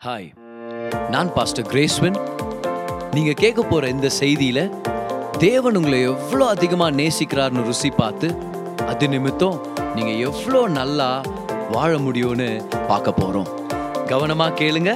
Hi 0.00 0.28
நான் 1.12 1.30
pastor 1.36 1.66
கிரேஸ்வன் 1.70 2.14
நீங்கள் 3.14 3.36
கேட்க 3.40 3.60
போகிற 3.62 3.88
இந்த 3.94 4.08
செய்தியில 4.18 4.60
தேவன் 5.44 5.76
உங்களை 5.78 5.98
எவ்வளோ 6.12 6.44
அதிகமாக 6.54 6.96
நேசிக்கிறார்னு 7.00 7.64
ருசி 7.66 7.90
பார்த்து 7.98 8.28
அது 8.90 9.06
நிமித்தம் 9.14 9.58
நீங்கள் 9.96 10.20
எவ்வளோ 10.28 10.60
நல்லா 10.78 11.08
வாழ 11.74 11.90
முடியும்னு 12.06 12.48
பார்க்க 12.90 13.14
போறோம். 13.20 13.50
கவனமா 14.12 14.46
கேளுங்க. 14.60 14.94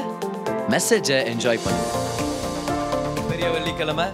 மெசேஜை 0.75 1.19
என்ஜாய் 1.33 1.63
பண்ணுங்க. 1.65 1.91
பெரிய 3.31 3.51
வெள்ளிக்கிழமை 3.57 4.07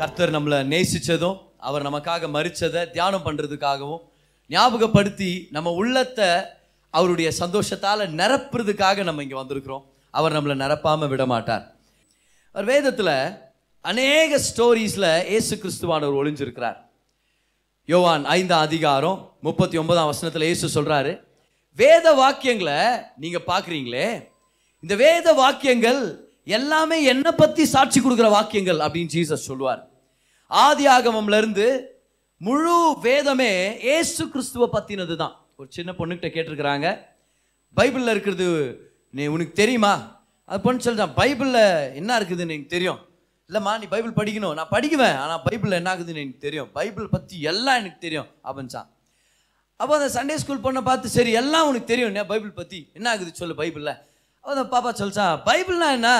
கர்த்தர் 0.00 0.34
நம்மளை 0.38 0.60
நேசிச்சதும் 0.72 1.38
அவர் 1.70 1.86
நமக்காக 1.88 2.32
மறித்ததை 2.38 2.84
தியானம் 2.96 3.26
பண்றதுக்காகவும் 3.28 4.02
ஞாபகப்படுத்தி 4.50 5.30
நம்ம 5.58 5.76
உள்ளத்தை 5.82 6.30
அவருடைய 6.94 7.28
சந்தோஷத்தால் 7.42 8.06
நிரப்புறதுக்காக 8.20 9.02
நம்ம 9.10 9.22
இங்கே 9.22 9.40
வந்திருக்கிறோம். 9.42 9.86
அவர் 10.14 10.34
நம்மளை 10.36 10.54
நிரப்பாமல் 10.62 11.10
விட 11.12 11.26
மாட்டார் 11.26 11.64
அவர் 12.54 12.64
வேதத்தில் 12.64 13.14
அநேக 13.84 14.40
ஸ்டோரிஸில் 14.48 15.10
ஏசு 15.36 15.54
கிறிஸ்துவானவர் 15.56 16.18
ஒளிஞ்சிருக்கிறார். 16.20 16.78
யோவான் 17.88 18.24
ஐந்தாம் 18.24 18.60
அதிகாரம் 18.60 19.18
முப்பத்தி 19.40 19.76
ஒன்பதாம் 19.78 20.10
வசனத்தில் 20.10 20.48
இயேசு 20.48 20.66
சொல்கிறாரு 20.74 21.12
வேத 21.78 22.06
வாக்கியங்களை 22.14 22.80
நீங்கள் 23.16 23.46
பார்க்குறீங்களே 23.46 24.06
இந்த 24.82 24.94
வேத 24.94 25.32
வாக்கியங்கள் 25.32 26.02
எல்லாமே 26.58 26.98
என்னை 27.04 27.32
பற்றி 27.32 27.64
சாட்சி 27.64 27.98
கொடுக்குற 28.00 28.28
வாக்கியங்கள் 28.36 28.78
அப்படின்னு 28.78 29.14
ஜீசஸ் 29.16 29.48
சொல்லுவார். 29.50 29.82
ஆதி 30.50 30.86
ஆகமம்லேருந்து 30.86 31.66
முழு 32.40 32.76
வேதமே 33.00 33.52
ஏசு 33.96 34.22
கிறிஸ்துவ 34.28 34.66
பற்றினது 34.66 35.16
தான் 35.16 35.34
ஒரு 35.56 35.68
சின்ன 35.70 35.90
பொண்ணுக்கிட்ட 35.98 36.30
கேட்டிருக்கிறாங்க 36.34 36.86
பைபிளில் 37.76 38.12
இருக்கிறது 38.14 38.46
நீ 39.14 39.22
உனக்கு 39.34 39.54
தெரியுமா? 39.62 39.94
அது 40.48 40.60
பொண்ணு 40.64 40.84
சொல்லிட்டான் 40.84 41.16
பைபிளில் 41.20 41.64
என்ன 42.00 42.10
இருக்குதுன்னு 42.18 42.54
எனக்கு 42.54 42.74
தெரியும். 42.76 43.00
இல்லைம்மா 43.50 43.72
நீ 43.80 43.86
பைபிள் 43.94 44.18
படிக்கணும். 44.18 44.54
நான் 44.58 44.72
படிக்குவேன் 44.74 45.16
ஆனால் 45.22 45.42
பைபிளில் 45.46 45.78
என்ன 45.80 45.90
ஆகுதுன்னு 45.94 46.22
எனக்கு 46.24 46.44
தெரியும். 46.46 46.68
பைபிள் 46.78 47.12
பற்றி 47.14 47.36
எல்லாம் 47.50 47.80
எனக்கு 47.82 48.00
தெரியும் 48.06 48.28
அப்படின்ச்சான் 48.46 48.88
அப்போ 49.80 49.92
அந்த 49.98 50.08
சண்டே 50.16 50.34
ஸ்கூல் 50.40 50.64
பொண்ணை 50.64 50.80
பார்த்து 50.88 51.16
சரி 51.16 51.30
எல்லாம் 51.40 51.68
உனக்கு 51.68 51.90
தெரியும் 51.92 52.10
என்ன 52.12 52.22
பைபிள் 52.32 52.58
பற்றி 52.60 52.78
என்ன 52.98 53.06
ஆகுது 53.12 53.40
சொல்லு 53.40 53.54
பைபிளில்? 53.60 53.94
அப்போ 54.44 54.52
அந்த 54.56 54.66
பாப்பா 54.74 54.90
சொல்லிச்சான் 55.00 55.40
பைபிள்னா 55.48 55.88
என்ன? 55.98 56.10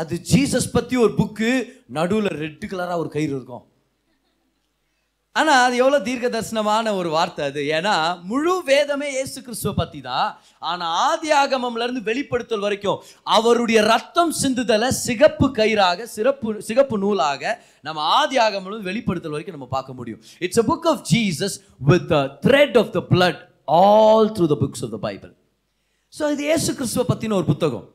அது 0.00 0.14
ஜீசஸ் 0.30 0.74
பற்றி 0.74 0.94
ஒரு 1.04 1.12
புக்கு 1.20 1.50
நடுவில் 1.96 2.30
ரெட்டு 2.42 2.66
கலராக 2.70 3.02
ஒரு 3.02 3.10
கயிறு 3.14 3.32
இருக்கும். 3.36 3.64
ஆனால் 5.38 5.62
அது 5.64 5.74
எவ்வளோ 5.82 5.98
தீர்க்க 6.06 6.26
தரிசனமான 6.34 6.92
ஒரு 6.98 7.08
வார்த்தை 7.14 7.42
அது. 7.50 7.62
ஏன்னா 7.76 7.94
முழு 8.30 8.54
வேதமே 8.70 9.08
இயேசு 9.16 9.38
கிறிஸ்துவ 9.46 9.72
பற்றி 9.80 10.00
தான். 10.06 10.28
ஆனால் 10.70 10.92
ஆதி 11.08 11.30
ஆகமம்லேருந்து 11.42 12.02
வெளிப்படுத்தல் 12.10 12.64
வரைக்கும் 12.66 13.00
அவருடைய 13.36 13.80
ரத்தம் 13.92 14.32
சிந்துதலை 14.42 14.88
சிகப்பு 15.06 15.48
கயிறாக 15.58 16.06
சிறப்பு 16.16 16.54
சிகப்பு 16.68 16.98
நூலாக 17.04 17.42
நம்ம 17.88 18.06
ஆதி 18.20 18.38
ஆகமம் 18.46 18.86
வெளிப்படுத்தல் 18.90 19.34
வரைக்கும் 19.36 19.58
நம்ம 19.58 19.68
பார்க்க 19.76 19.98
முடியும். 19.98 20.22
It's 20.46 20.62
a 20.62 20.66
book 20.70 20.88
of 20.92 21.02
Jesus 21.12 21.58
with 21.90 22.06
the 22.14 22.22
thread 22.46 22.78
of 22.82 22.94
the 22.96 23.02
blood 23.12 23.42
all 23.82 24.30
through 24.38 24.48
the 24.54 24.58
books 24.64 24.84
of 24.88 24.94
the 24.96 25.00
Bible 25.08 25.34
so 26.12 26.24
இது 26.36 26.42
இயேசு 26.50 26.70
கிறிஸ்துவ 26.80 27.04
பற்றின 27.12 27.36
ஒரு 27.40 27.48
புத்தகம். 27.52 27.86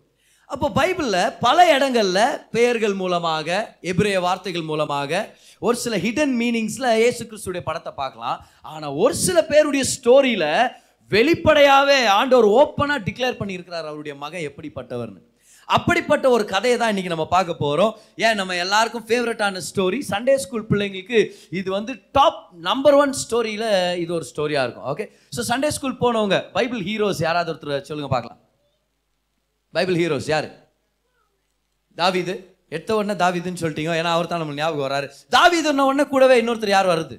அப்போ 0.53 0.67
பைபிளில் 0.77 1.33
பல 1.43 1.57
இடங்களில் 1.75 2.37
பெயர்கள் 2.55 2.95
மூலமாக 3.01 3.49
எபிரேய 3.91 4.17
வார்த்தைகள் 4.25 4.65
மூலமாக 4.71 5.21
ஒரு 5.67 5.77
சில 5.83 5.95
ஹிடன் 6.05 6.33
மீனிங்ஸில் 6.41 6.87
ஏசு 7.07 7.21
கிறிஸ்துடைய 7.29 7.63
படத்தை 7.67 7.91
பார்க்கலாம். 8.01 8.37
ஆனால் 8.71 8.95
ஒரு 9.03 9.15
சில 9.25 9.37
பேருடைய 9.51 9.83
ஸ்டோரியில் 9.95 10.49
வெளிப்படையாகவே 11.11 11.99
ஆண்டவர் 12.17 12.47
ஓப்பனாக 12.59 13.05
டிக்ளேர் 13.07 13.39
பண்ணியிருக்கிறார் 13.41 13.89
அவருடைய 13.91 14.15
மகன் 14.23 14.47
எப்படிப்பட்டவர்னு. 14.49 15.21
அப்படிப்பட்ட 15.77 16.25
ஒரு 16.35 16.43
கதையை 16.53 16.75
தான் 16.77 16.91
இன்றைக்கி 16.93 17.13
நம்ம 17.15 17.29
பார்க்க 17.35 17.61
போகிறோம் 17.63 17.91
ஏன்? 18.25 18.37
நம்ம 18.39 18.55
எல்லாருக்கும் 18.65 19.07
ஃபேவரட்டான 19.09 19.63
ஸ்டோரி 19.69 19.99
சண்டே 20.11 20.37
ஸ்கூல் 20.43 20.69
பிள்ளைங்களுக்கு 20.71 21.19
இது 21.59 21.69
வந்து 21.77 21.93
டாப் 22.17 22.41
நம்பர் 22.69 22.97
ஒன் 23.01 23.13
ஸ்டோரியில் 23.23 23.69
இது 24.03 24.11
ஒரு 24.19 24.27
ஸ்டோரியாக 24.33 24.65
இருக்கும். 24.67 24.87
ஓகே 24.93 25.07
ஸோ 25.37 25.43
சண்டே 25.51 25.71
ஸ்கூல் 25.79 26.01
போனவங்க 26.05 26.39
பைபிள் 26.57 26.81
ஹீரோஸ் 26.89 27.27
யாராவது 27.27 27.51
ஒருத்தர் 27.53 27.89
சொல்லுங்கள் 27.91 28.15
பார்க்கலாம். 28.15 28.41
பைபிள் 29.73 29.95
ஹீரோஸ் 29.95 30.29
யார்? 30.33 30.49
தாவிது. 31.97 32.33
எடுத்த 32.75 32.95
உடனே 32.95 33.13
தாவிதுன்னு 33.23 33.61
சொல்லிட்டீங்க. 33.61 33.91
ஏன்னா 33.99 34.11
அவர் 34.15 34.27
தான் 34.27 34.41
நம்மளுக்கு 34.41 34.63
ஞாபகம் 34.63 34.85
வராரு 34.87 35.07
தாவீதுன்ன 35.35 35.85
உடனே 35.89 36.05
கூடவே 36.07 36.41
இன்னொருத்தர் 36.41 36.75
யார் 36.75 36.87
வருது? 36.87 37.15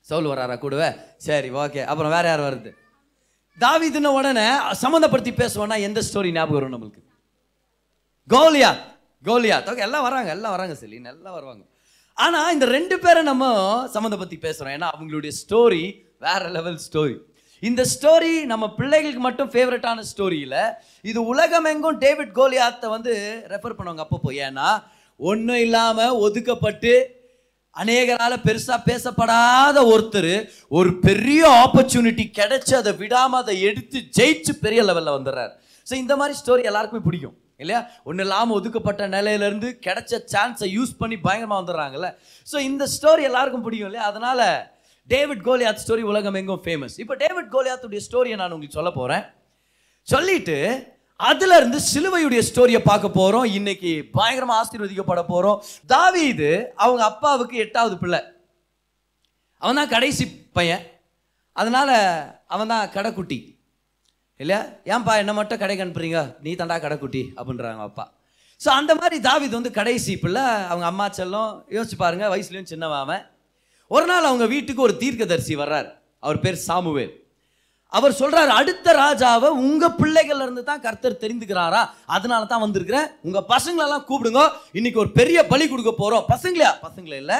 சவுல் 0.00 0.24
வராரா 0.24 0.58
கூடவே? 0.58 0.88
சரி 1.16 1.50
ஓகே. 1.50 1.84
அப்புறம் 1.84 2.10
வேற 2.10 2.28
யார் 2.28 2.40
வருது? 2.40 2.70
தாவிதுன்ன 3.58 4.06
உடனே 4.06 4.46
சம்மந்தப்படுத்தி 4.82 5.32
பேசுவோம்னா 5.40 5.80
எந்த 5.80 6.02
ஸ்டோரி 6.12 6.30
ஞாபகம் 6.32 6.58
வரும் 6.58 6.74
நம்மளுக்கு? 6.74 7.02
கோலியா 8.28 8.70
கோலியா 9.24 9.56
ஓகே 9.70 9.84
எல்லாம் 9.88 10.02
வராங்க 10.02 10.30
எல்லாம் 10.30 10.54
வராங்க 10.56 10.74
செலின் 10.80 11.10
எல்லாம் 11.14 11.36
வருவாங்க. 11.38 11.64
ஆனால் 12.14 12.52
இந்த 12.52 12.66
ரெண்டு 12.66 12.98
பேரை 12.98 13.22
நம்ம 13.22 13.44
சம்மந்தப்படுத்தி 13.94 14.38
பேசுகிறோம் 14.46 14.76
ஏன்னா 14.76 14.88
அவங்களுடைய 14.94 15.32
ஸ்டோரி 15.40 15.82
வேற 16.18 16.48
லெவல் 16.48 16.78
ஸ்டோரி 16.86 17.16
இந்த 17.62 17.82
ஸ்டோரி 17.92 18.32
நம்ம 18.52 18.64
பிள்ளைகளுக்கு 18.78 19.22
மட்டும் 19.26 19.50
ஃபேவரட்டான 19.52 20.04
ஸ்டோரியில் 20.10 20.58
இது 21.10 21.20
உலகமெங்கும் 21.32 22.00
டேவிட் 22.04 22.36
கோலியாத்தை 22.38 22.88
வந்து 22.96 23.12
ரெஃபர் 23.52 23.78
பண்ணுவாங்க 23.78 24.04
அப்பப்போ. 24.04 24.32
ஏன்னா 24.46 24.68
ஒன்றும் 25.20 25.62
இல்லாமல் 25.66 26.18
ஒதுக்கப்பட்டு 26.26 26.92
அநேகரால் 27.76 28.44
பெருசாக 28.46 28.80
பேசப்படாத 28.86 29.78
ஒருத்தர் 29.92 30.32
ஒரு 30.78 30.90
பெரிய 31.06 31.42
ஆப்பர்ச்சுனிட்டி 31.64 32.24
கிடைச்சி 32.38 32.72
அதை 32.80 32.92
விடாமல் 33.02 33.42
அதை 33.42 33.54
எடுத்து 33.68 33.98
ஜெயிச்சு 34.18 34.52
பெரிய 34.64 34.80
லெவலில் 34.88 35.16
வந்துடுறாரு. 35.16 35.52
ஸோ 35.86 35.94
இந்த 36.04 36.14
மாதிரி 36.20 36.34
ஸ்டோரி 36.40 36.62
எல்லாருக்குமே 36.70 37.04
பிடிக்கும் 37.08 37.36
இல்லையா? 37.62 37.80
ஒன்றும் 38.08 38.24
இல்லாமல் 38.26 38.56
ஒதுக்கப்பட்ட 38.58 39.02
நிலையிலேருந்து 39.14 39.68
கிடைச்ச 39.86 40.20
சான்ஸை 40.32 40.66
யூஸ் 40.78 40.98
பண்ணி 41.00 41.16
பயங்கரமாக 41.26 41.60
வந்துடுறாங்கல்ல. 41.60 42.08
ஸோ 42.46 42.56
இந்த 42.70 42.84
ஸ்டோரி 42.94 43.22
எல்லாருக்கும் 43.30 43.64
பிடிக்கும் 43.66 43.88
இல்லையா? 43.90 44.08
அதனால் 44.10 44.44
டேவிட் 45.12 45.42
கோலியாத் 45.48 45.82
ஸ்டோரி 45.84 46.02
உலகம் 46.12 46.38
எங்கும் 46.40 46.62
ஃபேமஸ் 46.64 46.94
இப்போ 47.02 47.14
டேவிட் 47.24 47.50
கோலியாத்துடைய 47.54 48.00
ஸ்டோரியை 48.06 48.36
நான் 48.40 48.54
உங்களுக்கு 48.54 48.78
சொல்ல 48.78 48.90
போகிறேன் 48.98 49.24
சொல்லிட்டு 50.12 50.56
அதுல 51.20 51.56
இருந்து 51.60 51.78
சிலுவையுடைய 51.92 52.40
ஸ்டோரியை 52.48 52.80
பார்க்க 52.88 53.18
போறோம். 53.20 53.46
இன்னைக்கு 53.58 53.92
பயங்கரமா 54.18 54.56
ஆசீர்வதிக்கப்பட 54.62 55.22
போறோம். 55.30 55.62
தாவீது 55.92 56.50
அவங்க 56.84 57.02
அப்பாவுக்கு 57.04 57.56
எட்டாவது 57.64 57.96
பிள்ளை. 58.02 58.20
அவன் 59.62 59.80
தான் 59.80 59.94
கடைசி 59.94 60.24
பையன். 60.58 60.84
அதனால 61.60 61.90
அவன் 62.54 62.72
தான் 62.72 62.92
கடைக்குட்டி. 62.96 63.38
இல்லையா? 64.40 64.60
ஏன்பா 64.92 65.14
என்ன 65.22 65.32
மட்டும் 65.38 65.60
கடைக்கு 65.62 65.84
அனுப்புறீங்க? 65.84 66.20
நீ 66.44 66.52
தாண்டா 66.60 66.76
கடைக்குட்டி 66.84 67.22
அப்படின்றாங்க 67.38 67.88
அப்பா. 67.88 68.04
ஸோ 68.60 68.68
அந்த 68.80 68.92
மாதிரி 69.00 69.18
தாவிது 69.28 69.54
வந்து 69.60 69.72
கடைசி 69.80 70.14
பிள்ளை. 70.24 70.46
அவங்க 70.70 70.86
அம்மா 70.92 71.08
செல்லும் 71.18 71.50
யோசிச்சு 71.76 71.98
பாருங்க 72.04 72.26
வயசுலேயும் 72.34 72.70
சின்னவன் 72.72 73.02
அவன். 73.04 73.24
ஒரு 73.90 74.06
நாள் 74.10 74.28
அவங்க 74.30 74.46
வீட்டுக்கு 74.54 74.86
ஒரு 74.86 74.94
தீர்க்கதரிசி 75.02 75.54
வர்றார். 75.62 75.88
அவர் 76.24 76.42
பேர் 76.44 76.64
சாமுவேல். 76.68 77.12
அவர் 77.96 78.18
சொல்றாரு 78.20 78.50
அடுத்த 78.60 78.92
ராஜாவை 79.02 79.48
உங்க 79.66 79.84
பிள்ளைகள்ல 80.00 80.46
இருந்து 80.46 80.62
தான் 80.70 80.82
கர்த்தர் 80.86 81.22
தெரிந்துக்கிறாரா? 81.22 81.82
அதனால 82.16 82.48
தான் 82.50 82.64
வந்திருக்கிறேன். 82.64 83.06
உங்க 83.28 83.40
பசங்களெல்லாம் 83.52 84.04
கூப்பிடுங்க. 84.08 84.42
இன்னைக்கு 84.78 85.00
ஒரு 85.04 85.10
பெரிய 85.20 85.38
பலி 85.52 85.66
கொடுக்க 85.68 85.92
போறோம். 86.00 86.26
பசங்களையா? 86.34 86.72
பசங்களே 86.88 87.20
இல்லை. 87.22 87.38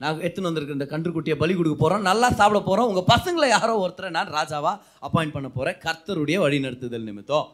நான் 0.00 0.22
எடுத்துன்னு 0.24 0.50
வந்திருக்கிற 0.50 0.78
இந்த 0.78 0.88
கன்றுக்குட்டியை 0.92 1.36
பலி 1.42 1.54
கொடுக்க 1.56 1.76
போகிறோம் 1.82 2.06
நல்லா 2.08 2.28
சாப்பிட 2.38 2.60
போகிறோம் 2.68 2.88
உங்கள் 2.90 3.08
பசங்களை 3.12 3.48
யாரோ 3.56 3.74
ஒருத்தரை 3.82 4.08
நான் 4.16 4.32
ராஜாவாக 4.38 4.80
அப்பாயிண்ட் 5.06 5.34
பண்ண 5.36 5.48
போகிறேன் 5.58 5.78
கர்த்தருடைய 5.84 6.38
வழிநடத்துதல் 6.44 7.06
நிமித்தம். 7.10 7.46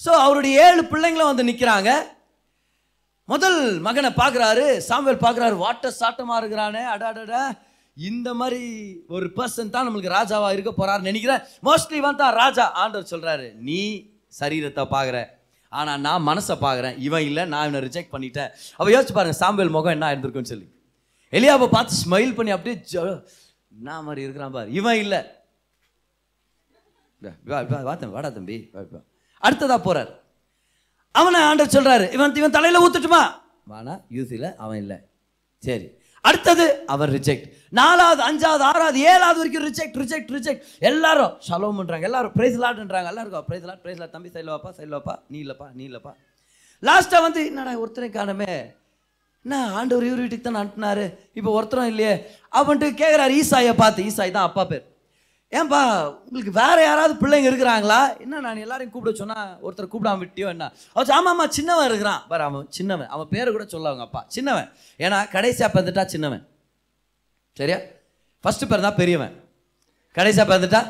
ஸோ 0.00 0.10
அவருடைய 0.26 0.54
ஏழு 0.66 0.82
பிள்ளைங்களும் 0.92 1.30
வந்து 1.32 1.48
நிற்கிறாங்க 1.48 1.90
முதல் 3.28 3.80
மகனை 3.80 4.10
பார்க்குறாரு 4.10 4.76
சாமுவேல் 4.76 5.24
பார்க்குறாரு 5.24 5.56
வாட்ட 5.64 5.90
சாட்டமாக 6.00 6.36
இருக்கிறானே 6.36 6.82
அடாடடா 6.82 7.42
இந்த 7.96 8.34
மாதிரி 8.34 8.60
ஒரு 9.08 9.26
பர்சன் 9.36 9.70
தான் 9.70 9.88
நம்மளுக்கு 9.88 10.14
ராஜாவாக 10.18 10.52
இருக்க 10.52 10.72
போகிறாருன்னு 10.72 11.10
நினைக்கிறேன். 11.10 11.40
மோஸ்ட்லி 11.62 11.98
வந்து 11.98 12.16
தான் 12.16 12.34
ராஜா 12.34 12.72
ஆண்டவர் 12.72 13.10
சொல்கிறாரு 13.10 13.54
நீ 13.54 13.80
சரீரத்தை 14.40 14.84
பார்க்குற. 14.90 15.26
ஆனால் 15.72 16.00
நான் 16.00 16.26
மனசை 16.26 16.54
பார்க்குறேன். 16.60 16.98
இவன் 16.98 17.22
இல்லை 17.22 17.44
நான் 17.44 17.68
இவனை 17.68 17.88
ரிஜெக்ட் 17.88 18.14
பண்ணிட்டேன். 18.14 18.50
அப்போ 18.76 18.90
யோசிச்சு 18.90 19.12
பாருங்கள் 19.12 19.40
சாம்பல் 19.40 19.68
முகம் 19.68 19.92
என்ன 19.92 20.16
இருந்திருக்குன்னு 20.16 20.52
சொல்லி. 20.52 20.68
எலியாவை 21.32 21.66
பார்த்து 21.66 21.94
ஸ்மைல் 22.04 22.34
பண்ணி 22.34 22.50
அப்படியே 22.50 22.84
ஜ- 22.92 23.22
மாதிரி 24.02 24.22
இருக்கிறான் 24.22 24.50
பாரு 24.50 24.72
இவன் 24.72 24.96
இல்லை. 24.96 25.20
வா, 27.44 27.60
வா, 27.60 27.94
தம்பி, 27.94 28.06
வாடா 28.06 28.28
தம்பி 28.28 28.56
அடுத்ததாக 29.42 29.80
போகிறார் 29.82 30.10
அவனை 31.14 31.40
ஆண்டவர் 31.40 31.74
சொல்றாரு. 31.76 32.12
இவன் 32.12 32.34
இவன் 32.34 32.56
தலையில 32.56 32.82
ஊத்துட்டுமா? 32.84 33.22
வானா 33.70 33.94
யூசில 34.16 34.56
அவன் 34.56 34.78
இல்லை. 34.82 34.98
சரி. 35.64 35.86
அடுத்தது 36.24 36.64
அவர் 36.86 37.10
ரிஜெக்ட் 37.16 37.46
நாலாவது 37.78 38.22
அஞ்சாவது 38.28 38.64
ஆறாவது 38.68 38.98
ஏழாவது 39.10 39.38
வரைக்கும் 39.40 39.64
ரிஜெக்ட் 39.68 39.96
ரிஜெக்ட் 40.02 40.30
ரிஜெக்ட் 40.36 40.64
எல்லாரும் 40.90 41.32
ஷலோம் 41.48 41.78
பண்றாங்க 41.80 42.06
எல்லாரும் 42.08 42.32
பிரைஸ் 42.36 42.56
லாட்ன்றாங்க 42.62 43.10
எல்லாருக்கும் 43.12 43.46
பிரைஸ் 43.48 43.66
லாட் 43.68 43.82
பிரைஸ் 43.84 44.00
லாட் 44.00 44.14
தம்பி 44.16 44.30
சைடில் 44.34 44.52
வாப்பா 44.54 44.70
சைடில் 44.78 44.96
வாப்பா. 44.96 45.14
நீ 45.32 45.38
இல்லப்பா 45.44 45.66
நீ 45.74 45.84
இல்லப்பா. 45.88 46.12
லாஸ்ட்டாக 46.82 47.22
வந்து 47.26 47.40
என்னடா 47.46 47.72
ஒருத்தரை 47.84 48.08
காணமே. 48.18 48.52
என்ன 49.44 49.60
ஆண்டவர் 49.78 50.06
இவர் 50.08 50.22
வீட்டுக்கு 50.24 50.46
தான் 50.46 50.60
அனுப்புனாரு? 50.62 51.06
இப்போ 51.34 51.50
ஒருத்தரும் 51.50 51.86
இல்லையே. 51.86 52.14
அப்படின்ட்டு 52.58 52.88
கேட்குறாரு 53.02 53.34
ஈசாயை 53.40 53.74
பார்த்து. 53.82 54.06
ஈசாய் 54.10 54.36
தான் 54.36 54.48
அப்பா 54.48 54.64
பேர். 54.64 54.84
ஏன்பா 55.56 55.80
உங்களுக்கு 56.24 56.52
வேற 56.60 56.76
யாராவது 56.84 57.14
பிள்ளைங்க 57.20 57.48
இருக்கிறாங்களா? 57.50 58.20
என்ன 58.24 58.40
நான் 58.46 58.62
எல்லாரையும் 58.64 58.92
கூப்பிட 58.94 59.16
சொன்னா 59.16 59.36
ஒருத்தர் 59.66 59.92
கூப்பிடாம 59.92 60.20
விட்டியோ 60.22 60.48
என்ன? 60.54 60.72
அவர் 60.92 61.12
ஆமா 61.18 61.30
ஆமா 61.32 61.48
சின்னவன் 61.48 61.88
இருக்கிறான். 61.90 62.22
பாரு 62.28 62.42
அவன் 62.42 62.66
சின்னவன். 62.68 63.08
அவன் 63.08 63.28
பேரை 63.30 63.52
கூட 63.52 63.64
சொல்ல 63.64 63.88
அவங்க 63.88 64.04
அப்பா. 64.08 64.24
சின்னவன். 64.26 64.68
ஏன்னா 64.98 65.18
கடைசியா 65.36 65.68
பிறந்துட்டா 65.74 66.04
சின்னவன். 66.04 66.42
சரியா? 67.52 67.78
ஃபர்ஸ்ட் 68.40 68.64
பிறந்தா 68.72 68.90
பெரியவன். 68.94 69.34
கடைசியா 70.14 70.44
பிறந்துட்டா 70.50 70.80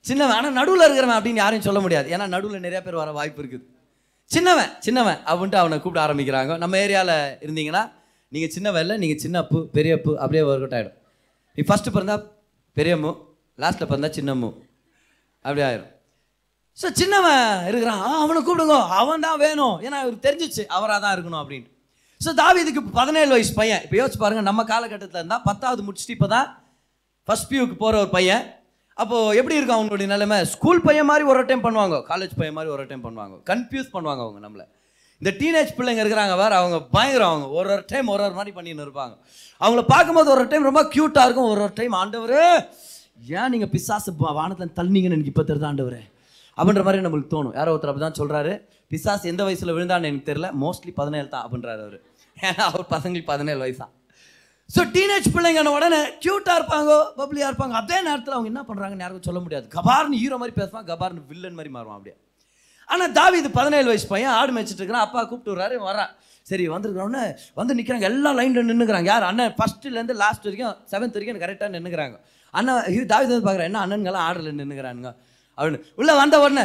சின்னவன். 0.00 0.36
ஆனால் 0.36 0.52
நடுவில் 0.52 0.86
இருக்கிறவன் 0.88 1.18
அப்படின்னு 1.18 1.42
யாரையும் 1.44 1.66
சொல்ல 1.68 1.80
முடியாது. 1.80 2.08
ஏன்னா 2.16 2.28
நடுவில் 2.34 2.64
நிறைய 2.66 2.82
பேர் 2.82 3.00
வர 3.02 3.12
வாய்ப்பு 3.12 3.42
இருக்குது. 3.42 3.66
சின்னவன் 4.24 4.70
சின்னவன் 4.78 5.18
அப்படின்ட்டு 5.30 5.60
அவனை 5.62 5.80
கூப்பிட 5.80 6.00
ஆரம்பிக்கிறாங்க. 6.06 6.58
நம்ம 6.58 6.76
ஏரியாவில் 6.76 7.16
இருந்தீங்கன்னா 7.46 7.82
நீங்கள் 8.28 8.52
சின்னவன் 8.56 8.82
இல்லை 8.82 8.96
நீங்கள் 8.98 9.22
சின்னப்பு 9.24 9.58
பெரியப்பு 9.74 10.14
அப்படியே 10.22 10.42
ஒர்க் 10.42 10.62
அவுட் 10.64 10.76
ஆகிடும் 10.78 10.96
நீ 11.56 11.64
ஃபஸ்ட்டு 11.68 11.94
பிறந்தா 11.96 12.16
பெரியம்மு. 12.78 13.12
லாஸ்ட்டில் 13.62 13.90
பிறந்தா 13.90 14.10
சின்னம்மு. 14.18 14.50
அப்படி 15.44 15.62
ஆயிரும். 15.68 15.90
ஸோ 16.78 16.86
சின்னவன் 17.00 17.44
இருக்கிறான். 17.70 18.02
அவனை 18.22 18.40
கூப்பிடுங்க. 18.46 18.76
அவன் 19.00 19.24
தான் 19.26 19.40
வேணும். 19.44 19.76
ஏன்னா 19.86 19.98
இவர் 20.04 20.24
தெரிஞ்சிச்சு. 20.26 20.62
அவராக 20.76 20.98
தான் 21.04 21.14
இருக்கணும் 21.16 21.42
அப்படின்ட்டு. 21.42 21.72
ஸோ 22.24 22.30
தாவிதுக்கு 22.40 22.80
பதினேழு 23.00 23.30
வயசு 23.34 23.52
பையன். 23.60 23.82
இப்போ 23.84 23.96
யோசிச்சு 24.00 24.22
பாருங்கள் 24.22 24.48
நம்ம 24.48 24.62
காலகட்டத்தில் 24.72 25.20
இருந்தால் 25.20 25.44
பத்தாவது 25.48 25.84
முடிச்சுட்டு 25.86 26.16
இப்போ 26.16 26.28
தான் 26.36 26.48
ஃபஸ்ட் 27.28 27.48
பியூக்கு 27.50 27.76
போகிற 27.82 28.00
ஒரு 28.02 28.10
பையன். 28.16 28.44
அப்போது 29.02 29.36
எப்படி 29.40 29.56
இருக்கும் 29.58 29.78
அவங்களுடைய 29.78 30.08
நிலைமை? 30.12 30.38
ஸ்கூல் 30.54 30.82
பையன் 30.86 31.08
மாதிரி 31.10 31.24
ஒரு 31.32 31.42
டைம் 31.50 31.64
பண்ணுவாங்க. 31.66 31.96
காலேஜ் 32.10 32.34
பையன் 32.40 32.56
மாதிரி 32.58 32.72
ஒரு 32.76 32.84
டைம் 32.90 33.04
பண்ணுவாங்க. 33.06 33.36
கன்ஃபியூஸ் 33.50 33.92
பண்ணுவாங்க 33.94 34.22
அவங்க 34.26 34.40
நம்மளை. 34.46 34.66
இந்த 35.20 35.30
டீனேஜ் 35.40 35.70
பிள்ளைங்க 35.78 36.02
இருக்கிறாங்க 36.02 36.34
வேறு 36.42 36.54
அவங்க 36.60 36.76
பயங்கரம். 36.96 37.32
அவங்க 37.32 37.46
ஒரு 37.58 37.70
ஒரு 37.74 37.84
டைம் 37.92 38.12
ஒரு 38.14 38.22
ஒரு 38.26 38.36
மாதிரி 38.38 38.52
பண்ணின்னு 38.58 38.84
இருப்பாங்க. 38.86 39.14
அவங்கள 39.60 39.82
பார்க்கும்போது 39.94 40.30
ஒரு 40.36 40.44
டைம் 40.52 40.68
ரொம்ப 40.70 40.82
க்யூட்டாக 40.94 41.26
இருக்கும். 41.26 41.50
ஒரு 41.54 41.62
ஒரு 41.66 41.74
டைம் 41.80 41.96
ஆண்டவர் 42.02 42.38
ஏன் 43.40 43.50
நீங்கள் 43.52 43.70
பிசாசு 43.74 44.10
வானத்தில் 44.38 44.76
தள்ளினீங்கன்னு 44.78 45.16
எனக்கு 45.18 45.32
இப்போ 45.32 45.44
தெரியுது 45.50 45.68
ஆண்டவரே. 45.70 46.02
அப்படின்ற 46.58 46.82
மாதிரி 46.86 47.04
நம்மளுக்கு 47.06 47.32
தோணும். 47.34 47.54
யாரோ 47.58 47.72
ஒருத்தர் 47.74 47.90
அப்படி 47.92 48.04
தான் 48.06 48.18
சொல்கிறாரு 48.20 48.52
பிசாசு 48.92 49.24
எந்த 49.32 49.42
வயசில் 49.46 49.74
விழுந்தான்னு 49.76 50.08
எனக்கு 50.10 50.28
தெரியல. 50.30 50.48
மோஸ்ட்லி 50.62 50.92
பதினேழு 51.00 51.28
தான் 51.34 51.44
அப்படின்றாரு 51.46 51.82
அவர். 51.86 51.98
ஏன்னா 52.36 52.62
அவர் 52.70 52.84
பசங்களுக்கு 52.94 53.30
பதினேழு 53.32 53.60
வயசா. 53.64 53.86
ஸோ 54.74 54.80
டீனேஜ் 54.94 55.28
பிள்ளைங்கன 55.34 55.70
உடனே 55.76 56.00
க்யூட்டாக 56.24 56.58
இருப்பாங்க 56.60 56.90
பப்ளியாக 57.20 57.50
இருப்பாங்க. 57.50 57.74
அதே 57.82 57.98
நேரத்தில் 58.08 58.36
அவங்க 58.36 58.50
என்ன 58.52 58.62
பண்ணுறாங்கன்னு 58.68 59.04
யாருக்கும் 59.04 59.28
சொல்ல 59.28 59.40
முடியாது. 59.44 59.66
கபார்னு 59.76 60.20
ஹீரோ 60.22 60.36
மாதிரி 60.42 60.54
பேசுவான் 60.60 60.88
கபார்னு 60.90 61.22
வில்லன் 61.30 61.56
மாதிரி 61.58 61.72
மாறுவான் 61.76 61.98
அப்படியே. 61.98 62.16
ஆனால் 62.88 63.12
தாவி 63.18 63.36
இது 63.42 63.50
பதினேழு 63.58 63.88
வயசு 63.90 64.06
பையன் 64.12 64.34
ஆடு 64.38 64.52
மேய்ச்சிட்டு 64.54 64.82
இருக்கிறான். 64.82 65.06
அப்பா 65.06 65.20
கூப்பிட்டு 65.30 65.54
வர்றாரு 65.54 65.76
வரான் 65.88 66.12
சரி 66.46 66.64
வந்துருக்கிறோன்னு 66.74 67.24
வந்து 67.58 67.72
நிற்கிறாங்க 67.78 68.06
எல்லா 68.12 68.30
லைனில் 68.38 68.68
நின்றுக்கிறாங்க 68.70 69.10
யார்? 69.12 69.26
அண்ணன் 69.30 69.54
ஃபஸ்ட்டுலேருந்து 69.58 70.16
லாஸ்ட் 70.22 70.46
வரைக்கும் 70.48 70.76
செவன்த் 70.92 71.16
வரைக்கும் 71.16 71.42
கரெக்டாக 71.44 71.70
நின்றுக்கிறாங்க 71.74 72.16
அண்ணன் 72.54 72.86
இது 72.90 73.04
தாவித 73.06 73.28
வந்து 73.28 73.46
பார்க்குறேன் 73.46 73.68
என்ன 73.70 73.80
அண்ணன்கெல்லாம் 73.84 74.26
ஆர்டரில் 74.26 74.58
நின்றுக்கிறானுங்க 74.60 75.10
அப்படின்னு 75.58 75.80
உள்ளே 75.94 76.12
வந்த 76.14 76.36
உடனே 76.40 76.64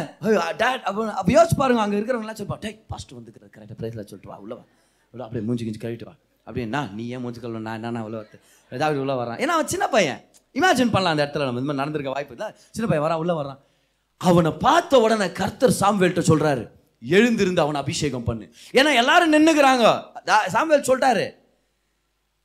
டேட் 0.56 0.84
அப்போ 0.84 1.02
அப்போ 1.14 1.30
யோசிச்சு 1.32 1.56
பாருங்க 1.56 1.82
அங்கே 1.82 1.98
இருக்கிறவங்களாம் 1.98 2.38
சொல்லுவா 2.38 2.58
டேய் 2.60 2.76
ஃபஸ்ட்டு 2.90 3.16
வந்துக்கிறது 3.18 3.50
கரெக்டாக 3.54 3.76
ப்ரைஸில் 3.80 4.04
சொல்லிட்டு 4.04 4.28
வா 4.28 4.38
உள்ள 4.38 4.54
வா 4.54 4.64
உள்ள 5.14 5.22
அப்படியே 5.24 5.44
மூஞ்சி 5.46 5.64
கிஞ்சி 5.64 5.82
கழிட்டு 5.82 6.06
வா. 6.06 6.14
அப்படின்னா 6.46 6.80
நீ 6.92 7.04
ஏன் 7.08 7.20
மூஞ்சி 7.20 7.40
கழுவணும் 7.40 7.66
நான் 7.68 7.84
என்ன 7.84 8.04
உள்ள 8.04 8.16
வரது? 8.18 8.38
ஏதாவது 8.72 9.00
உள்ளே 9.00 9.14
வரான் 9.14 9.38
ஏன்னா 9.38 9.54
அவன் 9.54 9.66
சின்ன 9.66 9.86
பையன். 9.88 10.20
இமேஜின் 10.54 10.90
பண்ணலாம் 10.90 11.14
அந்த 11.14 11.24
இடத்துல 11.24 11.44
நம்ம. 11.44 11.60
இந்த 11.60 11.68
மாதிரி 11.68 11.82
நடந்திருக்க 11.82 12.10
வாய்ப்பு 12.10 12.34
இல்லை. 12.34 12.46
சின்ன 12.70 12.86
பையன் 12.88 13.04
வரான் 13.06 13.16
உள்ளே 13.16 13.34
வரான் 13.34 13.58
அவனை 14.20 14.50
பார்த்த 14.58 15.00
உடனே 15.00 15.32
கர்த்தர் 15.32 15.78
சாம்வேல்கிட்ட 15.80 16.22
சொல்கிறாரு 16.26 16.64
எழுந்திருந்து 17.02 17.60
அவனை 17.60 17.80
அபிஷேகம் 17.80 18.24
பண்ணு. 18.24 18.44
ஏன்னா 18.74 18.92
எல்லாரும் 18.94 19.32
நின்றுக்கிறாங்க 19.32 19.84
தா- 20.26 20.46
சாம்வேல் 20.52 20.86
சொல்லிட்டாரு 20.88 21.26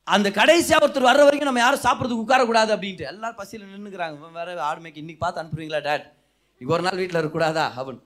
அந்த 0.06 0.28
கடைசியாக 0.30 0.84
ஒருத்தர் 0.84 1.08
வர்ற 1.08 1.22
வரைக்கும் 1.26 1.50
நம்ம 1.50 1.60
யாரும் 1.62 1.84
சாப்பிட்றதுக்கு 1.84 2.24
உட்காரக்கூடாது 2.24 2.70
அப்படின்ட்டு. 2.74 3.04
எல்லாரும் 3.12 3.38
பசியில் 3.40 3.68
நின்னுக்கிறாங்க. 3.74 4.32
வேற 4.38 4.62
ஆடு 4.68 4.80
மேய்க்கு 4.82 5.02
இன்னைக்கு 5.02 5.22
பார்த்து 5.24 5.42
அனுப்புவீங்களா 5.42 5.80
டேட்? 5.88 6.06
இன்னைக்கு 6.60 6.74
ஒரு 6.76 6.84
நாள் 6.86 6.98
வீட்டில் 7.00 7.20
இருக்கக்கூடாதா 7.20 7.66
அவன்? 7.82 8.00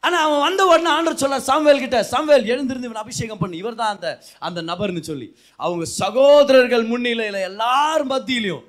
ஆனால் 0.00 0.22
அவன் 0.26 0.44
வந்த 0.46 0.62
உடனே 0.66 0.90
ஆண்டர் 0.96 1.22
சொல்ல 1.22 1.36
சாம்வேல் 1.50 1.82
கிட்ட 1.84 1.98
சாம்வேல் 2.12 2.50
எழுந்திருந்து 2.54 2.88
இவன் 2.88 3.02
அபிஷேகம் 3.02 3.40
பண்ணு. 3.42 3.60
இவர் 3.62 3.80
தான் 3.80 3.92
அந்த 3.94 4.08
அந்த 4.38 4.62
நபர்னு 4.62 5.02
சொல்லி. 5.10 5.28
அவங்க 5.56 5.84
சகோதரர்கள் 5.84 6.84
முன்னிலையில் 6.92 7.46
எல்லார் 7.50 8.04
மத்தியிலையும் 8.06 8.64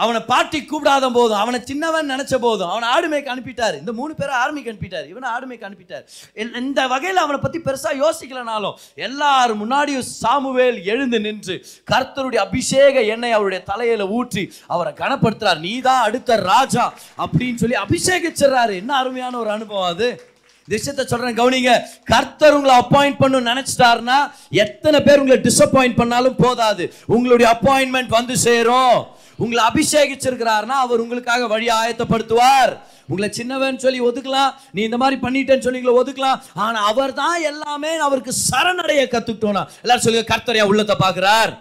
அவனை 0.00 0.20
பாட்டி 0.20 0.60
கூப்பிடாத 0.60 1.10
போதும் 1.12 1.38
அவனை 1.38 1.60
சின்னவன் 1.64 2.10
நினைச்ச 2.10 2.34
போதும் 2.34 2.68
அவனை 2.68 2.88
ஆடுமைக்கு 2.88 3.26
அனுப்பிட்டார். 3.26 3.78
இந்த 3.78 3.92
மூணு 3.92 4.14
பேரை 4.14 4.34
ஆர்மிக்கு 4.36 4.68
அனுப்பிட்டார். 4.68 5.08
இவனை 5.08 5.30
ஆடுமைக்கு 5.30 5.64
அனுப்பிட்டார். 5.64 6.56
இந்த- 6.56 6.86
வகையில் 6.86 7.16
அவனை 7.16 7.40
பத்தி 7.40 7.58
பெருசா 7.58 8.08
யோசிக்கலனாலும் 8.08 8.74
எல்லார் 8.94 9.66
முன்னாடியும் 9.66 9.98
சாமுவேல் 9.98 10.84
எழுந்து 10.84 11.20
நின்று 11.20 11.66
கர்த்தருடைய 11.90 12.36
அபிஷேக 12.36 13.00
எண்ணெய் 13.00 13.32
அவருடைய 13.32 13.64
தலையில 13.64 14.08
ஊற்றி 14.08 14.52
அவரை 14.66 14.92
கனப்படுத்துறார். 14.92 15.58
நீதான் 15.58 16.02
அடுத்த 16.02 16.36
ராஜா 16.36 16.94
அப்படின்னு 17.18 17.54
சொல்லி 17.54 17.76
அபிஷேகிச்சிடுறாரு. 17.76 18.74
என்ன 18.74 18.96
அருமையான 18.96 19.38
ஒரு 19.38 19.50
அனுபவம் 19.50 19.92
அது. 19.92 20.28
இந்த 20.68 20.82
விஷயத்தை 20.82 21.06
சொல்றேன் 21.06 21.38
கவனிங்க. 21.38 21.80
கர்த்தர் 22.04 22.52
உங்களை 22.52 22.78
அப்பாயிண்ட் 22.78 23.16
பண்ணு 23.18 23.40
நினைச்சிட்டாருன்னா 23.40 24.30
எத்தனை 24.50 25.00
பேர் 25.00 25.18
உங்களை 25.18 25.42
டிசப்பாயிண்ட் 25.42 25.96
பண்ணாலும் 25.96 26.36
போதாது. 26.36 26.94
உங்களுடைய 27.06 27.56
அப்பாயின்மெண்ட் 27.60 28.08
வந்து 28.08 28.38
சேரும். 28.38 29.18
உங்களை 29.44 29.62
அபிஷேகிச்சிருக்கிறாருன்னா 29.70 30.78
அவர் 30.84 31.02
உங்களுக்காக 31.04 31.46
வழி 31.54 31.68
ஆயத்தப்படுத்துவார். 31.80 32.72
உங்களை 33.10 33.28
சின்னவன் 33.38 33.82
சொல்லி 33.84 34.00
ஒதுக்கலாம் 34.08 34.50
நீ 34.74 34.80
இந்த 34.88 34.98
மாதிரி 35.02 35.16
பண்ணிட்டேன்னு 35.26 35.66
சொல்லி 35.66 35.94
ஒதுக்கலாம். 36.02 36.40
ஆனா 36.64 36.80
அவர் 36.90 37.12
தான் 37.22 37.38
எல்லாமே 37.52 37.92
அவருக்கு 38.08 38.34
சரணடைய 38.48 39.04
கற்றுக்கிட்டோம்னா 39.14 39.64
எல்லாரும் 39.84 40.06
சொல்லுங்க 40.06 40.28
கர்த்தரையா 40.32 40.66
உள்ளத்தை 40.72 40.96
பார்க்குறார். 41.04 41.52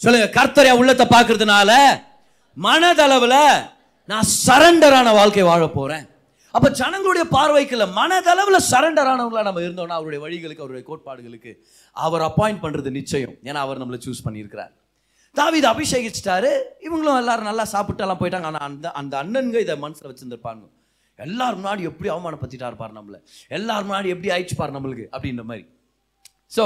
சொல்லுங்க 0.00 0.28
கர்த்தரையா 0.38 0.74
உள்ளத்தை 0.82 1.06
பார்க்கறதுனால 1.14 1.72
மனதளவுல 2.66 3.36
நான் 4.12 4.28
சரண்டரான 4.46 5.08
வாழ்க்கை 5.20 5.44
வாழ 5.48 5.64
போறேன். 5.78 6.04
அப்போ 6.56 6.68
ஜனங்களுடைய 6.80 7.24
பார்வைக்கு 7.36 7.74
இல்லை 7.76 7.86
மனதளவில் 8.00 8.66
சரண்டரானவங்களாக 8.72 9.46
நம்ம 9.48 9.62
இருந்தோம்னா 9.66 9.96
அவருடைய 9.98 10.20
வழிகளுக்கு 10.24 10.64
அவருடைய 10.64 10.84
கோட்பாடுகளுக்கு 10.88 11.52
அவர் 11.96 12.22
அப்பாயிண்ட் 12.28 12.62
பண்ணுறது 12.64 12.90
நிச்சயம். 12.98 13.34
ஏன்னா 13.48 13.60
அவர் 13.66 13.80
நம்மளை 13.82 13.98
சூஸ் 14.06 14.26
பண்ணியிருக்கிறார். 14.26 14.72
தாவீது 15.38 15.66
அபிஷேகிச்சிட்டாரு. 15.72 16.50
இவங்களும் 16.86 17.20
எல்லாரும் 17.22 17.48
நல்லா 17.50 17.64
சாப்பிட்டு 17.74 18.04
எல்லாம் 18.04 18.20
போயிட்டாங்க. 18.20 18.48
ஆனால் 18.50 18.66
அந்த 18.68 18.86
அந்த 19.00 19.14
அண்ணனுங்க 19.22 19.60
இதை 19.64 19.76
மனசில் 19.84 20.08
வச்சுருந்துருப்பாங்க. 20.10 20.64
எல்லாரும் 21.26 21.60
முன்னாடி 21.60 21.82
எப்படி 21.90 22.08
அவமானப்படுத்திட்டா 22.14 22.68
இருப்பார் 22.70 22.96
நம்மளை. 22.98 23.18
எல்லார் 23.58 23.86
முன்னாடி 23.88 24.08
எப்படி 24.14 24.30
ஆயிடுச்சு 24.34 24.56
பாரு 24.60 24.76
நம்மளுக்கு 24.76 25.06
அப்படின்ற 25.14 25.44
மாதிரி. 25.50 25.64
ஸோ 26.56 26.64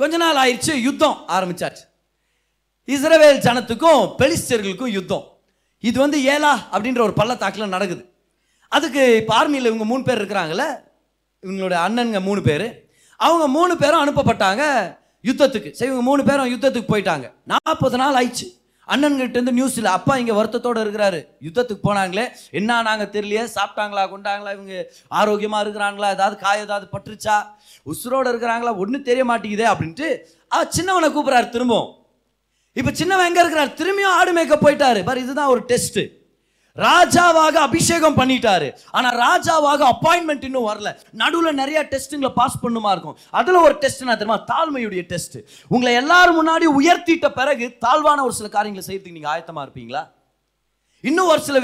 கொஞ்ச 0.00 0.16
நாள் 0.24 0.40
ஆயிடுச்சு 0.42 0.74
யுத்தம் 0.88 1.16
ஆரம்பிச்சாச்சு. 1.36 1.84
இஸ்ரவேல் 2.94 3.40
ஜனத்துக்கும் 3.46 4.02
பெலிஸ்டர்களுக்கும் 4.20 4.94
யுத்தம். 4.98 5.26
இது 5.88 5.96
வந்து 6.04 6.18
ஏலா 6.34 6.52
அப்படின்ற 6.74 7.00
ஒரு 7.08 7.14
பள்ளத்தாக்கில் 7.18 7.74
நடக்குது. 7.74 8.02
அதுக்கு 8.76 9.02
இப்போ 9.20 9.32
ஆர்மியில் 9.40 9.68
இவங்க 9.70 9.86
மூணு 9.92 10.02
பேர் 10.08 10.20
இருக்கிறாங்கல்ல. 10.20 10.64
இவங்களோட 11.42 11.74
அண்ணனுங்க 11.86 12.20
மூணு 12.28 12.40
பேர். 12.48 12.66
அவங்க 13.20 13.44
மூணு 13.56 13.72
பேரும் 13.82 14.02
அனுப்பப்பட்டாங்க. 14.04 14.64
யுத்தத்துக்கு. 15.28 15.70
சரி 15.78 15.90
இவங்க 15.90 16.04
மூணு 16.10 16.22
பேரும் 16.28 16.50
யுத்தத்துக்கு 16.54 16.92
போயிட்டாங்க. 16.92 17.26
நாற்பது 17.52 17.96
நாள் 18.02 18.18
ஆயிடுச்சு. 18.20 18.48
அண்ணன்கிட்ட 18.92 19.36
இருந்து 19.38 19.52
நியூஸில் 19.58 19.88
அப்பா 19.96 20.16
இங்கே 20.20 20.34
வருத்தத்தோடு 20.38 20.80
இருக்கிறாரு. 20.84 21.18
யுத்தத்துக்கு 21.46 21.82
போனாங்களே. 21.88 22.24
என்ன 22.58 22.78
நாங்கள் 22.88 23.10
தெரியலையே. 23.14 23.44
சாப்பிட்டாங்களா 23.56 24.04
கொண்டாங்களா 24.12 24.52
இவங்க 24.56 24.74
ஆரோக்கியமாக 25.20 25.64
இருக்கிறாங்களா? 25.64 26.08
ஏதாவது 26.16 26.36
காய 26.44 26.66
ஏதாவது 26.66 26.86
பட்டுருச்சா? 26.94 27.36
உசுரோடு 27.92 28.30
இருக்கிறாங்களா? 28.32 28.72
ஒன்றும் 28.84 29.06
தெரிய 29.10 29.24
மாட்டேங்குதே 29.30 29.66
அப்படின்ட்டு 29.72 30.08
ஆ 30.54 30.64
சின்னவனை 30.78 31.10
கூப்பிட்றாரு 31.16 31.48
திரும்பவும். 31.56 31.90
இப்போ 32.76 32.90
சின்னவன் 33.00 33.28
எங்கே 33.30 33.42
இருக்கிறார்? 33.44 33.76
திரும்பியும் 33.80 34.16
ஆடு 34.18 34.32
மேய்க்க 34.38 34.56
போயிட்டாரு. 34.64 35.02
பாரு 35.10 35.22
இதுதான் 35.26 35.52
ஒரு 35.54 35.62
டெஸ்ட்டு 35.70 36.02
ராஜாவாக 36.76 37.56
அபிஷேகம் 37.68 38.16
பண்ணிட்டாரு. 38.20 38.68
ஆனா 38.96 39.08
ராஜாவாக 39.26 39.82
அப்பாயின்மெண்ட் 39.92 40.44
இன்னும் 40.48 40.68
வரல. 40.70 40.90
நடுவில் 41.22 41.58
நிறைய 41.62 41.80
டெஸ்ட்டுங்களை 41.92 42.32
பாஸ் 42.40 42.60
பண்ணுமா 42.62 42.90
இருக்கும். 42.94 43.16
அதுல 43.30 43.60
ஒரு 43.66 43.76
டெஸ்ட் 43.82 44.04
நான் 44.08 44.20
தெரியுமா? 44.22 44.38
தாழ்மையுடைய 44.52 45.04
டெஸ்ட் 45.12 45.36
உங்களை 45.74 45.92
எல்லாரும் 46.02 46.38
முன்னாடி 46.40 46.68
உயர்த்திட்ட 46.78 47.28
பிறகு 47.40 47.68
தாழ்வான 47.84 48.22
ஒரு 48.22 48.36
சில 48.38 48.48
காரியங்களை 48.56 48.84
செய்யறதுக்கு 48.88 49.18
நீங்க 49.18 49.30
ஆயத்தமா 49.34 49.64
இருப்பீங்களா? 49.66 50.02
இன்னும் 51.00 51.30
ஒரு 51.34 51.42
சில 51.48 51.58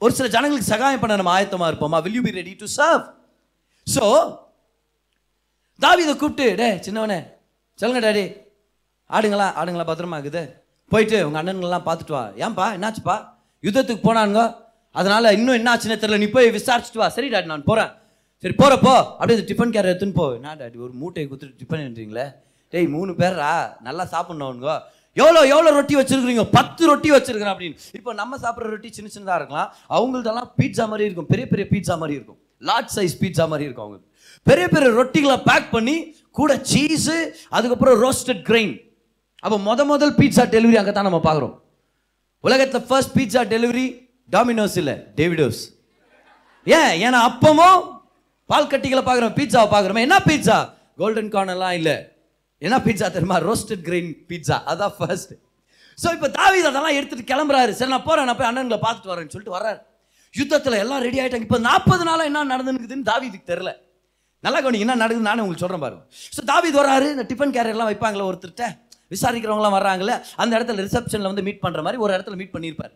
ஒரு 0.00 0.12
சில 0.16 0.26
ஜனங்களுக்கு 0.34 0.72
சகாயம் 0.72 1.00
பண்ண 1.02 1.14
நம்ம 1.20 1.32
ஆயத்தமா 1.38 1.68
இருப்போமா? 1.70 1.98
Will 2.02 2.18
you 2.18 2.22
be 2.26 2.34
ready 2.40 2.52
to 2.60 2.66
serve 2.76 3.06
so 3.86 4.04
தாவி 5.80 6.02
இதை 6.04 6.14
கூப்பிட்டு 6.16 6.46
டே 6.60 6.68
சின்னவனே 6.86 7.18
சொல்லுங்க 7.78 8.00
டாடி. 8.04 8.22
ஆடுங்களா? 9.10 9.48
ஆடுங்களா? 9.60 9.84
பத்திரமா 9.90 10.16
இருக்குது. 10.18 10.42
போயிட்டு 10.92 11.18
உங்க 11.26 11.42
அண்ணன்கள்லாம் 11.42 11.84
பார்த்துட்டு 11.88 12.14
வா. 12.16 12.22
ஏன்பா? 12.44 12.66
என்னாச்சுப்பா? 12.76 13.16
யுத்தத்துக்கு 13.66 14.02
போனானுங்க. 14.08 14.42
அதனால 14.98 15.32
இன்னும் 15.38 15.56
என்ன 15.58 15.70
ஆச்சுன்னு 15.72 16.02
தெரியல. 16.02 16.18
நீ 16.24 16.28
போய் 16.36 16.54
விசாரிச்சுட்டு 16.58 17.00
வா. 17.02 17.08
சரி 17.16 17.28
டாடி 17.32 17.50
நான் 17.52 17.68
போகிறேன் 17.70 17.90
சரி 18.42 18.54
போகிறப்போ 18.60 18.94
அப்படியே 19.18 19.46
டிஃபன் 19.50 19.72
கேர் 19.74 19.90
எடுத்துன்னு 19.90 20.16
போ. 20.20 20.26
என்ன 20.38 20.54
டாடி 20.60 20.76
ஒரு 20.86 20.92
மூட்டையை 21.00 21.26
கொடுத்துட்டு 21.28 21.58
டிஃபன் 21.62 21.84
என்றீங்களே? 21.88 22.26
டேய் 22.72 22.88
மூணு 22.94 23.12
பேரா 23.20 23.52
நல்லா 23.88 24.04
சாப்பிட்ணுங்க 24.14 24.72
எவ்வளோ 25.20 25.40
எவ்வளோ 25.52 25.70
ரொட்டி 25.76 25.94
வச்சுருக்குறீங்க? 25.98 26.42
பத்து 26.56 26.82
ரொட்டி 26.90 27.08
வச்சிருக்கிறேன் 27.14 27.54
அப்படின்னு. 27.54 27.78
இப்போ 27.98 28.10
நம்ம 28.20 28.36
சாப்பிட்ற 28.42 28.68
ரொட்டி 28.74 28.90
சின்ன 28.96 29.08
சின்னதாக 29.14 29.38
இருக்கலாம். 29.40 29.70
அவங்கள்ட்டெல்லாம் 29.96 30.50
பீட்சா 30.58 30.84
மாதிரி 30.90 31.06
இருக்கும். 31.08 31.28
பெரிய 31.32 31.46
பெரிய 31.52 31.64
பீட்சா 31.72 31.94
மாதிரி 32.02 32.16
இருக்கும். 32.18 32.38
லார்ஜ் 32.68 32.92
சைஸ் 32.96 33.16
பீட்சா 33.22 33.44
மாதிரி 33.52 33.66
இருக்கும் 33.66 33.86
அவங்களுக்கு 33.86 34.06
பெரிய 34.50 34.66
பெரிய 34.74 34.88
ரொட்டிகளை 35.00 35.36
பேக் 35.48 35.68
பண்ணி 35.76 35.96
கூட 36.38 36.52
சீஸு 36.72 37.16
அதுக்கப்புறம் 37.56 37.96
ரோஸ்டட் 38.04 38.42
கிரெயின் 38.50 38.74
அப்போ 39.44 39.56
முத 39.68 39.84
முதல் 39.92 40.14
பீட்சா 40.20 40.44
டெலிவரி 40.54 40.78
அங்கே 40.80 40.94
தான் 40.98 41.08
நம்ம 41.08 41.20
பார்க்குறோம். 41.26 41.54
உலகத்தில் 42.46 42.86
ஃபர்ஸ்ட் 42.88 43.14
பீட்சா 43.16 43.42
டெலிவரி 43.54 43.86
டாமினோஸ் 44.34 44.76
இல்லை 44.82 44.94
டேவிடோஸ் 45.18 45.62
ஏன்? 46.66 46.92
ஏன்னா 47.06 47.18
அப்பமும் 47.28 47.80
பால் 48.50 48.70
கட்டிகளை 48.72 49.02
பார்க்குறோம் 49.08 49.34
பீட்சாவை 49.38 49.68
பார்க்குறோம். 49.72 50.04
என்ன 50.06 50.16
பீட்சா 50.28 50.58
கோல்டன் 51.00 51.32
கார்னெல்லாம் 51.34 51.74
இல்லை. 51.78 51.96
என்ன 52.62 52.76
பீட்சா 52.86 53.06
தெரியுமா? 53.16 53.38
ரோஸ்டட் 53.48 53.84
கிரீன் 53.88 54.10
பீட்சா 54.30 54.56
அதான் 54.70 54.94
ஃபர்ஸ்ட் 54.98 55.34
ஸோ 55.98 56.08
இப்போ 56.16 56.28
தாவீது 56.38 56.66
அதெல்லாம் 56.70 56.96
எடுத்துகிட்டு 56.98 57.30
கிளம்புறாரு. 57.32 57.72
சரி 57.78 57.90
நான் 57.92 58.06
போகிறேன் 58.08 58.26
நான் 58.28 58.38
போய் 58.40 58.48
அண்ணன்களை 58.50 58.78
பார்த்துட்டு 58.84 59.12
வரேன்னு 59.12 59.32
சொல்லிட்டு 59.34 59.56
வர்றாரு. 59.56 59.78
யுத்தத்தில் 60.34 60.80
எல்லாம் 60.84 61.02
ரெடி 61.06 61.18
ஆகிட்டாங்க 61.20 61.46
இப்போ 61.48 61.60
நாற்பது 61.68 62.02
நாளாக 62.08 62.30
என்ன 62.30 62.44
நடந்துருக்குதுன்னு 62.54 63.08
தாவிதுக்கு 63.10 63.50
தெரில 63.52 63.70
நல்லா 64.44 64.58
கவனிங்க 64.64 64.86
என்ன 64.86 64.96
நடக்குது 65.02 65.28
நானே 65.28 65.42
உங்களுக்கு 65.44 65.64
சொல்கிறேன் 65.64 65.84
பாருங்க. 65.84 66.02
ஸோ 66.36 66.40
தாவீது 66.50 66.76
வராரு 66.80 67.06
இந்த 67.14 67.24
டிஃபன் 67.30 67.54
கேரியர்லாம் 67.56 67.90
வைப்பாங்களே 67.90 68.26
ஒருத்தர்கிட்ட. 68.30 68.66
விசாரிக்கிறவங்களாம் 69.10 69.76
வர்றாங்களே 69.78 70.14
அந்த 70.42 70.52
இடத்துல 70.58 70.84
ரிசப்ஷனில் 70.86 71.30
வந்து 71.32 71.44
மீட் 71.48 71.64
பண்ணுற 71.64 71.82
மாதிரி 71.86 72.00
ஒரு 72.04 72.12
இடத்துல 72.16 72.36
மீட் 72.40 72.54
பண்ணியிருப்பார் 72.54 72.94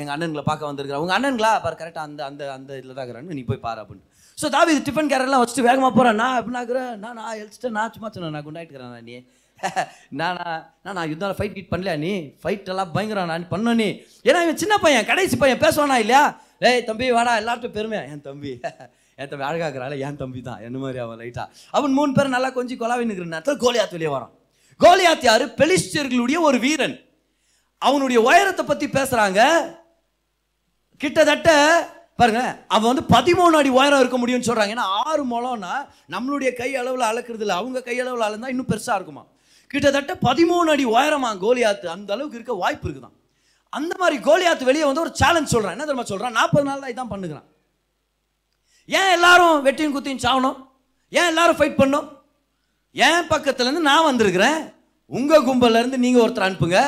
எங்கள் 0.00 0.14
அண்ணன்களை 0.14 0.44
பார்க்க 0.48 0.70
வந்திருக்கிறேன் 0.70 1.02
உங்கள் 1.02 1.16
அண்ணன்களா? 1.16 1.52
பாரு 1.64 1.76
கரெக்டாக 1.80 2.06
அந்த 2.08 2.20
அந்த 2.30 2.42
அந்த 2.56 2.70
இதில் 2.80 2.96
தான் 2.96 3.04
இருக்கிறாங்க 3.04 3.36
நீ 3.38 3.44
போய் 3.50 3.64
பாரு 3.66 3.80
அப்படின்னு 3.82 4.04
ஸோ 4.38 4.46
தாவீது 4.54 4.80
டிஃபன் 4.86 5.10
கேரெல்லாம் 5.12 5.42
வச்சுட்டு 5.42 5.66
வேகமாக 5.66 5.92
போகிறேன் 5.96 6.18
நான் 6.20 6.36
எப்படின்னாக்குறேன் 6.40 6.92
நான் 7.02 7.16
நான் 7.20 7.38
எழுச்சிட்டேன் 7.40 7.76
நான் 7.78 7.92
சும்மா 7.94 8.08
சொன்னேன். 8.10 8.34
நான் 8.36 8.46
குண்டாயிட்டுக்கிறேன் 8.46 8.94
நான் 8.94 9.08
நீ. 9.10 9.16
நான் 10.20 10.38
நான் 10.84 10.96
நான் 10.96 11.08
யுத்தம் 11.10 11.36
ஃபைட் 11.38 11.54
கீட் 11.56 11.70
பண்ணல 11.72 11.92
நீ? 12.04 12.10
ஃபைட் 12.42 12.70
எல்லாம் 12.72 12.90
பயங்கரம். 12.96 13.30
நான் 13.32 13.46
பண்ண 13.52 13.74
நீ. 13.80 13.86
ஏன்னா 14.24 14.40
இவன் 14.46 14.60
சின்ன 14.62 14.74
பையன் 14.84 15.08
கடைசி 15.10 15.36
பையன். 15.36 15.62
பேசுவானா 15.64 15.96
இல்லையா? 16.04 16.22
ஏய் 16.68 16.84
தம்பி 16.88 17.06
வாடா. 17.16 17.34
எல்லார்ட்டும் 17.42 17.74
பெருமையா? 17.76 18.02
என் 18.12 18.24
தம்பி. 18.26 18.52
என் 19.18 19.30
தம்பி 19.30 19.44
அழகாக்குறாள் 19.48 19.94
என் 20.06 20.20
தம்பி 20.22 20.40
தான். 20.42 20.60
என்ன 20.66 20.76
மாதிரி 20.84 21.00
அவன் 21.04 21.20
லைட்டா 21.20 21.44
அவன் 21.74 21.96
மூணு 21.98 22.12
பேர் 22.16 22.34
நல்லா 22.36 22.50
கொஞ்சம் 22.56 22.80
கொலாவின்னு 22.80 23.12
இருக்கிறேன் 23.12 23.34
நேரத்தில் 23.36 23.62
கோலியாத் 23.64 23.94
வெளியே 23.96 24.12
வரான். 24.14 24.32
கோலியாத் 24.78 25.22
யாரு? 25.22 25.44
பெலிஸ்டியர்களுடைய 25.44 26.40
ஒரு 26.40 26.58
வீரன். 26.58 27.04
அவனுடைய 27.78 28.22
உயரத்தை 28.22 28.64
பத்தி 28.64 28.86
பேசுறாங்க. 28.86 29.70
கிட்டத்தட்ட 30.98 31.52
பாருங்க 32.16 32.64
அவன் 32.68 32.94
வந்து 32.94 33.14
பதிமூணு 33.16 33.54
அடி 33.54 33.68
உயரம் 33.68 33.98
இருக்க 33.98 34.18
முடியும்னு 34.18 34.56
சொல்றாங்க. 34.56 34.70
ஏன்னா 34.70 34.86
ஆறு 35.04 35.24
முழம்னா 35.24 35.88
நம்மளுடைய 36.10 36.54
கை 36.54 36.76
அளவில் 36.76 37.00
அளக்குறது 37.00 37.40
இல்லை 37.40 37.56
அவங்க 37.56 37.82
கை 37.82 38.00
அளவில் 38.00 38.26
அளந்தா 38.26 38.48
இன்னும் 38.48 38.66
பெருசா 38.68 38.94
இருக்குமா? 38.94 39.26
கிட்டத்தட்ட 39.66 40.14
பதிமூணு 40.14 40.70
அடி 40.70 40.86
உயரமா 40.86 41.38
கோலியாத்து 41.44 41.86
அந்த 41.86 42.12
அளவுக்கு 42.12 42.34
இருக்க 42.34 42.52
வாய்ப்பு 42.52 42.88
இருக்குதான். 42.88 43.16
அந்த 43.68 43.94
மாதிரி 43.98 44.22
கோலியாத்து 44.22 44.64
வெளியே 44.64 44.84
வந்து 44.84 45.00
ஒரு 45.00 45.10
சேலஞ்ச் 45.14 45.56
சொல்றான். 45.56 45.70
என்ன 45.70 45.84
தெரியுமா 45.84 46.02
சொல்றான்? 46.02 46.32
நாற்பது 46.32 46.66
நாள் 46.66 46.80
தான் 46.80 47.08
இதான் 47.08 47.12
பண்ணுகிறான். 47.12 47.44
ஏன் 48.86 49.10
எல்லாரும் 49.10 49.66
வெட்டியும் 49.66 49.96
குத்தியும் 49.96 50.22
சாகணும்? 50.22 50.66
ஏன் 51.10 51.26
எல்லாரும் 51.26 51.56
ஃபைட் 51.56 51.76
பண்ணும் 51.76 52.13
என் 52.94 53.30
பக்கத்துலேருந்து 53.32 53.88
நான் 53.90 54.08
வந்திருக்கிறேன். 54.10 54.60
உங்கள் 55.10 55.46
கும்பல்ல 55.48 55.80
நீங்கள் 56.04 56.22
ஒருத்தர் 56.24 56.48
அனுப்புங்க. 56.50 56.80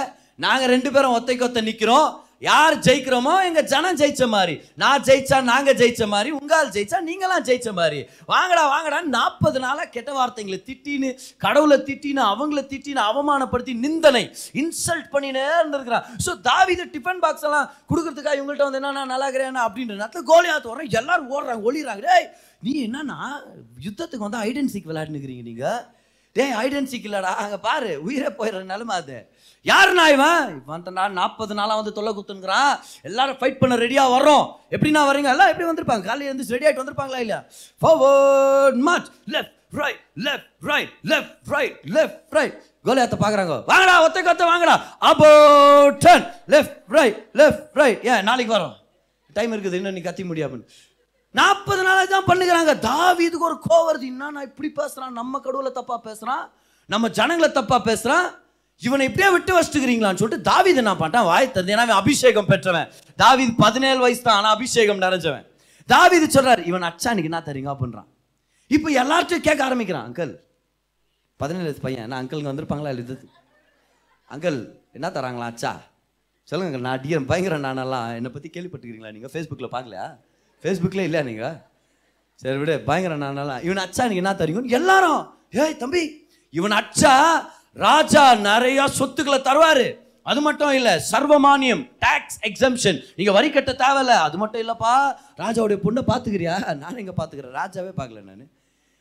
நாங்கள் 0.44 0.70
ரெண்டு 0.74 0.90
பேரும் 0.94 1.16
ஒத்தைக்கு 1.16 1.44
ஒத்த 1.46 1.60
நிற்கிறோம் 1.68 2.08
யார் 2.46 2.74
ஜெயிக்கிறோமோ 2.86 3.34
எங்க 3.48 3.60
ஜனம் 3.70 3.98
ஜெயிச்ச 4.00 4.24
மாதிரி. 4.34 4.54
நான் 4.82 5.04
ஜெயிச்சா 5.06 5.36
நாங்க 5.50 5.70
ஜெயிச்ச 5.80 6.04
மாதிரி 6.14 6.30
உங்கால் 6.38 6.72
ஜெயிச்சா 6.74 6.98
நீங்களாம் 7.06 7.44
ஜெயிச்ச 7.48 7.70
மாதிரி. 7.78 7.98
வாங்கடா 8.32 8.64
வாங்கடா 8.72 8.98
நாற்பது 9.14 9.60
நாளா 9.64 9.84
கெட்ட 9.94 10.10
வார்த்தைங்களை 10.18 10.58
திட்டின்னு 10.68 11.10
கடவுளை 11.44 11.78
திட்டின்னு 11.88 12.22
அவங்கள 12.32 12.62
திட்டின்னு 12.72 13.02
அவமானப்படுத்தி 13.10 13.74
நிந்தனை 13.84 14.22
இன்சல்ட் 14.62 15.08
பண்ணினே 15.14 15.46
இருந்திருக்கிறான். 15.58 16.06
ஸோ 16.26 16.32
தாவித 16.50 16.88
டிஃபன் 16.94 17.22
பாக்ஸ் 17.24 17.48
எல்லாம் 17.50 17.70
கொடுக்கறதுக்காக 17.90 18.38
இவங்கள்ட்ட 18.40 18.68
வந்து 18.68 18.80
என்ன 18.82 18.94
நான் 19.00 19.12
நல்லா 19.14 19.28
இருக்கிறேன் 19.28 19.62
அப்படின்ற 19.66 19.96
நேரத்தில் 20.02 20.30
கோலியாத்து 20.32 20.72
வர்றேன் 20.72 20.94
எல்லாரும் 21.02 21.32
ஓடுறாங்க 21.36 21.70
ஒளிறாங்க 21.70 22.04
டேய் 22.10 22.30
நீ 22.66 22.74
என்னன்னா 22.86 23.20
யுத்தத்துக்கு 23.88 24.26
வந்து 24.28 24.42
ஐடென்சிக்கு 24.48 24.92
விளையாடுனுக்கிறீங்க 24.92 25.46
நீங்கள் 25.50 25.82
டே 26.36 26.44
ஐடென்சிக்கு 26.62 27.08
இல்லடா. 27.08 27.32
அங்கே 27.42 27.58
பாரு 27.66 27.90
உயிரே 28.06 28.30
போயிடுற 28.38 28.62
நிலமை 28.72 28.94
அது. 29.00 29.18
யாருண்ணா 29.70 30.04
இவன்? 30.14 30.48
இவன் 30.66 30.96
நான் 30.98 31.18
நாற்பது 31.20 31.52
நாளாக 31.58 31.78
வந்து 31.80 31.94
தொல்லை 31.96 32.12
குத்துங்கிறான் 32.16 32.72
எல்லாரும் 33.08 33.38
ஃபைட் 33.40 33.60
பண்ண 33.62 33.76
ரெடியாக 33.84 34.14
வர்றோம். 34.16 34.46
எப்படின்னா 34.76 35.02
வரீங்க 35.10 35.30
எல்லாம் 35.34 35.50
எப்படி 35.52 35.68
வந்திருப்பாங்க? 35.68 36.04
காலையில் 36.10 36.30
இருந்து 36.30 36.54
ரெடி 36.56 36.66
ஆகிட்டு 36.66 36.82
வந்திருப்பாங்களா 36.82 37.22
இல்லையா? 37.24 37.40
Forward 37.82 38.80
march 38.88 39.10
left 39.34 39.54
right 39.82 40.00
left 40.26 40.48
right 40.72 40.92
left 41.12 41.52
right 41.54 41.76
left 41.96 42.34
right 42.38 42.56
கோலியாத்த 42.88 43.16
பார்க்குறாங்க. 43.22 43.54
வாங்கடா 43.70 43.94
ஒத்தை 44.06 44.22
கொத்த 44.26 44.44
வாங்கடா. 44.52 44.74
Above 45.10 45.28
turn 46.04 46.26
left 46.54 46.76
right 46.98 47.18
left 47.40 47.64
right 47.82 48.04
ஏன் 48.10 48.26
நாளைக்கு 48.30 48.54
வரோம். 48.56 48.76
டைம் 49.38 49.54
இருக்குது 49.54 49.78
இன்னும் 49.78 49.96
நீ 49.96 50.02
கத்தி 50.04 50.24
முடியாமல் 50.28 50.62
நாற்பது 51.34 51.82
நாளாக 51.86 52.06
தான் 52.14 52.28
பண்ணுகிறாங்க. 52.30 52.72
தாவீதுக்கு 52.90 53.48
ஒரு 53.50 53.58
கோவம் 53.68 53.88
வருது. 53.88 54.06
என்ன 54.12 54.30
நான் 54.36 54.48
இப்படி 54.50 54.68
பேசுகிறான் 54.80 55.18
நம்ம 55.20 55.40
கடவுளை 55.46 55.70
தப்பாக 55.78 56.00
பேசுகிறான் 56.08 56.44
நம்ம 56.88 57.08
ஜனங்களை 57.18 57.48
தப்பாக 57.58 57.82
பேசுகிறான் 57.88 58.26
இவனை 58.82 59.04
இப்படியே 59.08 59.28
விட்டு 59.34 59.52
வச்சுக்கிறீங்களான்னு 59.56 60.20
சொல்லிட்டு 60.22 60.48
தாவீது 60.50 60.80
என்ன 60.82 60.92
பண்ணிட்டான்? 61.00 61.28
வாய் 61.30 61.46
தந்து 61.54 61.72
ஏன்னா 61.74 61.96
அபிஷேகம் 62.02 62.48
பெற்றவன். 62.50 62.88
தாவீது 63.22 63.52
பதினேழு 63.64 64.00
வயசு 64.04 64.22
தான் 64.26 64.38
ஆனால் 64.38 64.54
அபிஷேகம் 64.56 65.00
நிறைஞ்சவன். 65.04 65.46
தாவீது 65.88 66.26
சொல்கிறார் 66.36 66.62
இவன் 66.70 66.86
அச்சானுக்கு 66.90 67.30
என்ன 67.30 67.40
தரீங்க 67.48 67.70
அப்படின்றான். 67.72 68.08
இப்போ 68.70 68.88
எல்லார்ட்டையும் 69.02 69.46
கேட்க 69.48 69.60
ஆரம்பிக்கிறான் 69.68 70.06
அங்கிள் 70.08 70.32
பதினேழு 71.40 71.66
வயசு 71.68 71.82
பையன் 71.86 72.08
நான் 72.10 72.20
அங்கிள்ங்க 72.22 72.50
வந்திருப்பாங்களா? 72.52 72.92
இல்லை 72.94 73.04
இது 73.06 73.16
அங்கிள் 74.34 74.58
என்ன 74.96 75.08
தராங்களா? 75.16 75.48
அச்சா 75.52 75.72
சொல்லுங்க 76.50 76.80
நான் 76.88 77.02
டிஎம் 77.04 77.28
பயங்கர 77.30 77.58
நானெல்லாம். 77.66 78.08
என்னை 78.18 78.30
பற்றி 78.36 78.50
கேள்விப்பட்டுக்கிறீங்களா 78.56 79.14
நீங்கள் 79.16 79.32
ஃபேஸ்புக்கில் 79.34 79.74
பார்க்கலையா 79.74 80.06
ஃபேஸ்புக்கில் 80.66 81.00
இல்லையா 81.00 81.22
நீங்கள் 81.22 81.56
சரி 82.34 82.56
விடு 82.56 82.80
பயங்கர 82.80 83.16
நானெல்லாம் 83.16 83.64
இவன் 83.64 83.84
அச்சா 83.84 83.96
எனக்கு 83.96 84.16
என்ன 84.16 84.34
தெரியும் 84.34 84.68
எல்லாரும். 84.68 85.34
ஏய் 85.50 85.76
தம்பி 85.76 86.28
இவன் 86.50 86.70
அச்சா 86.70 87.44
ராஜா 87.72 88.34
நிறைய 88.34 88.86
சொத்துக்களை 88.86 89.40
தருவாரு. 89.40 89.98
அது 90.22 90.40
மட்டும் 90.40 90.72
இல்லை 90.72 91.02
சர்வமானியம் 91.12 91.90
டேக்ஸ் 92.00 92.46
எக்ஸம்ஷன் 92.46 93.02
நீங்க 93.16 93.32
வரி 93.32 93.50
கட்ட 93.50 93.72
தேவையில்ல. 93.72 94.06
அது 94.06 94.38
மட்டும் 94.38 94.68
இல்லைப்பா. 94.68 95.16
ராஜாவுடைய 95.36 95.78
பொண்ணை 95.84 96.02
பார்த்துக்கிறியா 96.08 96.74
நான் 96.74 96.98
இங்கே 96.98 97.12
பார்த்துக்கிறேன் 97.16 97.54
ராஜாவே 97.54 97.90
பார்க்கல 97.96 98.22
நான். 98.22 98.50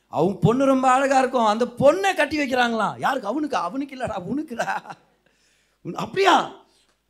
அவன் 0.08 0.40
பொண்ணு 0.40 0.66
ரொம்ப 0.66 0.92
அழகாக 0.92 1.20
இருக்கும். 1.20 1.46
அந்த 1.46 1.66
பொண்ணை 1.66 2.16
கட்டி 2.16 2.40
வைக்கிறாங்களாம். 2.40 3.00
யாருக்கு? 3.00 3.28
அவனுக்கு 3.28 3.58
அவனுக்கு 3.58 3.96
இல்லைடா 3.96 4.24
உனக்குடா. 4.36 4.80
உன்- 5.86 5.94
அப்படியா? 5.94 6.52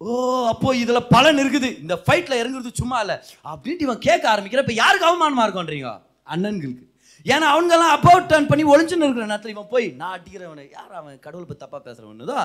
ஓ 0.01 0.07
அப்போ 0.51 0.69
இதுல 0.75 0.99
பலன் 1.13 1.37
இருக்குது. 1.43 1.69
இந்த 1.83 1.95
ஃபைட்ல 2.05 2.33
இறங்குறது 2.41 2.71
சும்மா 2.81 2.97
இல்ல. 3.03 3.13
அப்படின்ட்டு 3.51 3.85
இவன் 3.87 4.01
கேட்க 4.07 4.25
ஆரம்பிக்கிற 4.33 4.63
இப்ப 4.65 4.75
யாருக்கு 4.81 5.07
அவமானமா 5.09 5.43
இருக்கும்ன்றீங்க? 5.45 5.91
அண்ணன்களுக்கு. 6.33 6.85
ஏன்னா 7.25 7.47
அவங்கெல்லாம் 7.53 7.93
அப்போ 7.97 8.11
டர்ன் 8.31 8.49
பண்ணி 8.49 8.63
ஒளிஞ்சுன்னு 8.71 9.05
இருக்கிற 9.07 9.25
நேரத்தில் 9.29 9.53
இவன் 9.53 9.71
போய் 9.73 9.87
நான் 10.01 10.15
அடிக்கிறவனை. 10.17 10.65
யார் 10.77 10.91
அவன்? 10.99 11.15
கடவுள் 11.25 11.47
பத்தி 11.49 11.63
தப்பா 11.63 11.79
பேசுறவனதோ 11.87 12.37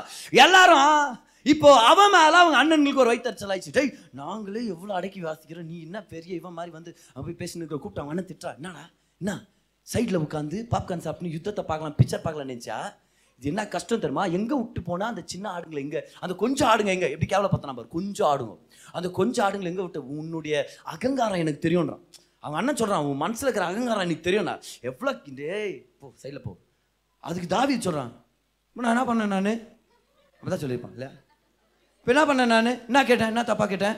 எல்லாரும் 0.45 1.19
இப்போ 1.47 1.69
அவன் 1.91 2.15
மேல 2.15 2.39
அவங்க 2.43 2.57
அண்ணன்களுக்கு 2.63 3.03
ஒரு 3.05 3.13
வைத்தறிச்சல் 3.13 3.53
ஆயிடுச்சு. 3.53 3.75
டேய் 3.77 3.93
நாங்களே 4.21 4.63
எவ்வளவு 4.75 4.97
அடக்கி 4.99 5.21
வாசிக்கிறோம். 5.27 5.69
நீ 5.73 5.77
என்ன 5.87 5.99
பெரிய 6.15 6.33
இவன் 6.41 6.57
மாதிரி 6.59 6.73
வந்து 6.79 6.91
அவன் 7.15 7.27
போய் 7.29 7.41
பேசின்னு 7.43 7.63
இருக்கிற 7.63 7.81
கூப்பிட்டு 7.83 8.03
அவன் 8.05 8.15
அண்ணன் 8.15 8.31
திட்டா 8.33 8.51
என்னடா? 8.59 8.85
என்ன? 9.21 9.33
சைடில் 9.89 10.23
உட்காந்து 10.25 10.59
பாப்கார்ன் 10.75 11.07
சாப்பிட்டு 11.07 11.37
யுத்தத்தை 11.37 11.65
பார்க்கலாம் 11.71 11.97
பிக்சர் 12.01 12.25
பார்க்கலாம் 12.27 12.51
நினைச்சா 12.53 12.79
இது 13.41 13.51
என்ன 13.51 13.63
கஷ்டம் 13.75 14.01
தெரியுமா? 14.01 14.25
எங்கே 14.39 14.55
விட்டு 14.61 14.81
போனால் 14.89 15.11
அந்த 15.13 15.23
சின்ன 15.33 15.47
ஆடுங்களை 15.57 15.81
எங்கே 15.85 16.01
அந்த 16.23 16.33
கொஞ்சம் 16.43 16.69
ஆடுங்க 16.71 16.91
எங்கே 16.97 17.09
எப்படி 17.13 17.29
கேவலப்படுத்தினா 17.33 17.75
பாரு 17.79 17.89
கொஞ்சம் 17.95 18.29
ஆடுங்க. 18.31 18.55
அந்த 18.97 19.09
கொஞ்சம் 19.19 19.45
ஆடுங்களை 19.45 19.71
எங்கே 19.73 19.85
விட்டு 19.85 20.01
உன்னுடைய 20.17 20.57
அகங்காரம் 20.95 21.43
எனக்கு 21.45 21.63
தெரியும்ன்றான். 21.67 22.03
அவன் 22.45 22.59
அண்ணன் 22.61 22.79
சொல்கிறான் 22.81 23.07
உன் 23.11 23.23
மனசில் 23.23 23.47
இருக்கிற 23.47 23.67
அகங்காரம் 23.71 24.05
எனக்கு 24.07 24.27
தெரியும்ண்ணா 24.27 24.55
எவ்வளோ 24.89 25.13
டேய் 25.39 25.75
போ 26.01 26.09
சைடில் 26.23 26.45
போ. 26.47 26.53
அதுக்கு 27.29 27.49
தாவி 27.55 27.75
சொல்கிறான் 27.87 28.13
நான் 28.77 28.93
என்ன 28.95 29.05
பண்ணேன் 29.09 29.33
நான்? 29.37 29.53
அப்பதான் 30.39 30.63
சொல்லியிருப்பான் 30.63 30.95
இல்லையா? 30.97 31.13
இப்போ 31.99 32.11
என்ன 32.13 32.23
பண்ணேன் 32.29 32.53
நான்? 32.55 32.71
என்ன 32.89 33.03
கேட்டேன்? 33.11 33.31
என்ன 33.33 33.43
தப்பா 33.51 33.67
கேட்டேன்? 33.73 33.97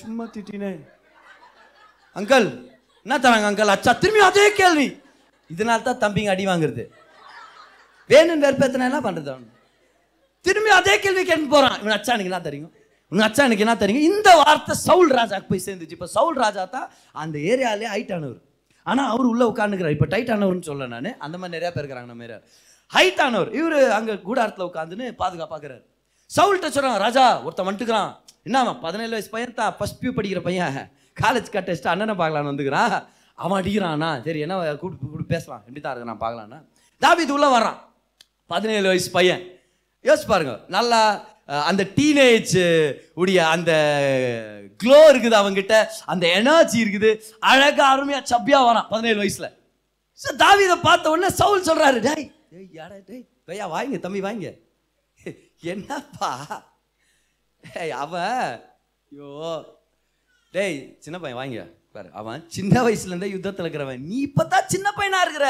சும்மா 0.00 0.24
திட்டினேன். 0.34 0.80
அங்கிள் 2.18 2.48
என்ன 3.06 3.18
தராங்க 3.26 3.48
அங்கிள்? 3.50 3.72
அச்சா 3.74 3.94
திரும்பி 4.02 4.22
அதே 4.30 4.44
கேள்வி. 4.60 4.88
இதனால 5.50 5.86
தான் 5.88 6.02
தம்பிங்க 6.04 6.34
அடி 6.34 6.44
வாங்குறது. 6.50 6.84
வேணும்னு 8.12 8.44
வெறுப்பேற்றினா 8.46 8.88
என்ன 8.90 9.00
பண்ணுறது 9.06 9.30
அவன்? 9.32 9.48
திரும்பி 10.46 10.70
அதே 10.78 10.94
கேள்வி 11.02 11.22
கேட்டு 11.30 11.52
போகிறான் 11.54 11.76
இவன் 11.82 11.96
அச்சா 11.96 12.14
எனக்கு 12.14 12.30
என்ன 12.32 12.40
தெரியும்? 12.48 12.72
உங்கள் 13.12 13.26
அச்சா 13.28 13.42
எனக்கு 13.48 13.64
என்ன 13.64 13.74
தெரியும்? 13.82 14.04
இந்த 14.10 14.30
வார்த்தை 14.40 14.74
சவுல் 14.86 15.12
ராஜாக்கு 15.18 15.48
போய் 15.52 15.64
சேர்ந்துச்சு. 15.66 15.96
இப்போ 15.98 16.08
சவுல் 16.16 16.38
ராஜா 16.44 16.62
தான் 16.76 16.88
அந்த 17.22 17.36
ஏரியாலே 17.52 17.88
ஹைட் 17.94 18.12
ஆனால் 18.86 19.08
அவர் 19.12 19.26
உள்ளே 19.32 19.44
உட்காந்துக்கிறார் 19.50 19.94
இப்போ 19.96 20.06
டைட் 20.12 20.30
ஆனவர்னு 20.34 20.68
சொல்ல 20.68 20.86
நான். 20.92 21.10
அந்த 21.24 21.36
மாதிரி 21.40 21.54
நிறையா 21.56 21.72
பேர் 21.74 21.82
இருக்கிறாங்க 21.82 22.10
நம்ம 22.12 22.24
ஏரியா 22.28 22.40
ஹைட் 22.96 23.20
ஆனவர். 23.26 23.50
இவர் 23.58 23.76
அங்கே 23.98 24.14
கூடாரத்தில் 24.28 24.66
உட்காந்துன்னு 24.70 25.06
பாதுகாப்பாக்குறாரு. 25.20 25.82
சவுல்கிட்ட 26.30 26.68
சொல்றான் 26.76 26.98
ராஜா 27.04 27.24
ஒருத்தன் 27.44 27.68
வந்துட்டுக்கிறான் 27.68 28.10
என்ன 28.48 28.74
பதினேழு 28.84 29.12
வயசு 29.14 29.30
பையன் 29.34 29.58
தான். 29.60 29.74
ஃபஸ்ட் 29.78 30.00
பியூ 30.00 30.12
படிக்கிற 30.18 30.40
பையன். 30.48 30.78
காலேஜ் 31.22 31.52
கட் 31.54 31.70
அண்ணனை 31.92 32.14
பார்க்கலான்னு 32.20 32.52
வந்துக்கிறான். 32.52 32.96
அவன் 33.38 33.58
அடிக்கிறான்? 33.60 34.04
சரி 34.26 34.40
என்ன 34.44 34.56
கூப்பிட்டு 34.80 35.04
கூப்பிட்டு 35.04 35.32
பேசலாம். 35.34 35.62
எப்படி 35.66 35.82
தான் 35.84 35.92
இருக்கு? 35.92 36.10
நான் 36.10 36.22
பார்க்கலான்னா? 36.24 36.58
தாபி 37.02 37.22
இது 37.26 37.34
உள்ளே 37.36 37.48
வர்றான். 37.56 37.78
பதினேழு 38.52 38.86
வயசு 38.90 39.10
பையன். 39.18 39.42
யோசிச்சு 40.04 40.28
பாருங்க. 40.32 40.54
நல்லா 40.76 41.00
அந்த 41.70 41.82
டீனேஜ் 41.96 42.54
உடைய 43.20 43.40
அந்த 43.54 43.72
க்ளோ 44.82 45.00
இருக்குது 45.12 45.36
அவங்கிட்ட 45.40 45.74
அந்த 46.12 46.24
எனர்ஜி 46.38 46.78
இருக்குது. 46.84 47.10
அழகா 47.50 47.84
அருமையா 47.94 48.20
சப்பியா 48.32 48.60
வரான் 48.68 48.88
பதினேழு 48.92 49.20
வயசுல. 49.22 49.48
ஸோ 50.22 50.28
தாவீதை 50.42 50.76
பார்த்த 50.88 51.12
உடனே 51.14 51.30
சவுல் 51.40 51.68
சொல்றாரு 51.68 52.00
டேய் 52.08 52.26
டேய் 52.52 52.68
யாரா 52.80 52.96
டேய் 53.10 53.24
பையா 53.48 53.66
வாங்க 53.74 53.98
தம்பி 54.04 54.20
வாங்க. 54.26 54.48
என்னப்பா? 55.72 56.30
ஏய், 57.64 57.92
அவன் 58.02 58.38
ஐயோ 59.12 59.28
டேய் 60.54 60.78
சின்ன 61.04 61.16
பையன் 61.22 61.40
வாங்க. 61.40 61.64
பாரு 61.96 62.08
அவன் 62.20 62.40
சின்ன 62.56 62.74
வயசுல 62.86 63.12
இருந்தே 63.12 63.32
யுத்தத்துல 63.34 63.64
இருக்கிறவன். 63.66 64.04
நீ 64.08 64.16
இப்பதான் 64.28 64.70
சின்ன 64.74 64.88
பையனா 64.98 65.20
இருக்கிற? 65.24 65.48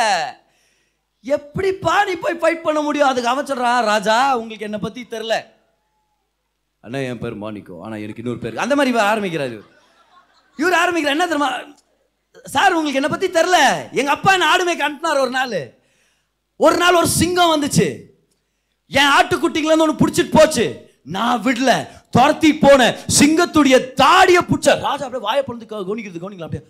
எப்படிப்பா 1.24 2.04
நீ 2.04 2.12
போய் 2.12 2.38
ஃபைட் 2.40 2.62
பண்ண 2.62 2.80
முடியும்? 2.80 3.08
அதுக்கு 3.08 3.28
அவன் 3.28 3.84
ராஜா 3.84 4.36
உங்களுக்கு 4.36 4.64
என்னை 4.64 4.78
பத்தி 4.78 5.06
தெரில 5.10 5.44
அண்ணா 6.80 6.98
என் 6.98 7.18
பேர் 7.18 7.42
மாணிக்கோ 7.42 7.80
ஆனா 7.80 7.96
எனக்கு 7.96 8.22
இன்னொரு 8.22 8.38
பேர் 8.38 8.58
அந்த 8.58 8.76
மாதிரி 8.76 8.96
இவர் 8.96 9.10
ஆரம்பிக்கிறாரு. 9.12 9.60
இவர். 10.58 10.96
இவர் 10.96 11.04
என்ன 11.04 11.26
தெரியுமா? 11.26 11.50
சார் 12.44 12.72
உங்களுக்கு 12.72 13.00
என்னை 13.00 13.10
பத்தி 13.10 13.28
தெரில 13.28 13.58
எங்க 13.92 14.10
அப்பா 14.10 14.32
என்ன 14.32 14.56
ஆடுமே 14.56 14.74
கண்டினார் 14.82 15.20
ஒரு 15.20 15.30
நாள். 15.30 15.74
ஒரு 16.56 16.76
நாள் 16.76 16.94
ஒரு 16.94 17.06
சிங்கம் 17.06 17.52
வந்துச்சு. 17.54 18.00
என் 18.86 19.12
ஆட்டுக்குட்டிங்கள 19.20 19.72
இருந்து 19.72 19.86
ஒன்று 19.88 20.06
பிடிச்சிட்டு 20.06 20.30
போச்சு. 20.32 20.90
நான் 21.04 21.42
விடல. 21.42 21.88
துரத்தி 22.10 22.56
போன 22.56 22.94
சிங்கத்துடைய 23.18 23.92
தாடியை 23.92 24.42
பிடிச்ச 24.42 24.80
ராஜா 24.80 25.04
அப்படியே 25.04 25.20
வாயை 25.20 25.42
பொழுது 25.42 25.66
கவனிக்கிறது 25.66 26.22
கவனிக்கலாம் 26.24 26.42
அப்படியே. 26.42 26.68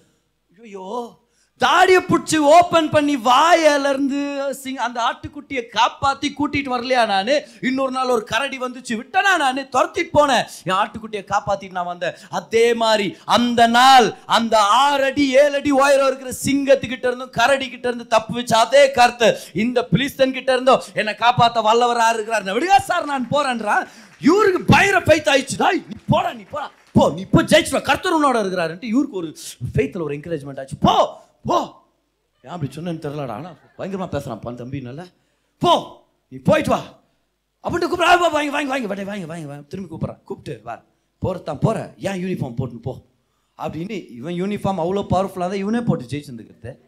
ஐயோ 0.62 1.16
தாடியை 1.64 2.00
பிடிச்சி 2.11 2.38
ஓப்பன் 2.54 2.88
பண்ணி 2.92 3.14
வாயிலிருந்து 3.28 4.21
சிங் 4.61 4.81
அந்த 4.87 4.99
ஆட்டுக்குட்டியை 5.09 5.62
காப்பாற்றி 5.76 6.28
கூட்டிகிட்டு 6.38 6.75
வரலையா 6.75 7.02
நான்? 7.12 7.33
இன்னொரு 7.69 7.92
நாள் 7.97 8.12
ஒரு 8.16 8.25
கரடி 8.33 8.59
வந்துச்சு 8.64 8.95
விட்டனா 9.00 9.33
நான்? 9.42 9.61
துரத்திட்டு 9.75 10.12
போனேன். 10.19 10.45
என் 10.69 10.76
ஆட்டுக்குட்டியை 10.81 11.25
காப்பாற்றிட்டு 11.33 11.78
நான் 11.78 11.90
வந்தேன். 11.92 12.16
அதே 12.40 12.66
மாதிரி 12.83 13.07
அந்த 13.37 13.66
நாள் 13.78 14.09
அந்த 14.38 14.57
ஆறு 14.85 15.04
அடி 15.11 15.26
ஏழு 15.42 15.57
அடி 15.61 15.73
உயரம் 15.81 16.09
இருக்கிற 16.11 16.33
சிங்கத்துக்கிட்ட 16.45 17.07
இருந்தும் 17.11 17.35
கரடி 17.40 17.69
கிட்ட 17.75 17.87
இருந்து 17.90 18.09
தப்பு 18.16 18.35
வச்சு 18.38 18.57
அதே 18.64 18.85
கருத்து. 18.99 19.31
இந்த 19.64 19.88
பிலிஸ்தன் 19.92 20.37
கிட்ட 20.38 20.52
இருந்தும் 20.57 20.85
என்னை 21.00 21.14
காப்பாற்ற 21.25 21.61
வல்லவராக 21.71 22.14
இருக்கிறார்? 22.16 22.49
விடுகா 22.59 22.78
சார் 22.90 23.11
நான் 23.12 23.33
போறேன்றான் 23.35 23.85
இவருக்கு 24.28 24.61
பயிர 24.75 24.97
ஃபெய்த் 25.07 25.31
ஆயிடுச்சுடா 25.33 25.69
நீ 25.76 25.99
போடா 26.14 26.31
நீ 26.38 26.45
போடா. 26.54 26.69
போ 26.97 27.02
நீ 27.16 27.21
இப்போ 27.26 27.42
ஜெயிச்சுடா 27.50 27.81
கர்த்தர் 27.90 28.16
உன்னோட 28.16 28.38
இருக்கிறாருன்ட்டு 28.42 28.90
இவருக்கு 28.95 29.21
ஒரு 29.21 29.28
ஃபெய்த்தில் 29.75 30.04
ஒரு 30.07 30.14
என்கரேஜ்மெண்ட் 30.19 30.61
ஆச்சு. 30.62 30.78
போ 30.87 30.95
போ. 31.44 31.80
ஏன் 32.44 32.52
அப்படி 32.54 32.72
சொன்னேன்னு 32.76 33.02
தெரியலடா. 33.04 33.28
ஆனால் 33.28 33.56
பயங்கரமா 33.78 34.08
பேசுறான் 34.14 34.40
பன் 34.40 34.56
தம்பி 34.56 34.80
நல்ல. 34.80 35.06
போ 35.58 35.72
நீ 36.28 36.38
போயிட்டு 36.38 36.70
வா. 36.70 36.80
அப்படின்ட்டு 37.64 37.90
கூப்பிட்றா. 37.90 38.30
வாங்கி 38.30 38.50
வாங்கி 38.50 38.70
வாங்கி 38.72 38.87
வாடே 38.87 39.04
வாங்கி 39.04 39.25
வாங்கி 39.25 39.46
வாங்க. 39.46 39.62
திரும்பி 39.62 39.94
கூப்பிட்றேன் 39.94 40.22
கூப்பிட்டு 40.25 40.61
வா. 40.64 40.82
போகிறதான் 41.22 41.61
போற. 41.61 41.94
ஏன் 41.99 42.22
யூனிஃபார்ம் 42.25 42.56
போட்டுன்னு 42.61 42.82
போ. 42.82 43.11
அப்படின்னு 43.58 44.11
இவன் 44.11 44.34
யூனிஃபார்ம் 44.34 44.80
அவ்வளோ 44.84 45.02
பவர்ஃபுல்லாக 45.11 45.50
தான் 45.52 45.62
இவனே 45.64 45.80
போட்டு 45.80 46.04
ஜெயிச்சுருந்துக்கிறது. 46.04 46.78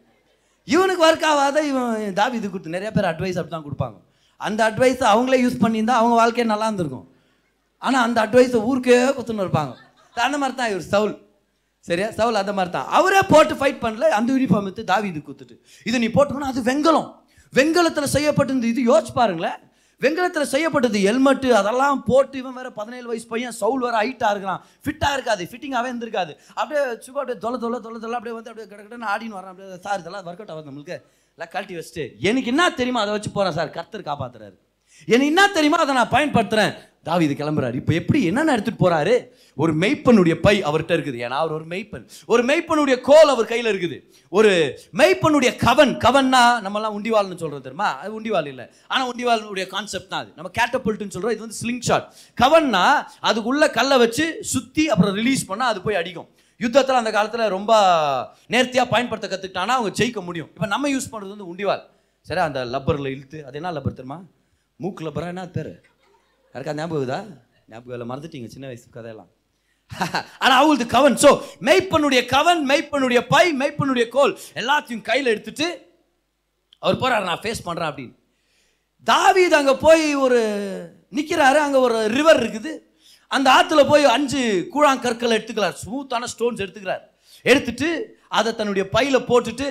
இவனுக்கு 0.63 1.11
ஒர்க் 1.11 1.25
ஆகாத 1.25 1.67
இவன் 1.67 2.13
தாவி 2.13 2.37
இது 2.37 2.49
கொடுத்து 2.49 2.69
நிறைய 2.69 2.91
பேர் 2.91 3.03
அட்வைஸ் 3.03 3.39
அப்படி 3.39 3.49
தான் 3.49 3.65
கொடுப்பாங்க. 3.67 3.97
அந்த 4.37 4.71
அட்வைஸை 4.71 5.05
அவங்களே 5.13 5.41
யூஸ் 5.43 5.61
பண்ணியிருந்தா 5.63 5.95
அவங்க 5.99 6.15
வாழ்க்கையே 6.15 6.49
நல்லா 6.49 6.65
இருந்திருக்கும். 6.65 7.11
ஆனால் 7.77 8.03
அந்த 8.03 8.25
அட்வைஸை 8.25 8.63
ஊருக்கே 8.63 8.97
குத்துன்னு 9.17 9.45
இருப்பாங்க. 9.45 9.75
அந்த 10.15 10.37
மாதிரி 10.37 10.57
தான் 10.57 10.69
இவர் 10.69 10.81
சவுல். 10.81 11.24
சரியா? 11.87 12.07
சவுல் 12.17 12.41
அந்த 12.41 12.53
மாதிரி 12.57 12.71
தான். 12.75 12.87
அவரே 12.97 13.21
போட்டு 13.33 13.53
ஃபைட் 13.59 13.83
பண்ணல 13.85 14.07
அந்த 14.19 14.29
யூனிஃபார்ம் 14.33 14.67
எடுத்து 14.69 14.83
தாவி 14.93 15.07
இது 15.13 15.21
கொடுத்துட்டு 15.27 15.55
இது 15.89 15.99
நீ 16.03 16.07
போட்டுக்கணும் 16.15 16.51
அது 16.53 16.61
வெங்கலம். 16.71 17.09
வெங்கலத்தில் 17.53 18.13
செய்யப்பட்டிருந்த 18.15 18.67
இது 18.73 18.81
யோசிச்சு 18.91 19.13
பாருங்களேன். 19.19 19.59
வெங்கலத்தில் 20.03 20.51
செய்யப்பட்டது 20.53 20.99
ஹெல்மெட்டு 21.07 21.49
அதெல்லாம் 21.59 21.99
போட்டு 22.07 22.35
இவன் 22.41 22.55
வேற 22.59 22.69
பதினேழு 22.79 23.07
வயசு 23.11 23.27
பையன் 23.33 23.55
சவுல் 23.59 23.83
வேற 23.85 23.95
ஹைட்டாக 24.01 24.31
இருக்கிறான். 24.33 24.61
ஃபிட்டாக 24.83 25.17
இருக்காது 25.17 25.43
ஃபிட்டிங்காகவே 25.51 25.89
இருந்திருக்காது. 25.91 26.33
அப்படியே 26.59 26.81
சும்மா 27.05 27.19
அப்படியே 27.21 27.37
தொலை 27.45 27.59
தொலை 27.63 27.79
தொலை 27.85 27.99
தொலை 27.99 28.17
அப்படியே 28.19 28.35
வந்து 28.37 28.51
அப்படியே 28.51 28.67
கிடக்கிட்டு 28.71 29.11
ஆடின்னு 29.13 29.37
வரான் 29.39 29.53
அப்படியே 29.53 29.77
சார் 29.85 30.01
இதெல்லாம் 30.03 30.25
ஒர்க் 30.25 30.41
அவுட் 30.41 30.53
ஆகுது 30.55 30.71
நம்மளுக்கு. 30.71 30.97
எல்லாம் 31.37 31.51
கழட்டி 31.53 31.75
வச்சுட்டு. 31.77 32.03
எனக்கு 32.29 32.51
என்ன 32.53 32.69
தெரியுமா? 32.79 33.01
அதை 33.01 33.13
வச்சு 33.13 33.31
போகிறேன் 33.31 33.57
சார். 33.59 33.71
கர்த்தர் 33.77 34.07
காப்பாத்துறாரு. 34.09 34.55
எனக்கு 35.07 35.31
என்ன 35.33 35.47
தெரியுமா? 35.47 35.79
அதை 35.85 35.95
நான் 35.95 36.13
பயன்படுத்துகிறேன் 36.15 36.73
தாவி 37.07 37.23
இது 37.27 37.35
கிளம்புறாரு. 37.41 37.75
இப்போ 37.81 37.93
எப்படி 38.01 38.19
என்னென்ன 38.29 38.53
எடுத்துகிட்டு 38.55 38.83
போகிறாரு 38.83 39.15
ஒரு 39.63 39.71
மெய்ப்பனுடைய 39.81 40.35
பை 40.45 40.53
அவர்கிட்ட 40.69 40.93
இருக்குது. 40.97 41.19
ஏன்னா 41.25 41.37
அவர் 41.43 41.55
ஒரு 41.57 41.65
மெய்ப்பன். 41.73 42.05
ஒரு 42.33 42.41
மெய்ப்பனுடைய 42.49 42.95
கோல் 43.09 43.31
அவர் 43.33 43.49
கையில் 43.51 43.69
இருக்குது. 43.73 43.97
ஒரு 44.37 44.51
மெய்ப்பனுடைய 45.01 45.51
கவன். 45.65 45.93
கவன்னா 46.05 46.43
நம்மலாம் 46.65 46.95
உண்டிவால்னு 46.99 47.41
சொல்கிறது 47.43 47.65
தெரியுமா? 47.67 47.89
அது 48.01 48.11
உண்டிவால் 48.19 48.49
இல்லை. 48.53 48.65
ஆனால் 48.93 49.09
உண்டிவாலுடைய 49.11 49.67
கான்செப்ட் 49.75 50.11
தான் 50.13 50.23
அது. 50.23 50.31
நம்ம 50.39 50.51
கேட்டபுல்ட்டுன்னு 50.59 51.15
சொல்கிறோம் 51.17 51.35
இது 51.35 51.45
வந்து 51.45 51.59
ஸ்லிங் 51.61 51.83
ஷாட் 51.89 52.07
கவன்னா 52.43 52.85
அதுக்குள்ளே 53.31 53.69
கல்லை 53.79 53.99
வச்சு 54.05 54.27
சுற்றி 54.53 54.85
அப்புறம் 54.95 55.17
ரிலீஸ் 55.21 55.49
பண்ணால் 55.51 55.73
அது 55.73 55.81
போய் 55.87 56.01
அடிக்கும். 56.01 56.29
யுத்தத்தில் 56.63 57.01
அந்த 57.01 57.11
காலத்தில் 57.17 57.53
ரொம்ப 57.57 57.71
நேர்த்தியாக 58.53 58.91
பயன்படுத்த 58.93 59.27
கற்றுக்கிட்டானா 59.31 59.75
அவங்க 59.77 59.91
ஜெயிக்க 60.01 60.19
முடியும். 60.27 60.49
இப்போ 60.53 60.67
நம்ம 60.75 60.89
யூஸ் 60.95 61.11
பண்ணுறது 61.13 61.35
வந்து 61.35 61.51
உண்டிவால் 61.53 61.83
சரி 62.27 62.41
அந்த 62.49 62.61
லப்பரில் 62.75 63.13
இழுத்து. 63.15 63.39
அது 63.47 63.57
என்ன 63.59 63.71
லப்பர் 63.77 63.99
தெரியுமா? 63.99 64.19
மூக்கு 64.79 65.03
லப்பரா 65.05 65.27
என்ன 65.33 65.43
தெரு 65.57 65.73
யாருக்கா 66.55 66.73
ஞாபகம் 66.75 66.97
இருக்குதா? 66.97 67.21
ஞாபகம் 67.71 67.95
இல்லை 67.95 68.07
மறந்துட்டீங்க 68.11 68.49
சின்ன 68.51 68.65
வயசு 68.67 68.85
கதையெல்லாம். 68.97 69.31
ஆனால் 70.43 70.59
அவங்களுக்கு 70.59 70.93
கவன் 70.93 71.15
ஸோ 71.23 71.29
மெய்ப்பனுடைய 71.67 72.21
கவன் 72.35 72.61
மெய்ப்பனுடைய 72.69 73.19
பை 73.33 73.43
மெய்ப்பனுடைய 73.61 74.05
கோல் 74.15 74.33
எல்லாத்தையும் 74.61 75.03
கையில் 75.09 75.31
எடுத்துட்டு 75.33 75.67
அவர் 76.83 77.01
போகிறார் 77.01 77.27
நான் 77.29 77.43
ஃபேஸ் 77.43 77.65
பண்ணுறேன் 77.67 77.89
அப்படின்னு. 77.91 78.15
தாவீது 79.07 79.55
அங்கே 79.59 79.75
போய் 79.85 80.05
ஒரு 80.25 80.39
நிற்கிறாரு 81.17 81.59
அங்கே 81.65 81.79
ஒரு 81.87 81.99
ரிவர் 82.17 82.41
இருக்குது. 82.43 82.73
அந்த 83.31 83.47
ஆற்றுல 83.57 83.83
போய் 83.91 84.11
அஞ்சு 84.15 84.41
கூழாங்கற்களை 84.73 85.35
எடுத்துக்கிறார். 85.37 85.77
ஸ்மூத்தான 85.83 86.29
ஸ்டோன்ஸ் 86.33 86.63
எடுத்துக்கிறார். 86.65 87.05
எடுத்துட்டு 87.45 87.89
அதை 88.39 88.51
தன்னுடைய 88.59 88.85
பையில் 88.97 89.27
போட்டுட்டு 89.31 89.69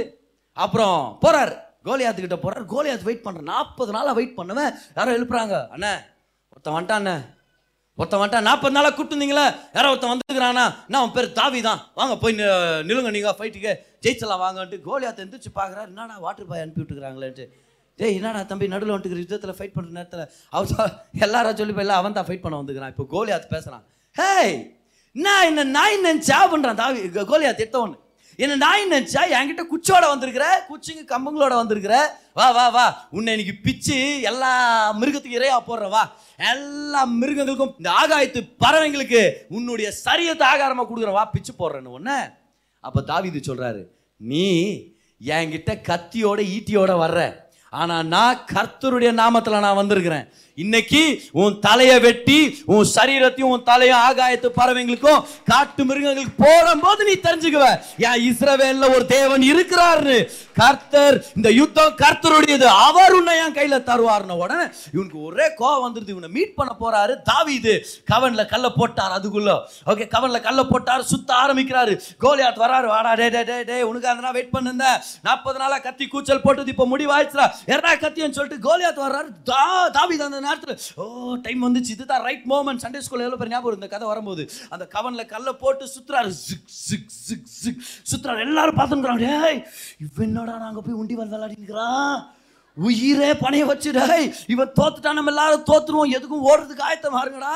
அப்புறம் 0.56 0.98
போகிறார் 1.24 1.54
கோலியாத்துக்கிட்ட 1.88 2.38
போகிறார் 2.46 2.72
கோலியாத்து 2.74 3.08
வெயிட் 3.10 3.26
பண்ணுறேன் 3.26 3.52
நாற்பது 3.54 3.92
நாளாக 3.96 4.18
வெயிட் 4.20 4.38
பண்ணுவேன். 4.40 4.74
யாரும் 4.98 5.16
எழுப்புறாங்க. 5.18 5.56
அண்ணே 5.76 5.94
ஒருத்தன் 6.66 7.02
வந்துட்டான். 7.02 7.22
ஒருத்தன் 7.98 8.20
வந்துட்டான். 8.20 8.40
நாற்பது 8.40 8.74
நாளாக 8.74 8.94
கூப்பிட்டுருந்தீங்களே 8.94 9.44
யாரோ 9.74 9.88
ஒருத்தன் 9.88 10.10
வந்துருக்கிறானா? 10.10 10.64
நான் 10.88 11.00
அவன் 11.00 11.12
பேர் 11.12 11.32
தாவி 11.32 11.62
தான். 11.62 11.80
வாங்க 11.94 12.16
போய் 12.16 12.34
நிலுங்க 12.88 13.10
நீங்கள் 13.10 13.32
ஃபைட்டுக்கு 13.32 13.72
ஜெயிச்சலாம் 14.02 14.42
வாங்கன்ட்டு 14.44 14.80
கோலியாத்தை 14.84 15.22
எந்திரிச்சு 15.24 15.50
பார்க்குறாரு 15.54 15.86
என்னடா 15.86 16.18
வாட்டர் 16.18 16.46
பாய் 16.46 16.60
அனுப்பி 16.60 16.82
விட்டுக்கிறாங்களேன்ட்டு. 16.82 17.44
டேய் 17.98 18.14
என்னடா 18.14 18.42
தம்பி 18.42 18.68
நடுவில் 18.68 18.96
வந்துட்டு 18.96 19.18
யுத்தத்தில் 19.18 19.50
ஃபைட் 19.50 19.76
பண்ணுற 19.76 19.90
நேரத்தில் 19.90 20.24
அவர் 20.50 20.94
எல்லாரும் 21.18 21.56
சொல்லி 21.56 21.72
போய் 21.72 21.88
அவன் 21.90 22.12
தான் 22.12 22.26
ஃபைட் 22.26 22.40
பண்ண 22.40 22.62
வந்துக்கிறான் 22.62 22.92
இப்போ 22.94 23.06
கோலியாத்து 23.10 23.48
பேசுகிறான் 23.48 23.84
ஹேய் 24.16 24.54
நான் 25.16 25.44
என்ன 25.44 25.64
நாய் 25.64 26.00
நினச்சா 26.04 26.38
பண்ணுறான் 26.52 26.74
தாவி. 26.74 27.00
கோ- 27.08 27.26
கோலியாத் 27.30 27.62
எடுத்தவொன்னு 27.62 27.98
என்ன 28.42 28.54
நாய் 28.56 28.84
நினச்சா? 28.90 29.22
என்கிட்ட 29.36 29.62
குச்சோட 29.72 30.04
வந்திருக்கிற 30.12 30.46
குச்சிங்க 30.70 31.02
கம்பங்களோட 31.12 31.54
வந்திருக்கிற. 31.60 31.96
வா 32.38 32.46
வா 32.56 32.64
வா. 32.68 32.86
உன்னை 33.10 33.32
இன்னைக்கு 33.34 33.54
பிச்சு 33.66 33.96
எல்லா 34.30 34.52
மிருகத்துக்கு 35.00 35.38
இறையா 35.40 35.58
போடுற 35.68 35.88
வா. 35.88 36.02
எல்லா 36.52 37.02
மிருகங்களுக்கும் 37.20 37.74
இந்த 37.78 37.90
ஆகாயத்து 38.00 38.40
பறவைங்களுக்கு 38.64 39.22
உன்னுடைய 39.48 39.90
சரியத்தை 40.04 40.46
ஆகாரமாக 40.52 40.86
கொடுக்குற 40.88 41.12
வா. 41.18 41.24
பிச்சு 41.34 41.52
போடுறேன்னு 41.58 41.94
ஒன்று 41.98 42.18
அப்போ 42.80 43.00
தாவிது 43.12 43.40
சொல்கிறாரு 43.50 43.82
நீ 44.30 44.46
என்கிட்ட 45.20 45.72
கத்தியோட 45.90 46.40
ஈட்டியோட 46.56 46.92
வர்ற. 47.04 47.20
ஆனால் 47.72 48.06
நான் 48.06 48.42
கர்த்தருடைய 48.54 49.10
நாமத்தில் 49.20 49.64
நான் 49.66 49.80
வந்திருக்கிறேன். 49.80 50.26
இன்னைக்கு 50.62 51.00
உன் 51.32 51.54
தலையை 51.58 52.00
வெட்டி 52.00 52.36
உன் 52.64 52.88
சரீரத்தையும் 52.94 53.52
உன் 53.54 53.62
தலையும் 53.62 54.02
ஆகாயத்து 54.08 54.48
பறவைங்களுக்கும் 54.58 55.24
காட்டு 55.44 55.84
மிருகங்களுக்கு 55.84 56.44
போடும்போது 56.44 57.04
நீ 57.04 57.14
தெரிஞ்சுக்குவ. 57.24 57.66
ஏன் 58.08 58.20
இஸ்ரவேல்ல 58.28 58.88
ஒரு 58.94 59.06
தேவன் 59.06 59.42
இருக்கிறார்னு 59.42 60.18
கர்த்தர் 60.60 61.16
இந்த 61.36 61.50
யுத்தம் 61.50 61.96
கர்த்தருடையது. 62.02 62.68
அவர் 62.86 63.12
உன்னை 63.12 63.34
என் 63.38 63.56
கையில 63.56 63.78
தருவார்னு 63.88 64.36
உடனே 64.44 64.66
இவனுக்கு 64.92 65.18
ஒரே 65.22 65.46
கோவம் 65.58 65.84
வந்துருது. 65.86 66.14
இவனை 66.14 66.30
மீட் 66.36 66.54
பண்ண 66.54 66.76
போறாரு 66.84 67.16
தாவிது. 67.30 67.74
கவன்ல 68.12 68.44
கல்ல 68.46 68.70
போட்டார் 68.76 69.16
அதுக்குள்ள. 69.16 69.58
ஓகே 69.86 70.06
கவன்ல 70.14 70.40
கல்ல 70.46 70.64
போட்டார் 70.70 71.08
சுத்த 71.14 71.34
ஆரம்பிக்கிறாரு. 71.34 71.96
கோலியாத் 72.26 72.62
வராரு. 72.64 72.86
வாடா 72.94 73.14
டே 73.14 73.28
டே 73.28 73.42
டே 73.42 73.58
டே 73.72 73.82
உனக்கு 73.82 74.08
அந்த 74.08 74.30
வெயிட் 74.38 74.54
பண்ணிருந்தேன் 74.54 75.02
நாற்பது 75.22 75.58
நாளா 75.58 75.78
கத்தி 75.78 76.06
கூச்சல் 76.06 76.44
போட்டது 76.46 76.74
இப்போ 76.76 76.88
முடிவாயிடுச்சுடா 76.94 77.48
எறா 77.74 77.94
கத்தின்னு 78.06 78.38
சொல்லிட்டு 78.38 78.64
கோலியாத் 78.68 79.04
வர்றாரு. 79.06 79.28
தா 79.52 79.88
தாவீது 79.98 80.24
அந்த 80.24 80.42
நேரத்தில் 80.46 80.76
ஓ 81.02 81.34
டைம் 81.46 81.64
வந்துச்சு. 81.66 81.94
இதுதான் 81.96 82.24
ரைட் 82.28 82.46
மோமெண்ட் 82.52 82.84
சண்டே 82.84 83.02
ஸ்கூலில் 83.06 83.26
எவ்வளோ 83.26 83.40
பேர் 83.42 83.52
ஞாபகம் 83.54 83.80
இந்த 83.80 83.90
கதை 83.94 84.08
வரும்போது 84.12 84.44
அந்த 84.76 84.86
கவனில் 84.96 85.30
கல்லை 85.34 85.54
போட்டு 85.64 85.86
சுற்றுறாரு 85.96 86.32
சிக் 86.44 86.70
சிக் 86.84 87.10
சிக் 87.26 87.50
சிக் 87.62 87.82
சுற்றுறாரு 88.12 88.46
எல்லாரும் 88.48 88.80
பார்த்துக்கிறாங்க 88.80 89.28
டேய் 89.42 89.60
இவன் 90.06 90.26
என்னடா 90.28 90.56
நாங்கள் 90.64 90.86
போய் 90.86 91.00
உண்டி 91.02 91.16
வந்து 91.20 91.38
விளையாடிக்கிறான் 91.38 92.16
உயிரே 92.76 93.28
பணைய 93.40 93.64
வச்சுடேய் 93.70 94.24
இவன் 94.52 94.72
தோத்துட்டா 94.78 95.10
நம்ம 95.16 95.30
எல்லாரும் 95.32 95.66
தோத்துருவோம். 95.68 96.14
எதுக்கும் 96.16 96.46
ஓடுறதுக்கு 96.50 96.86
ஆயத்தமா 96.86 97.20
இருங்கடா. 97.24 97.52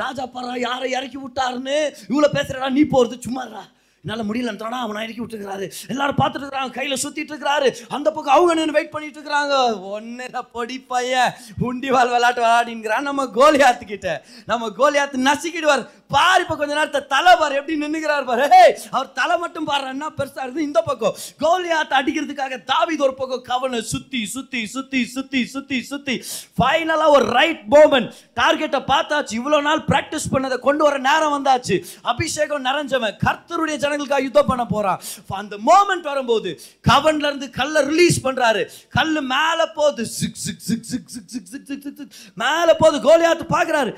ராஜா 0.00 0.24
பாரு 0.34 0.60
யாரை 0.60 0.86
இறக்கி 0.96 1.18
விட்டாருன்னு 1.18 1.76
இவ்வளோ 2.10 2.28
பேசுறடா. 2.36 2.70
நீ 2.76 2.82
போறது 2.94 3.16
சும்மாடா. 3.26 3.62
என்னால் 4.04 4.26
முடியலன்றானா? 4.28 4.78
அவனை 4.84 5.02
இறக்கி 5.04 5.20
விட்டுருக்காரு 5.22 5.66
எல்லாரும் 5.92 6.16
பார்த்துட்டு 6.20 6.44
இருக்கிறாங்க 6.44 6.72
சுற்றிட்டு 6.72 7.02
சுத்திட்டு 7.02 7.32
இருக்கிறாரு 7.32 7.68
அந்த 7.96 8.08
பக்கம் 8.14 8.34
அவங்க 8.36 8.54
நின்று 8.58 8.74
வெயிட் 8.76 8.94
பண்ணிட்டு 8.94 9.18
இருக்கிறாங்க 9.18 9.54
ஒன்னேல 9.90 10.40
பொடி 10.54 10.76
பையன் 10.92 11.34
உண்டி 11.68 11.90
வால் 11.94 12.10
விளையாட்டு 12.14 12.42
விளையாடிங்கிறான் 12.44 13.06
நம்ம 13.08 13.26
கோலியாத்துக்கிட்ட 13.36 14.12
நம்ம 14.50 14.70
கோலியாத்து 14.78 15.26
நசுக்கிடுவார். 15.28 15.84
பாரு 16.14 16.40
இப்போ 16.44 16.54
கொஞ்ச 16.60 16.72
நேரத்தை 16.78 17.02
தலை 17.12 17.34
பாரு 17.42 17.54
எப்படி 17.58 17.76
நின்னுக்கிறார் 17.82 18.26
பாரு. 18.30 18.48
அவர் 18.96 19.12
தலை 19.20 19.36
மட்டும் 19.44 19.68
பாரு 19.70 19.86
என்ன 19.92 20.08
பெருசாக 20.18 20.42
இருக்குது. 20.46 20.66
இந்த 20.70 20.82
பக்கம் 20.88 21.14
கோலியாத்து 21.44 21.96
அடிக்கிறதுக்காக 22.00 22.58
தாவீது 22.72 23.06
ஒரு 23.08 23.14
பக்கம் 23.20 23.46
கவனை 23.52 23.80
சுற்றி 23.92 24.24
சுத்தி 24.34 24.64
சுத்தி 24.74 25.04
சுத்தி 25.14 25.42
சுத்தி 25.54 25.80
சுத்தி. 25.92 26.16
ஃபைனலாக 26.58 27.14
ஒரு 27.18 27.28
ரைட் 27.38 27.64
மோமெண்ட் 27.76 28.10
டார்கெட்டை 28.42 28.82
பார்த்தாச்சு. 28.92 29.38
இவ்வளோ 29.40 29.62
நாள் 29.68 29.86
ப்ராக்டிஸ் 29.92 30.28
பண்ணதை 30.34 30.60
கொண்டு 30.68 30.84
வர 30.88 30.98
நேரம் 31.08 31.36
வந்தாச்சு. 31.38 31.78
அபிஷேகம் 32.14 32.68
நிறைஞ்சவன். 32.68 33.16
கர்த்தருடைய 33.24 33.78
ஜனங்களுக்காக 33.92 34.22
யுத்தம் 34.22 34.46
பண்ண 34.46 34.64
போறான் 34.66 35.00
அந்த 35.28 35.56
மோமெண்ட் 35.66 36.08
வரும்போது 36.10 36.50
கவன்ல 36.88 37.26
இருந்து 37.30 37.50
கல்லை 37.50 37.80
ரிலீஸ் 37.84 38.18
பண்றாரு. 38.26 38.62
கல் 38.88 39.20
மேல 39.34 39.66
போகுது. 39.74 40.06
சிக் 40.18 40.38
சிக் 40.44 40.62
சிக் 40.68 40.84
சிக் 40.90 41.08
சிக் 41.14 41.28
சிக் 41.32 41.46
சிக் 41.52 41.66
சிக் 41.66 41.82
சிக் 41.82 41.96
சிக் 41.98 42.12
மேல 42.34 42.74
போகுது. 42.74 42.98
கோலியாத்து 43.08 43.46
பாக்குறாரு 43.56 43.92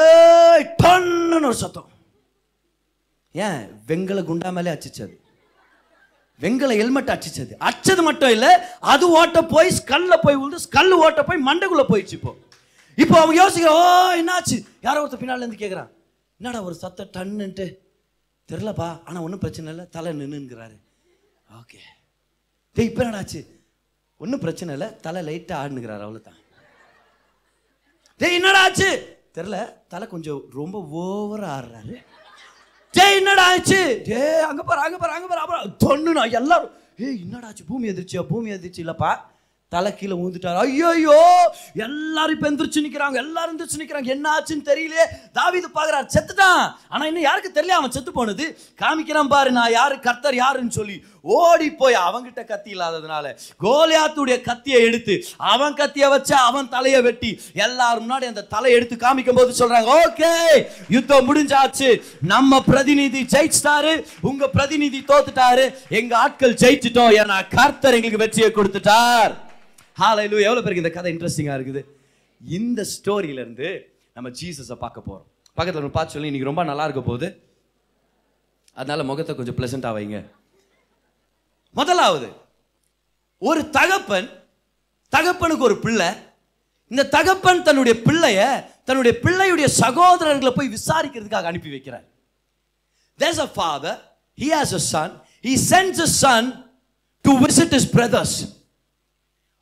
ஏய் 0.00 0.66
டன்னு 0.82 1.44
ஒரு 1.44 1.54
சத்தம். 1.54 1.88
ஏன்? 3.34 3.62
வெங்கல 3.88 4.20
குண்டா 4.28 4.50
மேலே 4.52 4.70
அச்சிச்சது 4.70 5.14
வெங்கல 6.40 6.72
ஹெல்மெட் 6.80 7.08
அடிச்சது 7.14 7.54
அச்சது 7.68 8.02
மட்டும் 8.02 8.30
இல்ல 8.30 8.48
அது 8.80 9.04
ஓட்ட 9.10 9.38
போய் 9.54 9.70
ஸ்கல்ல 9.78 10.16
போய் 10.22 10.36
விழுந்து 10.40 10.64
ஸ்கல் 10.66 10.92
ஓட்ட 11.04 11.22
போய் 11.24 11.44
மண்டைக்குள்ள 11.46 11.84
போயிடுச்சு 11.88 12.16
இப்போ. 12.18 12.32
இப்போ 12.94 13.16
அவங்க 13.20 13.34
யோசிக்கிற 13.40 13.70
ஓ 13.80 13.82
என்னாச்சு? 14.20 14.56
யாரோ 14.80 15.00
ஒருத்தர் 15.04 15.22
பின்னால 15.22 15.42
இருந்து 15.42 15.62
கேட்குறான் 15.62 15.90
என்னடா 16.40 16.60
ஒரு 16.62 16.76
சத்த 16.82 17.06
டன்னுன்ட்டு. 17.16 17.66
தெரிலப்பா 18.48 18.88
ஆனால் 19.06 19.24
ஒன்றும் 19.26 19.42
பிரச்சனை 19.44 19.68
இல்லை. 19.72 19.84
தலை 19.96 20.10
நின்னுங்கிறாரு 20.20 20.76
ஓகே 21.60 21.80
டேய் 22.76 22.88
இப்போ 22.90 23.02
என்னடாச்சு 23.04 23.40
ஒன்றும் 24.20 24.42
பிரச்சனை 24.44 24.70
இல்லை. 24.76 24.88
தலை 25.06 25.20
லைட்டாக 25.28 25.60
ஆடுனுங்கிறாரு 25.62 26.04
அவ்வளோதான் 26.06 26.38
டேய் 28.20 28.36
என்னடா 28.38 28.60
ஆச்சு? 28.66 28.88
தெரில 29.36 29.56
தலை 29.92 30.04
கொஞ்சம் 30.12 30.40
ரொம்ப 30.58 30.76
ஓவராக 31.00 31.56
ஆடுறாரு. 31.56 31.96
டேய் 32.94 33.16
என்னடா 33.18 33.44
ஆச்சு? 33.54 33.80
டே 34.08 34.20
அங்கே 34.48 34.62
பாரு 34.70 34.80
அங்கே 34.86 34.98
பாரு 35.02 35.12
அங்கே 35.16 35.28
பாரு 35.32 35.42
அப்புறம் 35.44 35.74
தொண்ணுண்ணா 35.84 36.24
எல்லாரும் 36.40 36.72
ஏய் 37.04 37.18
என்னடா 37.24 37.48
ஆச்சு? 37.50 37.64
பூமி 37.70 37.86
எதிர்ச்சியா 37.92 38.22
பூமி 38.32 38.48
எதிர்ச்சி 38.56 38.80
இல்லைப்பா. 38.84 39.10
தலை 39.74 39.90
கீழே 39.94 40.14
ஊந்துட்டாரு. 40.24 40.58
ஐயோ 40.66 41.16
எல்லாரும் 41.86 42.34
இப்போ 42.34 42.46
எந்திரிச்சு 42.50 42.82
நிற்கிறாங்க 42.84 43.16
எல்லாரும் 43.22 43.50
எந்திரிச்சு 43.52 43.80
நிற்கிறாங்க 43.80 44.08
என்ன 44.14 44.26
ஆச்சுன்னு 44.34 44.68
தெரியல. 44.68 44.94
தாவிது 45.38 45.68
பார்க்குறார் 45.74 46.06
செத்துட்டான். 46.14 46.62
ஆனால் 46.92 47.08
இன்னும் 47.10 47.26
யாருக்கு 47.26 47.50
தெரியல 47.56 47.74
அவன் 47.78 47.92
செத்து 47.96 48.12
போனது? 48.18 48.44
காமிக்கிறான் 48.82 49.30
பாரு 49.32 49.50
நான் 49.56 49.74
யாரு 49.78 49.96
கர்த்தர் 50.06 50.36
யாருன்னு 50.42 50.76
சொல்லி. 50.78 50.96
ஓடி 51.38 51.68
போய் 51.80 51.96
அவங்கிட்ட 52.04 52.42
கத்தி 52.50 52.70
இல்லாததுனால 52.74 53.32
கோலியாத்துடைய 53.64 54.36
கத்தியை 54.46 54.80
எடுத்து 54.88 55.14
அவன் 55.52 55.76
கத்தியை 55.80 56.08
வச்சு 56.14 56.34
அவன் 56.48 56.70
தலையை 56.76 57.02
வெட்டி 57.06 57.32
எல்லாரும் 57.66 58.04
முன்னாடி 58.04 58.28
அந்த 58.32 58.44
தலையை 58.54 58.76
எடுத்து 58.78 58.96
காமிக்கும் 59.04 59.40
போது 59.40 59.58
சொல்றாங்க 59.60 59.90
ஓகே 60.04 60.32
யுத்தம் 60.96 61.28
முடிஞ்சாச்சு. 61.30 61.90
நம்ம 62.32 62.60
பிரதிநிதி 62.70 63.22
ஜெயிச்சிட்டாரு. 63.34 63.92
உங்க 64.30 64.48
பிரதிநிதி 64.56 65.02
தோத்துட்டாரு. 65.12 65.66
எங்க 66.00 66.16
ஆட்கள் 66.22 66.58
ஜெயிச்சிட்டோம். 66.64 67.12
ஏன்னா 67.20 67.38
கர்த்தர் 67.58 67.98
எங்களுக்கு 67.98 68.24
வெற்றியை 68.24 68.50
கொடுத்துட்டார். 68.54 69.34
ஹalleluya 70.00 70.46
எவ்வளோ 70.48 70.60
பேருக்கு 70.64 70.82
இந்த 70.82 70.92
கதை 70.96 71.10
இன்ட்ரெஸ்டிங்காக 71.14 71.56
இருக்குது? 71.58 71.80
இந்த 72.40 72.80
ஸ்டோரியிலேருந்து 72.94 73.68
நம்ம 74.16 74.28
ஜீசஸை 74.40 74.76
பார்க்க 74.82 75.06
போகிறோம் 75.06 75.26
பக்கத்தில் 75.58 75.80
ஒன்று 75.80 75.96
பார்த்து 75.96 76.14
சொல்லி 76.14 76.28
இன்னைக்கு 76.30 76.50
ரொம்ப 76.50 76.64
நல்லா 76.70 76.84
இருக்க 76.86 77.02
போகுது. 77.08 77.28
அதனால் 78.80 79.08
முகத்தை 79.08 79.32
கொஞ்சம் 79.38 79.56
ப்ளசண்ட்டாக 79.58 79.92
வைங்க. 79.96 80.18
முதலாவது 81.78 82.28
ஒரு 83.48 83.62
தகப்பன் 83.78 84.28
தகப்பனுக்கு 85.16 85.66
ஒரு 85.68 85.76
பிள்ளை. 85.86 86.08
இந்த 86.92 87.06
தகப்பன் 87.16 87.64
தன்னுடைய 87.68 87.94
பிள்ளைய 88.06 88.38
தன்னுடைய 88.88 89.14
பிள்ளையுடைய 89.24 89.68
சகோதரர்களை 89.82 90.52
போய் 90.58 90.74
விசாரிக்கிறதுக்காக 90.76 91.50
அனுப்பி 91.52 91.72
வைக்கிறார். 91.74 92.06
There's 93.20 93.40
a 93.46 93.50
father, 93.60 93.94
he 94.42 94.48
has 94.58 94.70
a 94.80 94.82
son, 94.92 95.10
he 95.48 95.56
sends 95.70 95.98
a 96.06 96.10
son 96.22 96.44
to 97.24 97.32
visit 97.44 97.70
his 97.78 97.86
brothers. 97.96 98.34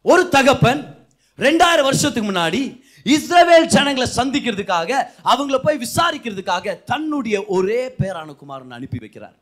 ஒரு 0.08 0.28
தகப்பன் 0.28 1.08
ரெண்டாயிரம் 1.38 1.82
வருஷத்துக்கு 1.82 2.30
முன்னாடி 2.30 2.82
இஸ்ரவேல் 3.04 3.64
ஜனங்களை 3.64 4.10
சந்திக்கிறதுக்காக 4.16 5.06
அவங்கள 5.24 5.58
போய் 5.58 5.78
விசாரிக்கிறதுக்காக 5.78 6.84
தன்னுடைய 6.84 7.44
ஒரே 7.44 7.94
பேரான 8.00 8.36
குமாரன் 8.36 8.70
அனுப்பி 8.70 8.98
வைக்கிறார். 8.98 9.34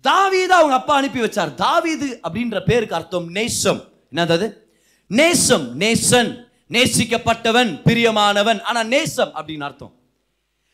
தாவீது 0.00 0.54
அவங்க 0.54 0.74
அப்பா 0.74 0.96
அனுப்பி 0.96 1.20
வச்சார். 1.20 1.54
தாவீது 1.54 2.20
அப்படின்ற 2.22 2.60
பேருக்கு 2.60 2.94
அர்த்தம் 2.94 3.30
நேசம். 3.30 3.84
என்னது 4.14 4.32
அது? 4.32 4.70
நேசம் 5.06 5.80
நேசன் 5.80 6.44
நேசிக்கப்பட்டவன் 6.70 7.80
பிரியமானவன். 7.84 8.62
ஆனா 8.62 8.82
நேசம் 8.82 9.30
அப்படின்னு 9.34 9.62
அர்த்தம். 9.62 9.92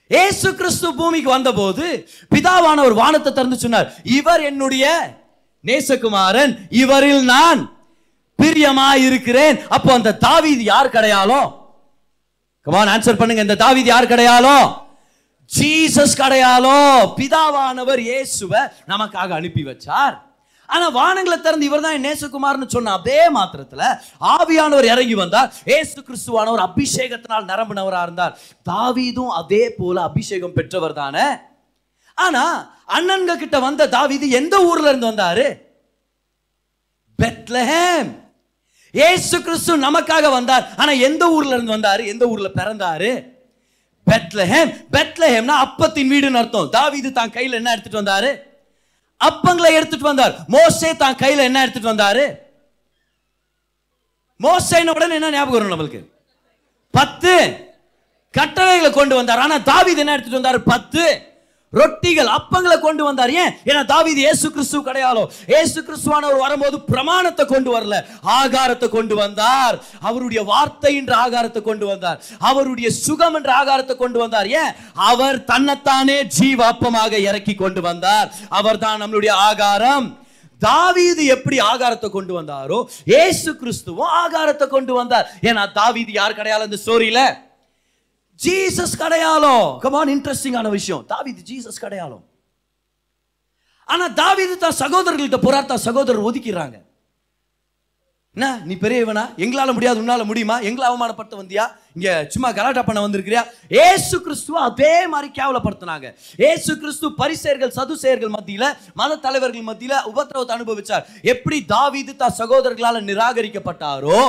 ஏசு 0.08 0.54
கிறிஸ்து 0.54 0.94
பூமிக்கு 0.94 1.30
வந்தபோது 1.30 2.08
பிதாவானவர் 2.34 2.94
வானத்தை 2.94 3.32
திறந்து 3.32 3.58
சொன்னார். 3.58 3.94
இவர் 4.04 4.40
என்னுடைய 4.40 5.14
நேசகுமாரன். 5.64 6.58
இவரில் 6.70 7.24
நான் 7.24 7.73
பிரியமாய் 8.44 9.04
இருக்கிறேன் 9.08 9.56
அப்போ 9.76 9.92
அந்த 9.98 10.16
தாவீது 10.26 10.64
யார் 10.72 10.94
கிடையாலும் 10.96 11.50
கமான் 12.66 12.90
ஆன்சர் 12.92 13.20
பண்ணுங்க. 13.20 13.42
இந்த 13.46 13.56
தாவீது 13.62 13.88
யார் 13.92 14.12
கிடையாலும் 14.12 14.66
ஜீசஸ் 15.50 16.20
கிடையாலோ 16.20 16.78
பிதாவானவர் 17.18 18.00
இயேசுவை 18.10 18.60
நமக்காக 18.92 19.34
அனுப்பி 19.38 19.62
வச்சார். 19.66 20.14
ஆனா 20.68 20.86
வானங்களை 20.98 21.36
திறந்து 21.46 21.66
இவர் 21.68 21.82
தான் 21.86 22.04
நேசகுமார்னு 22.06 22.66
சொன்ன 22.74 22.92
அதே 22.98 23.18
மாத்திரத்துல 23.36 23.82
ஆவியானவர் 24.34 24.88
இறங்கி 24.92 25.16
வந்தார். 25.20 25.50
ஏசு 25.76 25.98
கிறிஸ்துவானவர் 26.06 26.62
அபிஷேகத்தினால் 26.68 27.48
நிரம்பினவரா 27.50 28.00
இருந்தார். 28.06 28.34
தாவீதும் 28.70 29.34
அதே 29.40 29.62
போல 29.78 29.96
அபிஷேகம் 30.08 30.56
பெற்றவர் 30.58 30.98
தானே? 31.02 31.26
ஆனா 32.18 32.44
அண்ணன்க 32.96 33.36
கிட்ட 33.44 33.56
வந்த 33.68 33.88
தாவீது 33.98 34.26
எந்த 34.40 34.56
ஊர்ல 34.70 34.90
இருந்து 34.92 35.10
வந்தாரு? 35.12 35.46
பெத்லஹேம். 37.18 38.10
ஏசு 38.94 39.42
கிறிஸ்து 39.42 39.78
நமக்காக 39.78 40.30
வந்தார். 40.30 40.68
ஆனா 40.76 40.90
எந்த 40.90 41.30
ஊர்ல 41.30 41.48
இருந்து 41.48 41.70
வந்தார்? 41.70 42.00
எந்த 42.00 42.26
ஊர்ல 42.26 42.48
பிறந்தாரு? 42.54 43.32
பெத்லஹேம். 44.10 44.86
பெத்லஹேம்னா 44.92 45.54
அப்பத்தின் 45.64 46.10
வீடுன்னு 46.10 46.34
அர்த்தம். 46.34 46.72
தாவிது 46.72 47.12
தான் 47.12 47.30
கையில 47.30 47.50
என்ன 47.50 47.70
எடுத்துட்டு 47.70 48.02
வந்தாரு? 48.02 48.40
அப்பங்களை 49.24 49.70
எடுத்துட்டு 49.70 50.04
வந்தார். 50.04 50.36
மோசே 50.46 50.96
தான் 50.96 51.14
கையில 51.14 51.36
என்ன 51.36 51.60
எடுத்துட்டு 51.60 51.92
வந்தாரு? 51.92 52.34
மோசைன 54.42 54.94
உடனே 54.94 55.14
என்ன 55.14 55.30
ஞாபகம் 55.30 55.68
வரும் 55.68 55.80
நம்மளுக்கு? 55.80 56.08
பத்து. 56.90 57.56
கட்டளைகளை 58.30 58.92
கொண்டு 58.92 59.14
வந்தார். 59.14 59.38
ஆனா 59.38 59.56
தாவிது 59.56 59.96
என்ன 59.96 60.12
எடுத்துட்டு 60.12 60.40
வந்தாரு? 60.40 60.58
பத்து. 60.58 61.32
ரொட்டிகள் 61.80 62.30
அப்பங்களை 62.38 62.76
கொண்டு 62.80 63.02
வந்தார். 63.04 63.32
ஏன்? 63.42 63.52
ஏன்னா 63.70 63.82
தாவீது 63.84 64.20
ஏசு 64.30 64.46
கிறிஸ்து 64.50 64.78
கிடையாலோ 64.88 65.24
ஏசு 65.60 65.78
கிறிஸ்துவானவர் 65.86 66.42
வரும்போது 66.44 66.76
பிரமாணத்தை 66.92 67.46
கொண்டு 67.46 67.70
வரல. 67.76 67.94
ஆகாரத்தை 68.40 68.88
கொண்டு 68.88 69.14
வந்தார். 69.14 69.76
அவருடைய 70.00 70.42
வார்த்தை 70.52 70.92
என்ற 70.96 71.14
ஆகாரத்தை 71.24 71.62
கொண்டு 71.62 71.86
வந்தார். 71.86 72.18
அவருடைய 72.50 72.90
சுகம் 73.04 73.34
என்ற 73.34 73.52
ஆகாரத்தை 73.62 73.96
கொண்டு 73.96 74.18
வந்தார். 74.18 74.50
ஏன்? 74.62 74.74
அவர் 74.94 75.44
தன்னைத்தானே 75.44 76.18
ஜீவ 76.38 76.60
அப்பமாக 76.72 77.12
இறக்கி 77.28 77.54
கொண்டு 77.54 77.80
வந்தார். 77.80 78.28
அவர் 78.48 78.82
தான் 78.84 79.00
நம்மளுடைய 79.02 79.32
ஆகாரம். 79.48 80.06
தாவீது 80.62 81.22
எப்படி 81.34 81.56
ஆகாரத்தை 81.70 82.08
கொண்டு 82.10 82.32
வந்தாரோ 82.38 82.78
ஏசு 83.04 83.50
கிறிஸ்துவும் 83.60 84.12
ஆகாரத்தை 84.20 84.66
கொண்டு 84.66 84.92
வந்தார். 84.94 85.26
ஏன்னா 85.48 85.62
தாவீது 85.72 86.12
யார் 86.12 86.38
கிடையாது 86.38 86.66
அந்த 86.68 86.78
ஸ்டோரியில? 86.84 87.22
ஜீசஸ் 88.40 88.96
கடையாளம். 88.98 89.78
கமான் 89.84 90.12
இன்ட்ரெஸ்டிங்கான 90.16 90.70
விஷயம். 90.70 91.04
தாவீது 91.06 91.42
ஜீசஸ் 91.50 91.82
கடையாளம். 91.84 92.24
ஆனா 93.84 94.06
தாவீது 94.08 94.58
தான் 94.58 94.80
சகோதரர்கள்ட்ட 94.82 95.38
போறார் 95.46 95.70
தான் 95.72 95.86
சகோதரர் 95.88 96.26
ஒதுக்கிறாங்க 96.30 96.76
என்ன? 98.36 98.46
நீ 98.64 98.74
பெரியவனா? 98.74 99.22
எங்களால 99.44 99.72
முடியாது 99.72 100.00
உன்னால 100.02 100.24
முடியுமா? 100.24 100.60
எங்களை 100.60 100.86
அவமானப்படுத்த 100.88 101.34
வந்தியா? 101.40 101.64
இங்க 101.96 102.26
சும்மா 102.28 102.48
கலாட்டா 102.52 102.82
பண்ண 102.84 103.00
வந்திருக்கிறியா? 103.06 103.42
ஏசு 103.68 104.16
கிறிஸ்துவ 104.20 104.60
அதே 104.60 105.06
மாதிரி 105.06 105.28
கேவலப்படுத்தினாங்க. 105.38 106.06
ஏசு 106.36 106.78
கிறிஸ்து 106.78 107.08
பரிசெயர்கள் 107.20 107.76
சதுசெயர்கள் 107.76 108.34
மத்தியில 108.36 108.64
மத 108.94 109.16
தலைவர்கள் 109.16 109.68
மத்தியில 109.70 110.00
உபத்திரவத்தை 110.12 110.54
அனுபவிச்சார். 110.56 111.04
எப்படி 111.22 111.64
தாவீது 111.64 112.16
தான் 112.16 112.36
சகோதரர்களால் 112.38 113.08
நிராகரிக்கப்பட்டாரோ 113.10 114.20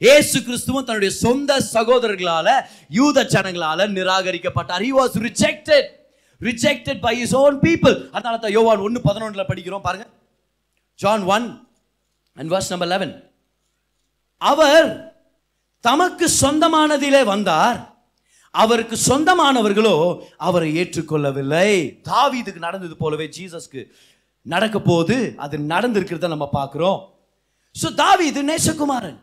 ஏசு 0.00 0.36
கிறிஸ்துவும் 0.46 0.86
தன்னுடைய 0.88 1.12
சொந்த 1.24 1.52
சகோதரர்களால 1.74 2.48
யூத 2.98 3.24
ஜனங்களால 3.34 3.86
நிராகரிக்கப்பட்டார். 3.98 4.82
He 4.86 4.92
was 4.98 5.16
rejected 5.26 5.88
rejected 6.40 7.00
by 7.06 7.14
his 7.24 7.36
own 7.42 7.58
people 7.66 7.96
அதனால 8.16 8.38
தான் 8.44 8.54
யோவான் 8.58 8.84
ஒன்று 8.86 9.00
பதினொன்றில் 9.08 9.48
படிக்கிறோம் 9.50 9.86
பாருங்க. 9.86 10.06
John 11.02 11.24
one 11.36 11.46
and 12.36 12.50
verse 12.54 12.72
number 12.72 12.92
eleven 12.94 13.14
அவர் 14.50 14.88
தமக்கு 15.84 16.26
சொந்தமானதிலே 16.42 17.22
வந்தார். 17.34 17.78
அவருக்கு 18.54 18.96
சொந்தமானவர்களோ 19.08 19.96
அவரை 20.48 20.68
ஏற்றுக்கொள்ளவில்லை. 20.80 21.70
தாவீதுக்கு 22.10 22.60
நடந்தது 22.66 22.94
போலவே 23.02 23.26
ஜீசஸ்க்கு 23.36 23.80
நடக்க 24.52 24.76
போகுது 24.90 25.16
அது 25.44 25.56
நடந்திருக்கிறத 25.72 26.28
நம்ம 26.34 26.46
பார்க்குறோம். 26.58 27.00
ஸோ 27.80 27.88
தாவீது 28.02 28.42
நேசகுமாரன். 28.50 29.18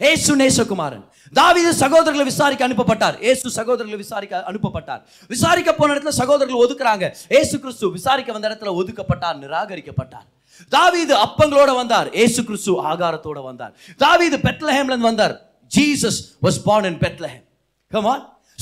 ஏசு 0.00 0.36
நேசகுமாரன். 0.36 1.04
தாவீது 1.32 1.72
சகோதரர்களை 1.72 2.24
விசாரிக்க 2.24 2.68
அனுப்பப்பட்டார். 2.68 3.16
ஏசு 3.20 3.50
சகோதரர்களை 3.50 3.96
விசாரிக்க 3.96 4.44
அனுப்பப்பட்டார். 4.50 5.02
விசாரிக்க 5.26 5.72
போன 5.72 5.92
இடத்துல 5.94 6.08
சகோதரர்கள் 6.08 6.62
ஒதுக்குறாங்க. 6.64 7.04
ஏசு 7.28 7.60
கிறிஸ்து 7.60 7.90
விசாரிக்க 7.90 8.32
வந்த 8.32 8.48
இடத்துல 8.48 8.72
ஒதுக்கப்பட்டார் 8.80 9.38
நிராகரிக்கப்பட்டார். 9.44 10.26
தாவீது 10.68 11.14
அப்பங்களோட 11.16 11.74
வந்தார் 11.74 12.08
ஏசு 12.12 12.44
கிறிஸ்து 12.44 12.72
ஆகாரத்தோட 12.90 13.42
வந்தார். 13.42 13.72
தாவீது 13.96 14.36
பெட்லஹேம்ல 14.36 14.98
வந்தார். 14.98 15.34
Jesus 15.76 16.20
was 16.42 16.60
born 16.64 16.84
in 16.84 17.00
Bethlehem 17.06 17.44
come 17.90 18.12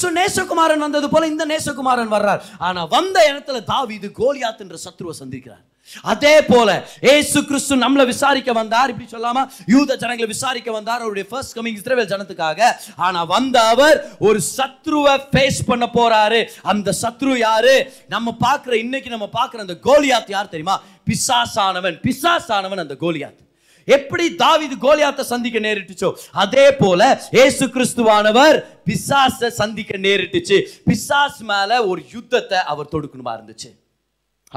so 0.01 0.11
நேசகுமாரன் 0.11 0.79
வந்தது 0.79 1.09
போல 1.09 1.27
இந்த 1.27 1.45
நேசகுமாரன் 1.47 2.13
வர்றார். 2.13 2.41
ஆனா 2.59 2.85
வந்த 2.85 3.17
இடத்துல 3.31 3.65
தாவீது 3.65 4.09
கோலியாத் 4.19 4.59
என்ற 4.59 4.77
சத்ருவை 4.85 5.15
சந்திக்கிறார். 5.23 5.65
அதே 6.03 6.43
போல 6.43 6.89
ஏசு 7.01 7.45
கிறிஸ்து 7.45 7.77
நம்மளை 7.77 8.07
விசாரிக்க 8.07 8.53
வந்தார். 8.53 8.91
இப்படி 8.91 9.09
சொல்லாம 9.11 9.51
யூத 9.67 9.97
ஜனங்களை 9.97 10.27
விசாரிக்க 10.27 10.71
வந்தார் 10.73 10.99
அவருடைய 10.99 11.29
ஃபர்ஸ்ட் 11.29 11.59
கமிங் 11.59 11.79
இஸ்ரேல் 11.79 12.07
ஜனத்துக்காக. 12.07 12.61
ஆனா 12.97 13.25
வந்த 13.25 13.61
அவர் 13.61 14.09
ஒரு 14.19 14.41
சத்ருவை 14.57 15.15
ஃபேஸ் 15.33 15.61
பண்ண 15.67 15.89
போறாரு. 15.95 16.49
அந்த 16.63 16.95
சத்ரு 17.03 17.37
யாரு? 17.37 17.93
நம்ம 18.09 18.37
பார்க்குற 18.41 18.73
இன்னைக்கு 18.73 19.11
நம்ம 19.11 19.29
பார்க்குற 19.33 19.57
அந்த 19.57 19.77
கோலியாத் 19.83 20.35
யார் 20.37 20.55
தெரியுமா? 20.55 20.83
பிசாசானவன் 21.07 22.01
பிசாசானவன் 22.07 22.85
அந்த 22.87 22.97
கோலியாத் 23.01 23.39
எப்படி 23.85 24.35
தாவிது 24.35 24.77
கோலியாத்தை 24.81 25.21
சந்திக்க 25.21 25.59
நேரிட்டுச்சோ 25.59 26.13
அதே 26.33 26.73
போல 26.73 27.23
ஏசு 27.31 27.67
கிறிஸ்துவானவர் 27.67 28.65
பிசாசை 28.85 29.49
சந்திக்க 29.49 29.99
நேரிட்டுச்சு. 29.99 30.67
பிசாஸ் 30.87 31.41
மேல 31.41 31.87
ஒரு 31.87 32.03
யுத்தத்தை 32.13 32.59
அவர் 32.59 32.93
தொடுக்கணுமா 32.93 33.33
இருந்துச்சு. 33.39 33.71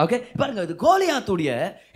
ஓகே 0.02 0.18
பாருங்க 0.40 0.62
இது 0.68 0.76
கோலியாத்துடைய 0.84 1.50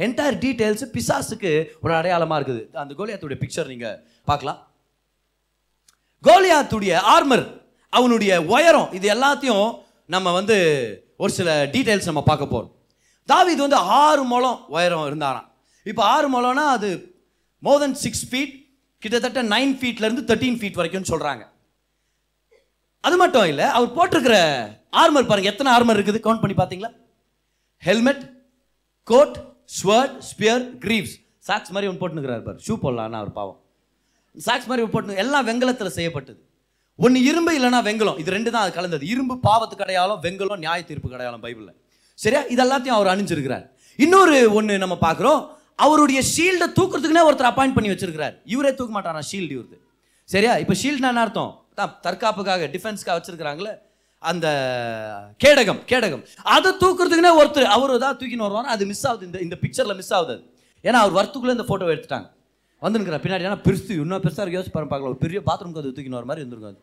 என்டையர் 0.06 0.36
டீட்டெயில்ஸ் 0.44 0.84
பிசாசுக்கு 0.96 1.52
ஒரு 1.84 1.94
அடையாளமாக 2.00 2.38
இருக்குது. 2.40 2.62
அந்த 2.82 2.94
கோலியாத்துடைய 3.00 3.38
பிக்சர் 3.44 3.72
நீங்கள் 3.74 3.96
பார்க்கலாம். 4.30 4.60
கோலியாத்துடைய 6.28 6.94
ஆர்மர் 7.14 7.46
அவனுடைய 7.94 8.32
உயரம் 8.54 8.92
இது 8.98 9.08
எல்லாத்தையும் 9.16 9.68
நம்ம 10.16 10.32
வந்து 10.40 10.58
ஒரு 11.24 11.32
சில 11.40 11.50
டீட்டெயில்ஸ் 11.76 12.10
நம்ம 12.10 12.24
பார்க்க 12.30 12.54
போகிறோம் 12.54 12.74
தாவி 13.30 13.52
இது 13.56 13.66
வந்து 13.66 13.80
ஆறு 14.04 14.24
முழம் 14.34 14.60
உயரம் 14.76 15.08
இருந்தாராம். 15.10 15.48
இப்போ 15.86 16.04
ஆறு 16.14 16.28
முழம்னா 16.36 16.66
அது 16.76 16.90
மோர் 17.64 17.82
தென் 17.84 17.98
சிக்ஸ் 18.04 18.26
ஃபீட் 18.30 18.54
கிட்டத்தட்ட 19.04 19.42
நைன் 19.56 19.74
ஃபீட்லேருந்து 19.80 20.28
தேர்ட்டீன் 20.30 20.60
ஃபீட் 20.60 20.80
வரைக்கும்னு 20.80 21.12
சொல்கிறாங்க 21.14 21.44
அது 23.04 23.16
மட்டும் 23.24 23.50
இல்லை 23.52 23.66
அவர் 23.76 23.96
போட்டிருக்கிற 23.98 24.38
ஆர்மர் 25.02 25.30
பாருங்கள் 25.30 25.52
எத்தனை 25.54 25.70
ஆர்மர் 25.76 25.98
இருக்குது? 25.98 26.24
கவுண்ட் 26.26 26.44
பண்ணி 26.44 26.56
பார்த்தீங்களா? 26.58 26.92
Helmet 27.84 28.24
coat 29.04 29.38
sword 29.80 30.18
spear 30.30 30.64
greaves 30.84 31.16
socks 31.48 31.72
மாதிரி 31.74 31.88
ஒன்று 31.90 32.02
போட்டுனுக்கிறார் 32.02 32.44
பார். 32.48 32.60
ஷூ 32.68 32.74
போடலாம்னா 32.84 33.20
அவர் 33.22 33.32
பாவம். 33.40 33.60
சாக்ஸ் 34.36 34.68
மாதிரி 34.70 34.88
போட்டு 34.94 35.22
எல்லாம் 35.24 35.46
வெங்கலத்தில் 35.50 35.96
செய்யப்பட்டது. 35.98 36.40
ஒன்று 36.96 37.20
இரும்பு 37.30 37.52
இல்லைன்னா 37.58 37.80
வெங்கலம். 37.90 38.18
இது 38.22 38.32
ரெண்டு 38.38 38.52
தான் 38.52 38.64
அது 38.66 38.72
கலந்தது. 38.78 39.08
இரும்பு 39.08 39.36
பாவத்துக்கு 39.48 39.86
அடையாளம் 39.86 40.22
வெங்கலம் 40.26 40.62
நியாய 40.64 40.84
தீர்ப்பு 40.90 41.16
அடையாளம் 41.18 41.44
பைபிளில். 41.46 41.76
சரியா? 42.24 42.42
இது 42.54 42.62
எல்லாத்தையும் 42.66 42.98
அவர் 42.98 43.12
அணிஞ்சிருக்கிறார். 43.14 43.66
இன்னொரு 43.96 44.54
ஒன்று 44.54 44.78
நம்ம 44.78 44.98
பார்க்குறோம். 45.02 45.42
அவருடைய 45.86 46.22
ஷீல்டை 46.34 46.68
தூக்குறதுக்குனே 46.78 47.24
ஒருத்தர் 47.30 47.50
அப்பாயிண்ட் 47.52 47.76
பண்ணி 47.78 47.90
வச்சிருக்கிறார். 47.94 48.36
இவரே 48.54 48.72
தூக்க 48.76 48.92
மாட்டாரா? 48.98 49.22
ஷீல்டு 49.32 49.54
இவருது. 49.58 49.78
சரியா? 50.24 50.58
இப்போ 50.64 50.74
ஷீல்ட்னா 50.82 51.12
என்ன 51.14 51.24
அர்த்தம்? 51.26 51.52
தான் 51.76 51.92
தற்காப்புக்காக 52.06 52.68
டிஃபென்ஸ்க்காக 52.76 53.18
வச்சிருக்கிறாங்களே. 53.20 53.74
அந்த 54.32 54.48
கேடகம் 55.44 55.80
கேடகம். 55.92 56.24
அதை 56.56 56.72
தூக்குறதுக்குனே 56.82 57.32
ஒருத்தர் 57.42 57.74
அவர் 57.76 57.94
தான் 58.06 58.18
தூக்கின்னு 58.20 58.46
வருவார் 58.48 58.74
அது 58.74 58.86
மிஸ் 58.92 59.06
ஆகுது. 59.10 59.26
இந்த 59.30 59.40
இந்த 59.46 59.56
பிக்சரில் 59.64 60.00
மிஸ் 60.02 60.14
ஆகுது 60.18 60.36
ஏன்னா 60.88 61.00
அவர் 61.04 61.18
வரத்துக்குள்ளே 61.20 61.56
இந்த 61.58 61.66
ஃபோட்டோ 61.70 61.94
எடுத்துட்டாங்க. 61.94 62.28
வந்துருக்கிற 62.86 63.18
பின்னாடி 63.24 63.46
ஏன்னா 63.48 63.60
பெருசு 63.68 63.92
இன்னும் 64.04 64.24
பெருசாக 64.26 64.44
இருக்கு. 64.44 64.60
யோசிச்சு 64.60 64.76
பாருங்க 64.76 64.92
பார்க்கலாம். 64.94 65.14
ஒரு 65.14 65.24
பெரிய 65.26 65.40
பாத்ரூம்க்கு 65.50 65.82
அது 65.84 65.94
தூக்கின்னு 65.96 66.20
வர 66.20 66.28
மாதிரி 66.30 66.44
இருந்திருக்கும் 66.44 66.74
அது. 66.74 66.82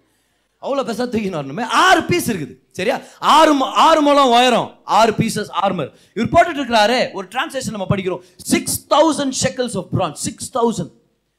அவ்வளோ 0.65 0.83
பெருசாக 0.89 1.07
தூக்கின்னு 1.13 1.39
வரணுமே. 1.41 1.65
ஆறு 1.85 2.01
பீஸ் 2.11 2.29
இருக்குது. 2.33 2.55
சரியா? 2.79 2.97
ஆறு 3.37 3.53
ஆறு 3.87 4.01
மூலம் 4.07 4.31
உயரம். 4.37 4.69
ஆறு 4.99 5.13
பீசஸ் 5.21 5.51
ஆர்மர் 5.63 5.91
இவர் 6.17 6.33
போட்டுட்டு 6.35 6.61
இருக்கிறாரு. 6.61 6.99
ஒரு 7.19 7.27
டிரான்ஸ்லேஷன் 7.35 7.77
நம்ம 7.77 7.89
படிக்கிறோம். 7.93 8.23
Six 8.53 8.79
thousand 8.95 9.37
shekels 9.43 9.77
of 9.81 9.91
bronze 9.97 10.23
six 10.29 10.51
thousand 10.59 10.93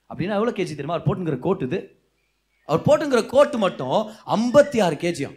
அப்படின்னா 0.10 0.38
எவ்வளோ 0.40 0.54
கேஜி 0.60 0.76
தெரியுமா? 0.80 0.98
அவர் 0.98 1.08
போட்டுங்கிற 1.08 1.40
கோட்டு 1.48 1.66
இது. 1.70 1.80
அவர் 2.70 2.86
போட்டுங்கிற 2.88 3.22
கோட்டு 3.34 3.58
மட்டும் 3.66 3.98
ஐம்பத்தி 4.38 4.78
ஆறு 4.88 4.96
கேஜியாம் 5.02 5.36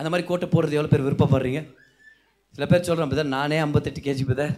அந்த 0.00 0.10
மாதிரி 0.12 0.26
கோட்டை 0.28 0.48
போடுறது 0.48 0.76
எவ்வளோ 0.76 0.90
பேர் 0.92 1.06
விருப்பப்படுறீங்க? 1.06 1.60
சில 2.56 2.66
பேர் 2.70 2.86
சொல்கிறோம் 2.88 3.12
பதர் 3.12 3.34
நானே 3.36 3.58
ஐம்பத்தெட்டு 3.66 4.00
கேஜி 4.06 4.24
பதர் 4.30 4.54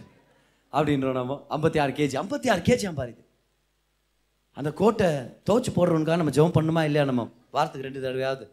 அப்படின்றோம் 0.73 1.19
நம்ம. 1.19 1.35
ஐம்பத்தி 1.55 1.79
ஆறு 1.83 1.91
கேஜி 1.99 2.15
ஐம்பத்தி 2.21 2.47
ஆறு 2.53 2.61
கேஜி 2.67 2.93
பாரு 2.99 3.11
இது. 3.13 3.23
அந்த 4.57 4.69
கோட்டை 4.81 5.07
துவச்சி 5.47 5.71
போடுறவனுக்காக 5.75 6.19
நம்ம 6.21 6.35
ஜெபம் 6.37 6.57
பண்ணுமா 6.57 6.81
இல்லையா 6.87 7.05
நம்ம? 7.11 7.23
வாரத்துக்கு 7.55 7.87
ரெண்டு 7.87 8.03
தடவையாவது. 8.05 8.45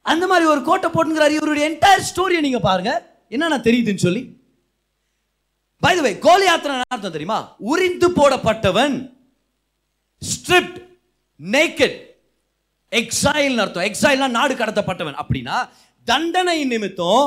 அந்த 0.00 0.24
மாதிரி 0.30 0.44
ஒரு 0.52 0.62
கோட்டை 0.68 0.88
போட்டுங்கிறாரு 0.90 1.34
இவருடைய 1.38 1.64
என்டையர் 1.70 2.06
ஸ்டோரியை 2.10 2.40
நீங்கள் 2.46 2.66
பாருங்கள் 2.68 3.02
என்னென்ன 3.34 3.58
தெரியுதுன்னு 3.66 4.04
சொல்லி. 4.06 4.22
பை 5.82 5.92
த 5.96 6.00
வே 6.06 6.12
கோலியாத்திர 6.28 6.80
அர்த்தம் 6.94 7.16
தெரியுமா? 7.16 7.38
உரிந்து 7.72 8.08
போடப்பட்டவன் 8.18 8.96
ஸ்ட்ரிப்ட் 10.22 10.78
நேக்கட் 11.40 11.96
எக்ஸைல் 13.00 13.58
அர்த்தம். 13.64 13.86
எக்ஸைல்னா 13.90 14.28
நாடு 14.38 14.54
கடத்தப்பட்டவன். 14.60 15.18
அப்படின்னா 15.22 15.56
தண்டனை 16.06 16.58
நிமித்தம் 16.72 17.26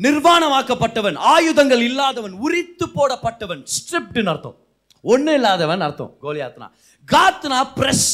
நிர்வாணமாக்கப்பட்டவன் 0.00 1.16
ஆயுதங்கள் 1.32 1.82
இல்லாதவன் 1.88 2.34
உரித்து 2.46 2.86
போடப்பட்டவன் 2.96 3.62
ஸ்ட்ரிப்ட்னு 3.76 4.30
அர்த்தம். 4.32 4.56
ஒன்றும் 5.04 5.36
இல்லாதவன் 5.38 5.84
அர்த்தம் 5.86 6.12
கோலியாத்னா 6.24 6.68
காத்னா 7.08 7.58
ப்ரெஸ் 7.78 8.06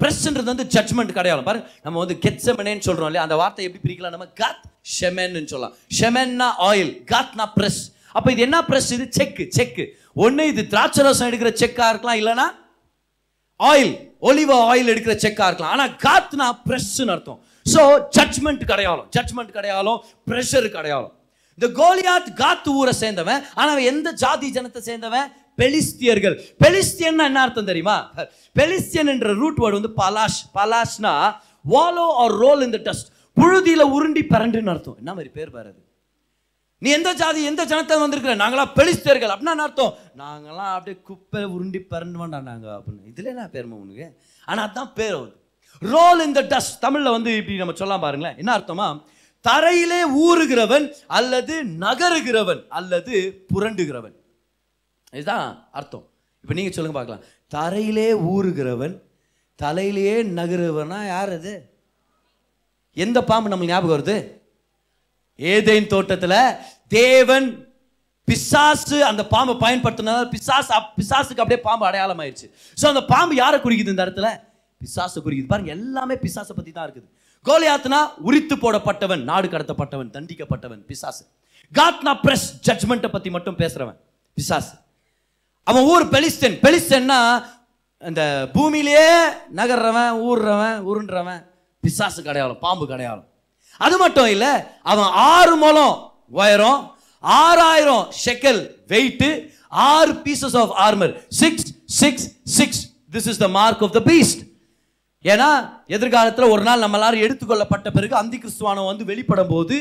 ப்ரெஸ்ன்றது 0.00 0.48
வந்து 0.52 0.64
ஜட்மெண்ட் 0.74 1.12
கிடையாது 1.18 1.42
பாருங்க 1.48 1.66
நம்ம 1.84 1.98
வந்து 2.02 2.16
கெட்சமெனேன்னு 2.24 2.86
சொல்கிறோம் 2.86 3.08
இல்லையா? 3.10 3.26
அந்த 3.26 3.36
வார்த்தை 3.40 3.62
எப்படி 3.66 3.82
பிரிக்கலாம் 3.84 4.14
நம்ம? 4.14 4.26
காத் 4.40 4.64
ஷெமென்னு 4.96 5.50
சொல்லலாம். 5.52 5.76
ஷெமென்னா 5.98 6.48
ஆயில் 6.68 6.92
காத்னா 7.12 7.46
ப்ரெஸ் 7.56 7.80
அப்போ 8.16 8.28
இது 8.34 8.42
என்ன 8.48 8.58
ப்ரெஸ் 8.68 8.90
இது 8.96 9.06
செக் 9.18 9.40
செக் 9.58 9.80
ஒன்று 10.24 10.44
இது 10.52 10.62
திராட்சை 10.72 11.02
ரசம் 11.06 11.28
எடுக்கிற 11.30 11.50
செக்காக 11.62 11.88
இருக்கலாம் 11.92 12.20
இல்லைன்னா 12.20 12.46
ஆயில் 13.60 13.92
ஒலிவ 14.28 14.50
ஆயில் 14.70 14.90
எடுக்கிற 14.92 15.14
செக்கா 15.24 15.46
இருக்கலாம். 15.48 15.74
ஆனா 15.76 15.84
காத்துனா 16.06 16.46
பிரஸ்ன்னு 16.68 17.12
அர்த்தம். 17.14 17.40
ஸோ 17.72 17.80
ஜட்மெண்ட் 18.16 18.64
கிடையாலும் 18.72 19.08
ஜட்மெண்ட் 19.16 19.56
கிடையாலும் 19.58 19.98
ப்ரெஷர் 20.30 20.68
கிடையாலும் 20.76 21.12
இந்த 21.58 21.68
கோலியாத் 21.80 22.30
காத்து 22.40 22.70
ஊரை 22.80 22.94
சேர்ந்தவன் 23.02 23.40
ஆனா 23.58 23.68
அவன் 23.74 23.88
எந்த 23.92 24.08
ஜாதி 24.22 24.48
ஜனத்தை 24.56 24.80
சேர்ந்தவன்? 24.88 25.28
பெலிஸ்தியர்கள். 25.60 26.34
பெலிஸ்தியன் 26.62 27.24
என்ன 27.28 27.40
அர்த்தம் 27.44 27.68
தெரியுமா? 27.70 27.96
பெலிஸ்தியன் 28.58 29.10
என்ற 29.14 29.28
ரூட் 29.40 29.60
வேர்டு 29.62 29.78
வந்து 29.78 29.92
பலாஷ் 30.02 30.40
பலாஷ்னா 30.56 31.14
வாலோ 31.74 32.06
ஆர் 32.24 32.36
ரோல் 32.44 32.64
இந்த 32.68 32.80
டஸ்ட் 32.88 33.08
புழுதியில 33.36 33.82
உருண்டி 33.96 34.24
பரண்டுன்னு 34.34 34.72
அர்த்தம். 34.74 34.98
என்ன 35.02 35.10
மாதிரி 35.16 35.30
பேர் 35.38 35.54
பாரு 35.54 35.68
அது? 35.72 35.80
நீ 36.78 36.90
எந்த 36.90 37.10
ஜாதி 37.14 37.40
எந்த 37.44 37.62
ஜனத்தை 37.64 37.96
வந்திருக்கிற? 38.00 38.32
நாங்களாம் 38.36 38.72
பெலிஸ்தர்கள். 38.78 39.32
அப்படின்னா 39.34 39.64
அர்த்தம்? 39.66 39.94
நாங்களாம் 40.22 40.72
அப்படியே 40.76 40.96
குப்பை 41.02 41.44
உருண்டி 41.44 41.80
பறந்து 41.92 42.18
வேண்டாம் 42.18 42.42
நாங்கள் 42.42 42.70
அப்படின்னு. 42.70 43.02
இதுல 43.10 43.24
என்ன 43.24 43.44
பேருமா 43.52 43.76
உனக்கு? 43.84 44.06
ஆனால் 44.44 44.68
அதான் 44.68 44.92
பேர் 44.94 45.16
வந்து 45.16 45.44
ரோல் 45.82 46.26
இந்த 46.26 46.40
டஸ்ட் 46.42 46.78
தமிழில் 46.78 47.10
வந்து 47.10 47.36
இப்படி 47.36 47.56
நம்ம 47.56 47.74
சொல்லலாம் 47.74 48.04
பாருங்களேன். 48.04 48.36
என்ன 48.36 48.50
அர்த்தமா? 48.58 48.86
தரையிலே 49.44 50.00
ஊறுகிறவன் 50.26 50.86
அல்லது 51.06 51.54
நகருகிறவன் 51.64 52.62
அல்லது 52.68 53.44
புரண்டுகிறவன். 53.54 54.14
இதுதான் 55.12 55.68
அர்த்தம். 55.72 56.06
இப்போ 56.42 56.54
நீங்கள் 56.54 56.76
சொல்லுங்க 56.76 56.98
பார்க்கலாம். 56.98 57.24
தரையிலே 57.54 58.08
ஊறுகிறவன் 58.32 58.94
தலையிலேயே 59.62 60.16
நகருவனா 60.38 61.06
யார் 61.06 61.32
அது? 61.32 61.52
எந்த 62.94 63.24
பாம்பு 63.24 63.50
நம்மளுக்கு 63.50 63.74
ஞாபகம் 63.74 63.94
வருது? 63.96 64.16
ஏதேன் 65.38 65.92
தோட்டத்தில் 65.94 66.38
தேவன் 66.96 67.48
பிசாசு 68.28 68.96
அந்த 69.08 69.22
பாம்பை 69.32 69.54
பயன்படுத்தினால 69.64 70.22
பிசாசு 70.34 70.72
பிசாசுக்கு 70.98 71.42
அப்படியே 71.42 71.60
பாம்பு 71.66 71.84
அடையாளம் 71.88 72.20
ஆயிடுச்சு 72.22 72.46
ஸோ 72.80 72.84
அந்த 72.92 73.02
பாம்பு 73.12 73.34
யாரை 73.42 73.58
குறிக்குது 73.64 73.92
இந்த 73.94 74.04
இடத்துல? 74.06 74.28
பிசாசு 74.80 75.18
குறிக்குது. 75.24 75.48
பாருங்க 75.52 75.70
எல்லாமே 75.78 76.14
பிசாசை 76.24 76.54
பற்றி 76.56 76.72
தான் 76.72 76.86
இருக்குது. 76.86 77.06
கோலியாத்னா 77.46 78.00
உரித்து 78.28 78.54
போடப்பட்டவன் 78.62 79.22
நாடு 79.30 79.46
கடத்தப்பட்டவன் 79.52 80.10
தண்டிக்கப்பட்டவன் 80.16 80.82
பிசாசு. 80.90 81.22
காத்னா 81.72 82.12
பிரஸ் 82.24 82.48
ஜட்ஜ்மெண்ட்டை 82.66 83.10
பற்றி 83.14 83.30
மட்டும் 83.36 83.58
பேசுகிறவன் 83.62 83.98
பிசாசு. 84.36 84.74
அவன் 85.66 85.86
ஊர் 85.92 86.06
பெலிஸ்தன். 86.14 86.56
பெலிஸ்தன்னா 86.64 87.20
அந்த 88.02 88.22
பூமியிலேயே 88.54 89.08
நகர்றவன் 89.60 90.12
ஊர்றவன் 90.28 90.76
உருன்றவன் 90.90 91.40
பிசாசு 91.84 92.20
கடையாளம் 92.26 92.62
பாம்பு 92.66 92.84
கடையாளம் 92.92 93.28
அது 93.80 93.96
மட்டும் 94.04 94.30
இல்லை 94.34 94.52
அவன் 94.92 95.10
ஆறு 95.32 95.54
முழம் 95.64 95.96
உயரம் 96.40 96.80
ஆறாயிரம் 97.24 98.04
ஷெக்கல் 98.24 98.60
வெயிட்டு 98.92 99.30
ஆறு 99.92 100.12
pieces 100.26 100.56
of 100.62 100.74
armour 100.86 101.14
six 101.40 101.68
six 102.00 102.26
six 102.58 102.82
this 103.16 103.28
is 103.32 103.42
the 103.44 103.48
mark 103.58 103.84
of 103.86 103.94
the 103.98 104.02
beast 104.10 104.42
ஏன்னா 105.24 105.50
எதிர்காலத்தில் 105.96 106.52
ஒரு 106.54 106.62
நாள் 106.68 106.82
நம்ம 106.84 106.98
எல்லாரும் 106.98 107.24
எடுத்துக்கொள்ளப்பட்ட 107.26 107.90
பிறகு 107.96 108.14
அந்தி 108.22 108.38
கிறிஸ்துவானம் 108.42 108.90
வந்து 108.90 109.04
வெளிப்படும் 109.12 109.52
போது 109.54 109.76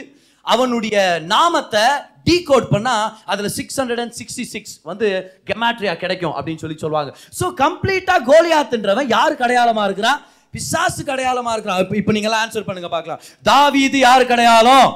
அவனுடைய 0.46 0.96
நாமத்தை 1.34 1.84
டீகோட் 2.28 2.68
பண்ணா 2.74 2.94
அதுல 3.32 3.48
six 3.58 3.78
hundred 3.80 4.02
and 4.04 4.16
sixty 4.20 4.46
six 4.54 4.74
வந்து 4.90 5.08
கெமாட்ரியா 5.50 5.94
கிடைக்கும் 6.04 6.36
அப்படின்னு 6.38 6.62
சொல்லி 6.64 6.78
சொல்லுவாங்க. 6.84 7.12
ஸோ 7.40 7.46
கம்ப்ளீட்டா 7.64 8.16
கோலியாத்துன்றவன் 8.30 9.12
யாருக்கு 9.16 9.46
அடையாளமாக 9.48 9.88
இருக்கிறான்? 9.90 10.20
பிசாசுக்கு 10.56 11.14
அடையாளமா 11.16 11.52
இருக்கிறான் 11.52 11.82
இப்போ 11.84 11.96
இப்போ 12.02 12.12
நீங்க 12.12 12.28
எல்லாம் 12.30 12.44
ஆன்சர் 12.46 12.68
பண்ணுங்க 12.68 12.90
பார்க்கலாம். 12.90 13.22
தாவீது 13.44 14.00
யாருக்கு 14.00 14.34
அடையாளம் 14.34 14.90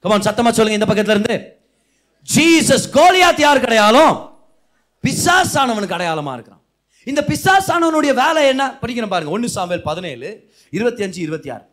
கமான் 0.00 0.26
சத்தமா 0.28 0.50
சொல்லுங்க 0.50 0.78
இந்த 0.78 0.88
பக்கத்துல 0.92 1.16
இருந்து. 1.16 1.36
ஜீசஸ் 2.34 2.86
கோலியாத் 2.98 3.44
யாருக்கு 3.46 3.68
அடையாளம் 3.68 4.14
பிசாசானவனுக்கு 5.04 5.96
அடையாளமா 5.98 6.32
இருக்கிறான் 6.32 6.62
இந்த 7.04 7.24
பிசாசானவனுடைய 7.28 8.12
வேலை 8.14 8.46
என்ன? 8.46 8.64
படிக்கிறேன் 8.82 9.12
பாருங்க. 9.14 9.32
ஒன்னு 9.32 9.48
சாம்பல் 9.48 9.82
பதினேழு 9.82 10.28
இருபத்தி 10.70 11.02
அஞ்சு 11.02 11.20
இருபத்தி 11.20 11.50
ஆறு. 11.50 11.64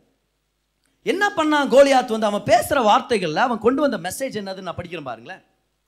என்ன 1.03 1.31
பண்ணான் 1.37 1.69
கோலியாத் 1.69 2.13
வந்து? 2.15 2.25
அவன் 2.25 2.47
பேசுற 2.51 2.77
வார்த்தைகள்ல 2.89 3.35
அவன் 3.35 3.57
கொண்டு 3.57 3.81
வந்த 3.81 3.97
மெசேஜ் 3.97 4.37
என்னதுன்னு 4.39 4.67
நான் 4.67 4.79
படிக்கிறேன் 4.81 5.09
பாருங்களேன். 5.09 5.41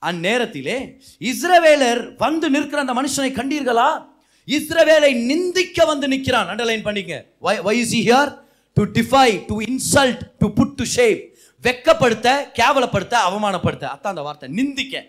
அந்நேரத்திலே 0.06 0.78
இஸ்ரவேலர் 1.20 2.16
வந்து 2.16 2.50
நிற்கிற 2.50 2.80
அந்த 2.80 2.94
மனுஷனை 2.94 3.30
கண்டீர்களா? 3.38 3.88
இஸ்ரவேலை 4.46 5.24
நிந்திக்க 5.24 5.84
வந்து 5.84 6.08
நிற்கிறான் 6.08 6.48
அண்டர்லைன் 6.48 6.84
பண்ணிங்க 6.84 7.24
why 7.38 7.78
is 7.78 7.94
here 7.94 8.38
to 8.72 8.84
defy 8.84 9.44
to 9.46 9.60
insult 9.60 10.20
to 10.38 10.52
put 10.52 10.74
to 10.74 10.84
shame 10.84 11.34
வெக்கப்படுத்த 11.62 12.28
கேவலப்படுத்த 12.58 13.14
அவமானப்படுத்த. 13.28 13.84
அதான் 13.84 14.12
அந்த 14.14 14.20
வார்த்தை. 14.20 14.48
நிந்திக்க. 14.48 15.04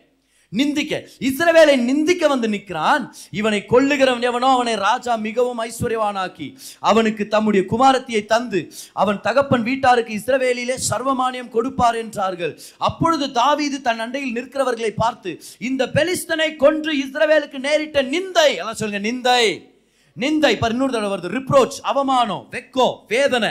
நிந்திக்க. 0.49 1.07
இஸ்ரவேலை 1.19 1.75
நிந்திக்க 1.77 2.27
வந்து 2.27 2.47
நிற்கிறான். 2.47 3.15
இவனை 3.31 3.65
கொள்ளுகிறவன் 3.69 4.21
எவனோ 4.21 4.47
அவனை 4.47 4.75
ராஜா 4.75 5.15
மிகவும் 5.15 5.59
ஐஸ்வர்யவானாக்கி 5.59 6.57
அவனுக்கு 6.79 7.27
தம்முடைய 7.27 7.65
குமாரத்தியை 7.71 8.25
தந்து 8.25 8.71
அவன் 8.93 9.21
தகப்பன் 9.21 9.63
வீட்டாருக்கு 9.63 10.19
இஸ்ரவேலிலே 10.19 10.77
சர்வமானியம் 10.89 11.49
கொடுப்பார் 11.49 11.95
என்றார்கள். 11.95 12.59
அப்பொழுது 12.77 13.31
தாவீது 13.31 13.81
தன் 13.81 13.99
அண்டையில் 13.99 14.35
நிற்கிறவர்களை 14.35 14.89
பார்த்து 14.89 15.41
இந்த 15.59 15.85
பெலிஸ்தனை 15.85 16.55
கொன்று 16.55 16.93
இஸ்ரவேலுக்கு 16.95 17.59
நேரிட்ட 17.59 18.01
நிந்தை. 18.01 18.49
அதான் 18.59 18.71
சொல்லுங்க 18.71 19.09
நிந்தை. 19.09 19.75
நிந்தை. 20.17 20.51
இப்ப 20.51 20.67
இன்னொரு 20.67 20.91
தடவை 20.91 21.17
வருது. 21.17 21.33
ரிப்ரோச் 21.33 21.79
அவமானம் 21.81 22.47
வெக்கோ 22.51 22.95
வேதனை. 23.07 23.49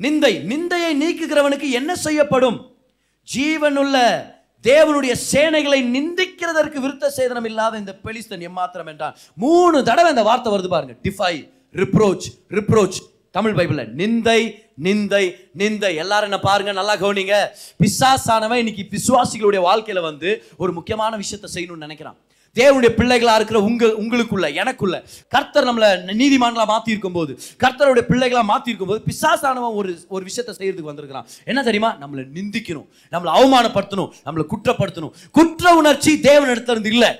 நிந்தை. 0.00 0.32
நிந்தையை 0.52 0.92
நீக்குகிறவனுக்கு 1.02 1.70
என்ன 1.70 1.94
செய்யப்படும்? 1.94 2.76
ஜீவனுள்ள 3.34 3.98
தேவனுடைய 4.68 5.12
சேனைகளை 5.32 5.78
நிந்திக்கிறதற்கு 5.94 6.78
விருத்த 6.84 7.10
சேதனம் 7.16 7.46
இல்லாத 7.50 7.78
இந்த 7.82 7.92
பெலிஸ்தன் 8.04 8.44
எம்மாத்திரம் 8.48 8.90
என்றான். 8.92 9.14
மூணு 9.34 9.84
தடவை 9.84 10.10
இந்த 10.14 10.22
வார்த்தை 10.22 10.52
வருது 10.52 10.68
பாருங்க. 10.68 10.94
டிஃபை 11.06 11.34
ரிப்ரோச் 11.80 12.26
ரிப்ரோச் 12.58 12.98
தமிழ் 13.36 13.54
பைபிளில் 13.58 13.90
நிந்தை 14.00 14.40
நிந்தை 14.86 15.24
நிந்தை. 15.58 15.94
எல்லாரும் 16.02 16.28
என்ன 16.30 16.40
பாருங்க 16.48 16.72
நல்லா 16.72 16.96
கவனிங்க. 16.96 17.36
பிசாசானவன் 17.82 18.62
இன்னைக்கு 18.62 18.84
விசுவாசிகளுடைய 18.96 19.62
வாழ்க்கையில 19.68 20.00
வந்து 20.00 20.30
ஒரு 20.56 20.72
முக்கியமான 20.72 21.16
விஷயத்தை 21.16 21.48
செய்யணும்னு 21.54 21.86
நினைக்கிறான். 21.86 22.18
தேவனுடைய 22.58 22.90
பிள்ளைகளாக 22.98 23.38
இருக்கிற 23.40 23.58
உங்கள் 23.68 23.96
உங்களுக்குள்ள 24.02 24.46
எனக்குள்ள. 24.62 24.96
கர்த்தர் 25.34 25.68
நம்மளை 25.70 25.88
நீதிமான்களாக 26.22 26.68
மாற்றிருக்கும் 26.74 27.10
இருக்கும்போது 27.10 27.32
கர்த்தருடைய 27.62 28.04
பிள்ளைகளாக 28.10 28.46
மாற்றிருக்கும் 28.52 28.90
போது 28.92 29.00
பிசாசானவன் 29.08 29.76
ஒரு 29.80 29.90
ஒரு 30.14 30.22
விஷயத்தை 30.28 30.52
செய்யறதுக்கு 30.58 30.90
வந்திருக்கிறான். 30.90 31.26
என்ன 31.50 31.60
தெரியுமா? 31.68 31.90
நம்மளை 32.02 32.22
நிந்திக்கணும். 32.38 32.88
நம்மளை 33.14 33.32
அவமானப்படுத்தணும். 33.38 34.10
நம்மளை 34.26 34.44
குற்றப்படுத்தணும். 34.52 35.12
குற்ற 35.38 35.74
உணர்ச்சி 35.80 36.12
தேவன் 36.28 36.52
இருந்து 36.54 36.92
இல்லை. 36.94 37.10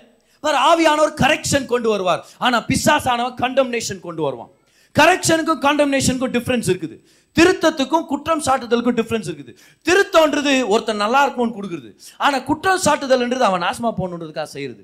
வேற 0.44 0.56
ஆவியானவர் 0.70 1.14
கரெக்ஷன் 1.22 1.66
கொண்டு 1.72 1.88
வருவார். 1.94 2.20
ஆனால் 2.44 2.64
பிசாசானவன் 2.70 3.36
கண்டம்னேஷன் 3.42 4.04
கொண்டு 4.06 4.22
வருவான். 4.26 4.52
கரெக்ஷனுக்கும் 4.98 5.60
கண்டம்னேஷனுக்கும் 5.66 6.32
டிஃப்ரென்ஸ் 6.36 6.68
இருக்குது. 6.72 6.96
திருத்தத்துக்கும் 7.36 8.06
குற்றம் 8.12 8.42
சாட்டுதலுக்கும் 8.46 8.96
டிஃப்ரென்ஸ் 9.00 9.28
இருக்குது. 9.30 9.52
திருத்தம்ன்றது 9.88 10.52
ஒருத்தன் 10.72 11.02
நல்லா 11.04 11.20
இருக்கும்னு 11.24 11.56
கொடுக்குறது. 11.58 11.90
ஆனால் 12.24 12.44
குற்றம் 12.48 12.80
சாட்டுதல்ன்றது 12.86 13.44
அவன் 13.50 13.64
நாசமாக 13.66 13.92
போகணுன்றதுக்காக 13.98 14.48
செய்கிறது 14.56 14.82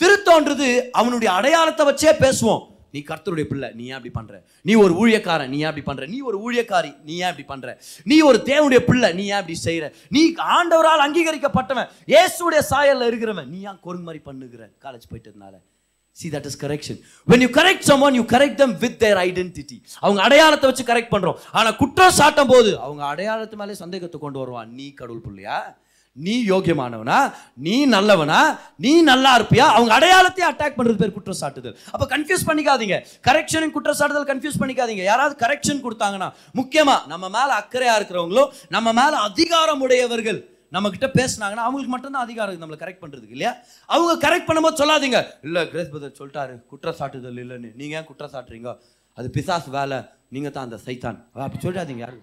திருத்தோன்றது 0.00 0.68
அவனுடைய 1.00 1.30
அடையாளத்தை 1.38 1.84
வச்சே 1.90 2.12
பேசுவோம். 2.24 2.64
நீ 2.94 3.00
கர்த்தருடைய 3.08 3.46
பிள்ளை 3.48 3.68
நீ 3.78 3.84
ஏன் 3.84 3.96
அப்படி 3.96 4.12
பண்ற? 4.18 4.34
நீ 4.68 4.74
ஒரு 4.82 4.92
ஊழியக்காரன் 5.00 5.50
நீ 5.54 5.58
ஏன் 5.62 5.70
அப்படி 5.70 5.84
பண்ற? 5.88 6.02
நீ 6.12 6.18
ஒரு 6.28 6.36
ஊழியக்காரி 6.44 6.92
நீ 7.08 7.14
ஏன் 7.22 7.30
அப்படி 7.30 7.46
பண்ற? 7.52 7.66
நீ 8.10 8.16
ஒரு 8.28 8.38
தேவனுடைய 8.50 8.80
பிள்ளை 8.90 9.08
நீ 9.18 9.24
ஏன் 9.32 9.40
அப்படி 9.40 9.56
செய்யற 9.64 9.88
நீ 10.16 10.22
ஆண்டவரால் 10.58 11.02
அங்கீகரிக்கப்பட்டவன் 11.06 11.90
இயேசுடைய 12.12 12.60
சாயல்ல 12.70 13.08
இருக்கிறவன் 13.10 13.50
நீ 13.54 13.58
ஏன் 13.70 13.80
கொரு 13.86 14.00
மாதிரி 14.06 14.22
பண்ணுகிற? 14.28 14.62
College 14.84 15.10
போயிட்டதுனால. 15.10 15.56
That 16.16 16.46
is 16.50 16.58
correction 16.62 16.96
when 17.30 17.42
you 17.44 17.48
correct 17.58 17.84
some 17.88 18.00
one 18.06 18.16
you 18.18 18.22
correct 18.32 18.60
them 18.62 18.72
with 18.84 18.96
their 19.02 19.18
identity 19.26 19.76
அவங்க 20.04 20.20
அடையாளத்தை 20.28 20.66
வச்சு 20.70 20.84
கரெக்ட் 20.88 21.12
பண்றோம். 21.12 21.36
ஆனா 21.58 21.70
குற்றம் 21.82 22.16
சாட்டும் 22.20 22.50
போது 22.54 22.70
அவங்க 22.86 23.04
அடையாளத்து 23.12 23.60
மேலே 23.60 23.74
சந்தேகத்தை 23.82 24.20
கொண்டு 24.24 24.38
வருவான். 24.38 24.72
நீ 24.78 24.86
கடவுள் 25.00 25.26
பிள்ளையா? 25.26 25.58
நீ 26.26 26.34
யோகியமானவனா 26.50 27.18
நீ 27.66 27.76
நல்லவனா? 27.94 28.40
நீ 28.84 28.92
நல்லா 29.10 29.32
இருப்பியா? 29.38 29.66
அவங்க 29.76 29.92
அடையாளத்தை 29.98 30.44
அட்டாக் 30.50 30.76
பண்ணுறது 30.78 31.00
பேர் 31.02 31.16
குற்றம் 31.16 31.40
சாட்டுதல் 31.40 31.76
அப்போ 31.92 32.06
கன்ஃபியூஸ் 32.14 32.46
பண்ணிக்காதீங்க. 32.50 32.96
கரெக்ஷனும் 33.28 33.74
குற்றம் 33.76 33.98
சாட்டுதல் 34.00 34.28
கன்ஃபியூஸ் 34.32 34.60
பண்ணிக்காதீங்க. 34.62 35.04
யாராவது 35.10 35.36
கரெக்ஷன் 35.44 35.82
கொடுத்தாங்கன்னா 35.86 36.28
முக்கியமாக 36.60 37.06
நம்ம 37.14 37.28
மேலே 37.36 37.54
அக்கறையாக 37.60 37.98
இருக்கிறவங்களோ 38.00 38.44
நம்ம 38.76 38.92
மேலே 39.00 39.18
அதிகாரம் 39.28 39.84
உடையவர்கள் 39.86 40.40
நம்ம 40.76 40.90
கிட்ட 40.94 41.06
அவங்களுக்கு 41.66 41.92
மட்டும்தான் 41.94 42.24
அதிகாரம் 42.26 42.62
நம்மளை 42.62 42.78
கரெக்ட் 42.84 43.02
பண்ணுறதுக்கு 43.02 43.36
இல்லையா? 43.36 43.52
அவங்க 43.94 44.12
கரெக்ட் 44.26 44.48
பண்ணும்போது 44.48 44.80
சொல்லாதீங்க. 44.82 45.20
இல்லை 45.46 45.62
கிரேஸ் 45.70 45.92
பதர் 45.94 46.18
சொல்லிட்டாரு. 46.20 46.54
குற்றச்சாட்டுதல் 46.70 47.40
இல்லைன்னு. 47.44 47.70
நீங்கள் 47.80 47.98
ஏன் 48.00 48.08
குற்றம் 48.10 48.32
சாட்டுறீங்க 48.34 48.72
அது 49.18 49.28
பிசாஸ் 49.38 49.70
வேலை. 49.78 49.98
நீங்கள் 50.34 50.54
தான் 50.56 50.66
அந்த 50.68 50.78
சைத்தான். 50.86 51.18
அப்படி 51.46 51.62
சொல்லிடாதீங்க 51.64 52.04
யாரு 52.06 52.20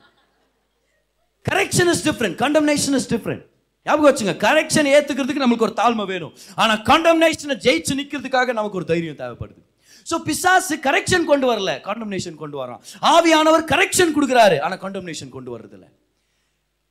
correction 1.46 1.92
is 1.94 2.06
different 2.10 2.38
condemnation 2.44 2.98
is 3.00 3.10
different 3.14 3.44
ஞாபகம் 3.86 4.08
வச்சுங்க 4.10 4.34
கரெக்ஷன் 4.46 4.90
ஏத்துக்கிறதுக்கு 4.96 5.46
நமக்கு 5.46 5.66
ஒரு 5.68 5.76
தாழ்மை 5.82 6.06
வேணும். 6.14 6.34
ஆனால் 6.62 6.82
கண்டம்னேஷனை 6.90 7.58
ஜெயிச்சு 7.66 8.00
நிற்கிறதுக்காக 8.00 8.54
நமக்கு 8.60 8.80
ஒரு 8.80 8.88
தைரியம் 8.92 9.20
தேவைப்படுது. 9.22 9.62
ஸோ 10.10 10.16
பிசாசு 10.30 10.76
கரெக்ஷன் 10.88 11.30
கொண்டு 11.32 11.46
வரல 11.52 11.72
கண்டம்னேஷன் 11.90 12.40
கொண்டு 12.42 12.58
வரான். 12.62 12.82
ஆவியானவர் 13.14 13.64
கரெக்ஷன் 13.74 14.16
கொடுக்குறாரு 14.18 14.58
ஆனால் 14.66 14.82
கண்டம்னேஷன் 14.86 15.36
கொண்டு 15.36 15.52
வர்றதில்ல. 15.56 15.88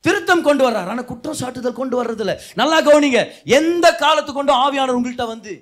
திருத்தம் 0.04 0.46
கொண்டு 0.46 0.62
வர்றாரு 0.66 0.88
ஆனால் 0.92 1.08
குற்றம் 1.10 1.38
சாட்டுதல் 1.40 1.78
கொண்டு 1.80 1.96
வர்றதில்ல. 2.00 2.32
நல்லா 2.60 2.78
கவனிங்க 2.88 3.20
எந்த 3.58 3.86
காலத்து 4.04 4.32
கொண்டும் 4.38 4.62
ஆவியானவர் 4.64 4.98
உங்கள்கிட்ட 4.98 5.26
வந்து 5.34 5.52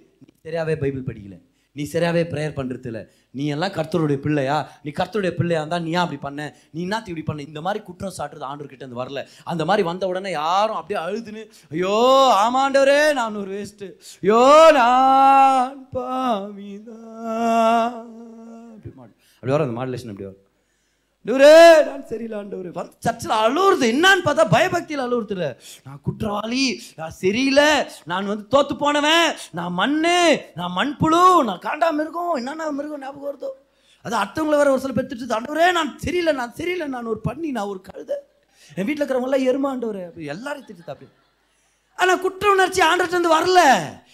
தெரியாவே 0.47 0.47
சரியாவே 0.47 0.75
பைபிள் 0.83 1.09
படிக்கல. 1.09 1.37
நீ 1.77 1.83
சரியாகவே 1.93 2.23
ப்ரேயர் 2.33 2.57
பண்ணுறது 2.57 2.89
இல்லை 2.91 3.03
நீ 3.39 3.45
எல்லாம் 3.55 3.75
கர்த்தருடைய 3.77 4.19
பிள்ளையா? 4.25 4.57
நீ 4.85 4.91
கர்த்தருடைய 4.99 5.33
பிள்ளையா 5.39 5.61
இருந்தால் 5.61 5.85
நீ 5.87 5.93
அப்படி 6.03 6.19
பண்ண? 6.25 6.41
நீ 6.75 6.81
என்னத்தி 6.87 7.11
இப்படி 7.13 7.25
பண்ண? 7.29 7.43
இந்த 7.51 7.61
மாதிரி 7.67 7.81
குற்றம் 7.85 8.17
சாட்டுறது 8.19 8.49
ஆண்டவர்கிட்ட 8.51 8.85
இருந்து 8.85 9.01
வரல. 9.03 9.23
அந்த 9.53 9.63
மாதிரி 9.71 9.87
வந்த 9.91 10.11
உடனே 10.13 10.33
யாரும் 10.37 10.79
அப்படியே 10.81 11.01
அழுதுன்னு 11.05 11.45
ஐயோ 11.77 11.97
ஆமாண்டவரே 12.45 13.01
நான் 13.21 13.41
ஒரு 13.43 13.51
வேஸ்ட்டு 13.57 13.89
ஐயோ 14.23 14.43
நான் 14.79 15.81
பாவிதான். 15.97 17.01
அப்படி 18.75 18.93
மாடு. 19.01 19.13
அப்படி 19.35 19.53
வரும் 19.55 19.67
அந்த 19.69 19.79
மாடுலேஷன் 19.81 20.13
அப்படி 20.15 20.29
வரும். 20.29 20.42
ஆண்டவரே 21.27 21.51
நான் 21.89 22.07
சரியில்லை 22.11 22.37
ஆண்டவரே. 22.39 22.71
வந்து 22.77 22.95
சர்ச்சில் 23.07 23.35
அழுவுறது 23.43 23.85
என்னான்னு 23.93 24.23
பார்த்தா 24.25 24.45
பயபக்தியில் 24.55 25.03
அழுவுறதுல. 25.05 25.45
நான் 25.87 26.01
குற்றவாளி 26.07 26.65
நான் 26.99 27.15
சரியில்லை 27.21 27.69
நான் 28.11 28.31
வந்து 28.31 28.47
தோத்து 28.55 28.75
போனவன் 28.81 29.27
நான் 29.59 29.77
மண்ணு 29.81 30.17
நான் 30.59 30.75
மண்புழு 30.79 31.21
நான் 31.49 31.63
காண்டா 31.67 31.91
மிருகம் 31.99 32.35
என்னென்ன 32.41 32.71
மிருகம் 32.79 33.05
ஞாபகம் 33.07 33.29
வருதோ. 33.29 33.51
அது 34.05 34.15
அடுத்தவங்கள 34.23 34.59
வேற 34.61 34.71
ஒரு 34.75 34.83
சில 34.85 34.95
பெற்றுட்டு 34.99 35.37
ஆண்டவரே 35.39 35.69
நான் 35.79 35.93
சரியில்லை 36.07 36.35
நான் 36.41 36.57
சரியில்லை 36.61 36.89
நான் 36.97 37.11
ஒரு 37.13 37.21
பண்ணி 37.29 37.51
நான் 37.59 37.71
ஒரு 37.73 37.81
கழுதை. 37.91 38.19
என் 38.79 38.87
வீட்டில் 38.89 39.03
இருக்கிறவங்களாம் 39.03 39.49
எருமாண்டவர் 39.51 40.03
அப்படி 40.09 40.33
எல்லாரையும் 40.35 40.69
திட்டு 40.69 40.93
அப்படி 40.95 41.09
ஆனா 41.97 42.15
குற்ற 42.15 42.51
உணர்ச்சி 42.51 42.83
ஆண்டர்ட்ட 42.83 43.19
இருந்து 43.19 43.37
வரல. 43.37 43.61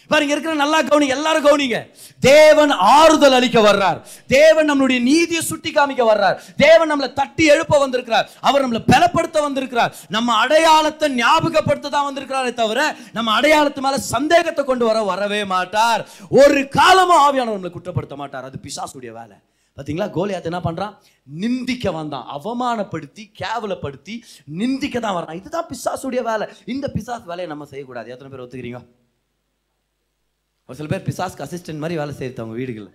பாருங்க 0.07 0.33
இருக்கிற 0.33 0.55
நல்லா 0.55 0.83
கவனி 0.83 1.07
எல்லாரும் 1.07 1.45
கவனிங்க. 1.45 1.91
தேவன் 2.21 2.71
ஆறுதல் 2.71 3.33
அளிக்க 3.33 3.61
வர்றார். 3.61 3.99
தேவன் 4.27 4.71
நம்மளுடைய 4.71 5.01
நீதியை 5.01 5.43
சுட்டி 5.43 5.71
காமிக்க 5.71 6.03
வர்றார். 6.11 6.39
தேவன் 6.57 6.93
நம்மளை 6.93 7.13
தட்டி 7.13 7.45
எழுப்ப 7.45 7.79
வந்திருக்கிறார். 7.79 8.31
அவர் 8.41 8.69
நம்மளை 8.69 8.83
பலப்படுத்த 8.87 9.41
வந்திருக்கிறார். 9.41 9.97
நம்ம 10.09 10.35
அடையாளத்தை 10.35 11.15
ஞாபகப்படுத்த 11.15 11.91
தான் 11.91 12.09
வந்திருக்கிறாரே 12.09 12.55
தவிர 12.55 12.97
நம்ம 13.13 13.33
அடையாளத்து 13.33 13.81
மேல 13.81 13.99
சந்தேகத்தை 13.99 14.65
கொண்டு 14.65 14.87
வர 14.87 15.03
வரவே 15.03 15.45
மாட்டார். 15.45 16.09
ஒரு 16.31 16.69
காலமும் 16.69 17.23
ஆவியானவர் 17.27 17.59
நம்மளை 17.59 17.75
குற்றப்படுத்த 17.77 18.15
மாட்டார். 18.15 18.45
அது 18.45 18.59
பிசாசுடைய 18.63 19.13
வேலை. 19.21 19.37
பார்த்தீங்களா 19.79 20.07
கோலியாத் 20.15 20.49
என்ன 20.51 20.59
பண்ணுறான் 20.59 20.97
நிந்திக்க 21.41 21.91
வந்தான். 21.91 22.27
அவமானப்படுத்தி 22.37 23.33
கேவலப்படுத்தி 23.41 24.21
நிந்திக்க 24.45 25.01
தான் 25.01 25.25
வர்றான். 25.25 25.35
இதுதான் 25.35 25.67
பிசாசுடைய 25.67 26.23
வேலை. 26.23 26.49
இந்த 26.65 26.91
பிசாஸ் 26.95 27.25
வேலையை 27.25 27.47
நம்ம 27.47 27.65
செய்யக்கூடாது. 27.65 28.11
எத்தனை 28.11 28.37
பேர் 28.37 28.47
ஒத்துக்கிறீங்க? 28.47 28.87
ஒரு 30.67 30.79
சில 30.79 30.99
பேர் 30.99 31.09
பிசாஸ்க்கு 31.09 31.45
அசிஸ்டன்ட் 31.47 31.79
மாதிரி 31.79 31.99
வேலை 31.99 32.15
செய்யறவங்க 32.15 32.59
வீடுகளில். 32.61 32.95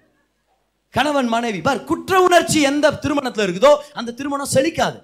கணவன் 0.89 1.27
மனைவி. 1.27 1.61
பார் 1.61 1.83
குற்ற 1.83 2.21
உணர்ச்சி 2.21 2.61
எந்த 2.61 2.91
திருமணத்தில் 2.93 3.45
இருக்குதோ 3.45 3.75
அந்த 3.93 4.11
திருமணம் 4.11 4.53
செழிக்காது. 4.53 5.03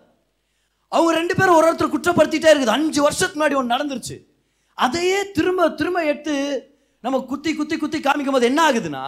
அவங்க 0.88 1.13
ரெண்டு 1.13 1.36
பேரும் 1.36 1.56
ஒரு 1.56 1.72
ஒருத்தர் 1.72 1.94
குற்றப்படுத்திட்டே 1.96 2.52
இருக்குது. 2.52 2.76
அஞ்சு 2.78 3.02
வருஷத்துக்கு 3.02 3.48
முன்னாடி 3.48 3.56
ஒன்று 3.56 3.75
நடந்துருச்சு. 3.75 4.27
அதையே 4.73 5.32
திரும்ப 5.32 5.69
திரும்ப 5.69 6.06
எடுத்து 6.06 6.69
நம்ம 7.04 7.19
குத்தி 7.19 7.52
குத்தி 7.56 7.77
குத்தி 7.77 8.00
காமிக்கும் 8.00 8.35
போது 8.35 8.45
என்ன 8.45 8.62
ஆகுதுன்னா 8.71 9.04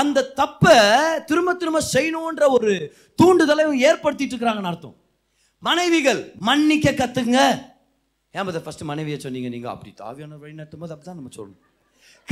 அந்த 0.00 0.32
தப்பை 0.36 0.76
திரும்ப 1.24 1.54
திரும்ப 1.54 1.80
செய்யணுன்ற 1.92 2.44
ஒரு 2.56 2.72
தூண்டுதலை 3.22 3.64
ஏற்படுத்திட்டு 3.88 4.34
இருக்கிறாங்கன்னு 4.34 4.70
அர்த்தம். 4.72 4.96
மனைவிகள் 5.58 6.32
மன்னிக்க 6.48 6.90
கத்துங்க. 6.90 7.38
ஏன் 8.36 8.46
பத 8.48 8.60
ஃபர்ஸ்ட் 8.64 8.82
மனைவியை 8.82 9.18
சொன்னீங்க 9.18 9.48
நீங்க 9.48 9.68
அப்படி 9.70 9.94
தாவியான 9.98 10.38
வழி 10.38 10.52
நடத்தும் 10.52 10.80
போது 10.80 10.94
அப்படிதான் 10.94 11.18
நம்ம 11.20 11.34
சொல்லணும். 11.36 11.62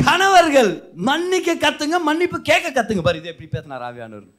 கணவர்கள் 0.06 0.70
மன்னிக்க 0.94 1.54
கத்துங்க 1.54 2.00
மன்னிப்பு 2.00 2.40
கேட்க 2.42 2.82
கத்துங்க. 2.82 3.02
பாரு 3.02 3.18
இது 3.18 3.28
எப்படி 3.28 3.48
பேசினார் 3.48 3.84
ஆவியானவர். 3.88 4.30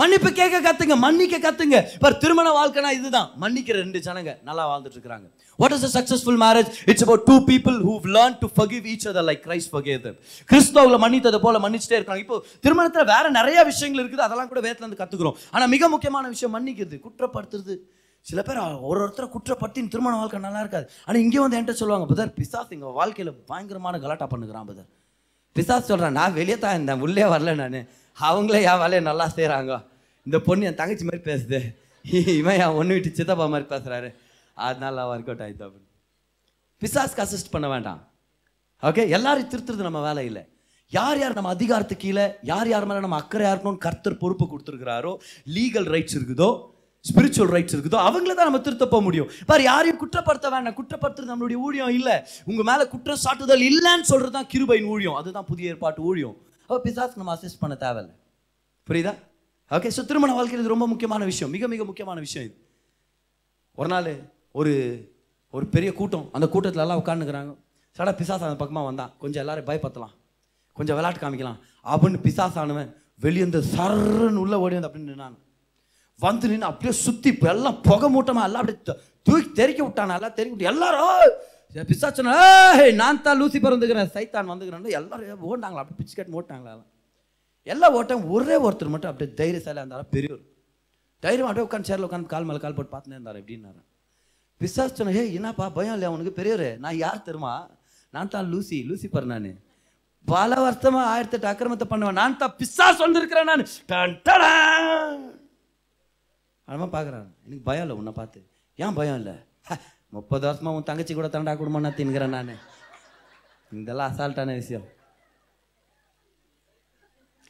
மன்னிப்பு 0.00 0.30
கேட்க 0.38 0.56
கத்துங்க 0.66 0.94
மன்னிக்க 1.04 1.36
கத்துங்க. 1.44 1.76
இப்போ 1.96 2.10
திருமண 2.22 2.48
வாழ்க்கைனா 2.58 2.90
இதுதான். 2.98 3.28
மன்னிக்கிற 3.42 3.76
ரெண்டு 3.84 4.00
ஜனங்க 4.06 4.32
நல்லா 4.48 4.64
வாழ்ந்துட்டு 4.70 4.98
இருக்காங்க. 5.00 5.26
What 5.60 5.74
is 5.76 5.86
a 5.88 5.90
successful 5.96 6.38
marriage 6.44 6.70
it's 6.90 7.04
about 7.06 7.24
two 7.28 7.36
people 7.50 7.76
who 7.86 7.94
learn 8.16 8.36
to 8.42 8.48
forgive 8.56 8.84
each 8.92 9.06
other 9.12 9.26
like 9.30 9.42
Christ 9.46 9.70
forgave 9.74 10.08
கிறிஸ்தவங்களை 10.50 10.98
மன்னித்தது 11.04 11.40
போல 11.46 11.58
மன்னிச்சுட்டே 11.64 11.98
இருக்காங்க. 12.00 12.22
இப்போ 12.26 12.38
திருமணத்தில் 12.66 13.08
வேற 13.12 13.24
நிறைய 13.38 13.58
விஷயங்கள் 13.70 14.02
இருக்குது 14.02 14.26
அதெல்லாம் 14.26 14.50
கூட 14.52 14.60
வேதத்துல 14.66 14.86
இருந்து 14.86 15.00
கத்துக்கிறோம். 15.02 15.38
மிக 15.76 15.88
முக்கியமான 15.94 16.24
விஷயம் 16.34 16.54
மன்னிக்கிறது 16.58 16.98
குற்றப்படுத்துறது. 17.06 17.76
சில 18.26 18.40
பேர் 18.46 18.58
ஒரு 18.90 18.98
ஒருத்தரை 19.02 19.26
குற்றப்படுத்தின் 19.34 19.90
திருமண 19.92 20.14
வாழ்க்கை 20.20 20.38
நல்லா 20.46 20.62
இருக்காது. 20.64 20.86
ஆனால் 21.06 21.22
இங்கே 21.24 21.40
வந்து 21.42 21.56
என்கிட்ட 21.58 21.80
சொல்லுவாங்க 21.82 22.06
பதர் 22.12 22.32
பிசாஸ் 22.38 22.72
எங்கள் 22.76 22.96
வாழ்க்கையில் 23.00 23.32
பயங்கரமான 23.50 23.98
கலாட்டா 24.04 24.26
பண்ணுகிறான் 24.32 24.68
பதர் 24.70 24.88
பிசாஸ் 25.56 25.88
சொல்கிறேன் 25.90 26.18
நான் 26.18 26.36
வெளியே 26.40 26.56
தான் 26.64 26.76
இருந்தேன் 26.76 27.02
உள்ளே 27.06 27.24
வரல 27.34 27.54
நான். 27.60 27.78
அவங்களே 28.28 28.60
என் 28.70 28.80
வேலையை 28.82 29.02
நல்லா 29.10 29.26
செய்கிறாங்க 29.36 29.72
இந்த 30.26 30.38
பொண்ணு 30.46 30.68
என் 30.68 30.78
தங்கச்சி 30.80 31.04
மாதிரி 31.08 31.22
பேசுது. 31.30 31.60
இவன் 32.40 32.58
என் 32.62 32.76
ஒன்று 32.80 32.94
விட்டு 32.96 33.10
சித்தப்பா 33.18 33.46
மாதிரி 33.54 33.66
பேசுகிறாரு 33.72 34.08
அதனால 34.66 35.04
ஒர்க் 35.10 35.28
அவுட் 35.30 35.42
ஆகிடுது 35.46 35.66
அப்படின்னு. 35.66 35.88
பிசாஸ்க்கு 36.82 37.24
அசிஸ்ட் 37.24 37.52
பண்ண 37.54 37.66
வேண்டாம். 37.74 38.00
ஓகே 38.82 39.04
எல்லாரையும் 39.16 39.50
திருத்துறது 39.52 39.88
நம்ம 39.88 40.00
வேலை 40.08 40.24
இல்லை. 40.30 40.42
யார் 40.92 41.18
யார் 41.20 41.36
நம்ம 41.38 41.50
அதிகாரத்துக்கு 41.56 42.04
கீழே 42.04 42.26
யார் 42.50 42.68
யார் 42.72 42.86
மேலே 42.90 43.00
நம்ம 43.04 43.16
அக்கறையாக 43.22 43.54
இருக்கணும்னு 43.54 43.84
கர்த்தர் 43.86 44.20
பொறுப்பு 44.22 44.44
கொடுத்துருக்கிறாரோ 44.52 45.12
லீகல் 45.56 45.88
ரைட்ஸ் 45.94 46.16
இருக்குதோ 46.18 46.50
ஸ்பிரிச்சுவல் 47.08 47.52
ரைட்ஸ் 47.54 47.74
இருக்குதோ 47.76 47.98
அவங்கள 48.08 48.32
தான் 48.38 48.48
நம்ம 48.48 48.60
திருத்த 48.66 48.86
போக 48.92 49.02
முடியும். 49.06 49.28
பாரு 49.48 49.62
யாரையும் 49.70 50.00
குற்றப்படுத்த 50.02 50.46
வேண்டாம். 50.54 50.76
குற்றப்படுத்துறது 50.78 51.32
நம்மளுடைய 51.32 51.58
ஊழியம் 51.66 51.92
இல்லை. 51.98 52.16
உங்கள் 52.50 52.68
மேலே 52.70 52.84
குற்றம் 52.94 53.20
சாட்டுதல் 53.24 53.64
இல்லைன்னு 53.70 54.08
சொல்கிறது 54.12 54.36
தான் 54.38 54.50
கிருபையின் 54.54 54.88
ஊழியம். 54.94 55.18
அதுதான் 55.20 55.48
புதிய 55.50 55.72
ஏற்பாட்டு 55.72 56.02
ஊழியம். 56.10 56.36
அப்போ 56.68 56.78
பிசாஸ்க்கு 56.86 57.20
நம்ம 57.20 57.34
அசிஸ்ட் 57.36 57.60
பண்ண 57.60 57.74
தேவையில்லை. 57.84 58.14
புரியுதா? 58.88 59.12
ஓகே 59.76 59.90
ஸோ 59.96 60.02
திருமண 60.08 60.32
வாழ்க்கையில் 60.38 60.62
இது 60.62 60.74
ரொம்ப 60.74 60.86
முக்கியமான 60.90 61.22
விஷயம். 61.30 61.50
மிக 61.54 61.68
மிக 61.72 61.84
முக்கியமான 61.90 62.18
விஷயம் 62.26 62.44
இது. 62.48 62.56
ஒரு 63.80 63.88
நாள் 63.92 64.10
ஒரு 64.58 64.72
ஒரு 65.56 65.66
பெரிய 65.74 65.90
கூட்டம் 65.98 66.26
அந்த 66.36 66.46
கூட்டத்தில் 66.54 66.84
எல்லாம் 66.84 67.00
உட்காந்துக்கிறாங்க 67.02 67.52
சடா 67.96 68.12
பிசாஸ் 68.20 68.46
அந்த 68.46 68.58
பக்கமாக 68.62 68.86
வந்தான். 68.88 69.12
கொஞ்சம் 69.22 69.42
எல்லாரும் 69.42 69.68
பயப்படுத்தலாம். 69.68 70.14
கொஞ்சம் 70.78 70.96
விளையாட்டு 70.98 71.20
காமிக்கலாம். 71.22 71.58
அப்படின்னு 71.92 72.18
பிசாஸ் 72.26 72.58
ஆனவன் 72.62 72.90
வெளியே 73.24 73.44
இருந்து 73.44 73.60
சர்ன்னு 73.76 74.42
உள்ள 74.44 74.54
ஓடி 74.64 74.76
வந்து 74.76 74.88
அப்படின்னு 74.90 75.12
நின்னான். 75.12 75.36
வந்து 76.20 76.48
நின்று 76.50 76.68
அப்படியே 76.70 76.92
சுற்றி 77.04 77.28
இப்போ 77.34 77.48
எல்லாம் 77.54 77.78
புகை 77.88 78.08
மூட்டமாக 78.14 78.48
எல்லாம் 78.48 78.62
அப்படியே 78.62 78.96
தூக்கி 79.26 79.48
தெறிக்க 79.60 79.80
விட்டான். 79.86 80.14
எல்லாம் 80.18 80.36
தெறிக்க 80.38 80.52
விட்டு 80.54 80.70
எல்லாரும் 80.72 81.34
பிசா 81.74 82.08
சொன்னா 82.12 82.34
"ஏய், 82.76 82.94
நான் 82.98 83.22
தான் 83.22 83.38
லூசிபர் 83.40 83.74
வந்துக்கிறேன் 83.74 84.12
சைத்தான் 84.14 84.50
வந்துக்கிறேன் 84.50 84.94
எல்லாரும் 84.98 85.42
ஓட்டாங்களா 85.48 85.82
அப்படி 85.82 85.98
பிச்சு 85.98 86.14
கட்டு 86.14 86.38
ஓட்டாங்களா 86.38 86.72
எல்லாம். 87.66 87.96
ஓட்டம் 87.98 88.22
ஒரே 88.34 88.56
ஒருத்தர் 88.66 88.92
மட்டும் 88.92 89.10
அப்படியே 89.10 89.30
தைரியசாலியாக 89.40 89.82
இருந்தாலும் 89.82 90.12
பெரியவர் 90.14 90.44
தைரியம் 91.22 91.48
அப்படியே 91.48 91.66
உட்காந்து 91.66 91.88
சேரில் 91.90 92.06
உட்காந்து 92.06 92.32
கால் 92.32 92.46
மேலே 92.48 92.60
கால் 92.62 92.76
போட்டு 92.76 92.92
பார்த்துனே 92.92 93.16
இருந்தார் 93.16 93.40
எப்படின்னாரு. 93.40 93.80
பிசாஸ் 94.60 94.96
சொன்ன 94.98 95.14
ஹே 95.16 95.24
என்னப்பா 95.34 95.64
பயம் 95.76 95.94
இல்லையா 95.96 96.12
உனக்கு 96.14 96.32
பெரியவர் 96.38 96.68
நான் 96.84 96.98
யார் 96.98 97.26
தெரியுமா? 97.26 97.52
நான் 98.12 98.28
தான் 98.28 98.48
லூசி 98.52 98.78
லூசிபர் 98.88 99.28
நான். 99.32 99.50
பல 100.26 100.52
வருஷமா 100.64 101.02
ஆயிரத்தி 101.10 101.36
எட்டு 101.36 101.50
அக்கிரமத்தை 101.50 101.86
பண்ணுவேன் 101.90 102.18
நான் 102.20 102.38
தான் 102.38 102.54
பிசாஸ் 102.58 103.02
வந்திருக்கிறேன் 103.04 103.48
நான். 103.50 103.64
டன் 103.90 104.16
அவன் 106.68 106.94
பார்க்குறான் 106.94 107.28
எனக்கு 107.44 107.62
பயம் 107.64 107.84
இல்லை 107.84 107.96
உன்னை 108.00 108.12
பார்த்து. 108.14 108.40
ஏன் 108.78 108.96
பயம் 108.96 109.18
இல்லை? 109.20 109.34
ஹ, 109.68 109.74
முப்பது 110.16 110.44
வருஷமா 110.48 110.70
உன் 110.74 110.86
தங்கச்சி 110.90 111.14
கூட 111.14 111.28
தண்டா 111.32 111.52
குடும்பம்னா 111.60 111.90
தின்கிறேன் 111.98 112.34
நான். 112.36 112.54
இதெல்லாம் 113.80 114.10
அசால்ட்டான 114.10 114.54
விஷயம். 114.60 114.86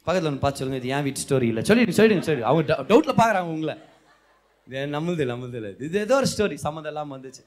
பக்கத்தில் 0.05 0.29
ஒன்று 0.29 0.43
பார்த்து 0.43 0.59
சொல்லுங்க 0.59 0.81
இது 0.81 0.91
ஏன் 0.95 1.05
வீட்டு 1.05 1.23
ஸ்டோரி 1.25 1.47
இல்லை? 1.51 1.63
சொல்லிடுங்க 1.69 1.95
சொல்லிடுங்க 1.99 2.25
சொல்லி 2.27 2.43
அவங்க 2.49 2.75
டவுட்டில் 2.89 3.19
பார்க்குறாங்க 3.21 3.49
உங்களை. 3.55 3.75
இது 4.67 4.85
நம்மளுது 4.95 5.29
நம்மளுது 5.31 5.57
இல்லை 5.59 5.71
இது 5.87 5.99
ஏதோ 6.05 6.15
ஒரு 6.21 6.27
ஸ்டோரி 6.33 6.55
சம்மந்தம் 6.65 6.91
இல்லாமல் 6.93 7.15
வந்துச்சு. 7.17 7.43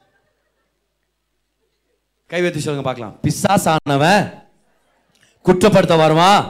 கை 2.31 2.41
வைத்து 2.43 2.65
சொல்லுங்க 2.67 2.87
பார்க்கலாம். 2.89 3.15
பிசாஸ் 3.25 3.69
ஆனவன் 3.75 4.23
குற்றப்படுத்த 5.47 5.95
வருவான் 6.05 6.43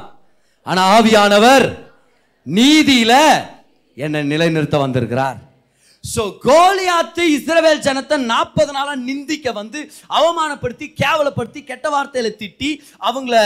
ஆனால் 0.66 0.90
ஆவியானவர் 0.96 1.66
நீதியில 2.46 3.14
என்னை 3.96 4.20
நிலைநிறுத்த 4.32 4.76
வந்திருக்கிறார். 4.84 5.38
ஸோ 6.04 6.22
கோலியாத்து 6.46 7.24
இஸ்ரவேல் 7.34 7.82
ஜனத்தை 7.86 8.16
நாற்பது 8.30 8.70
நாளாக 8.76 8.96
நிந்திக்க 9.08 9.52
வந்து 9.58 9.80
அவமானப்படுத்தி 10.18 10.86
கேவலப்படுத்தி 11.02 11.60
கெட்ட 11.68 11.86
வார்த்தையில் 11.94 12.38
திட்டி 12.40 12.70
அவங்கள 13.08 13.36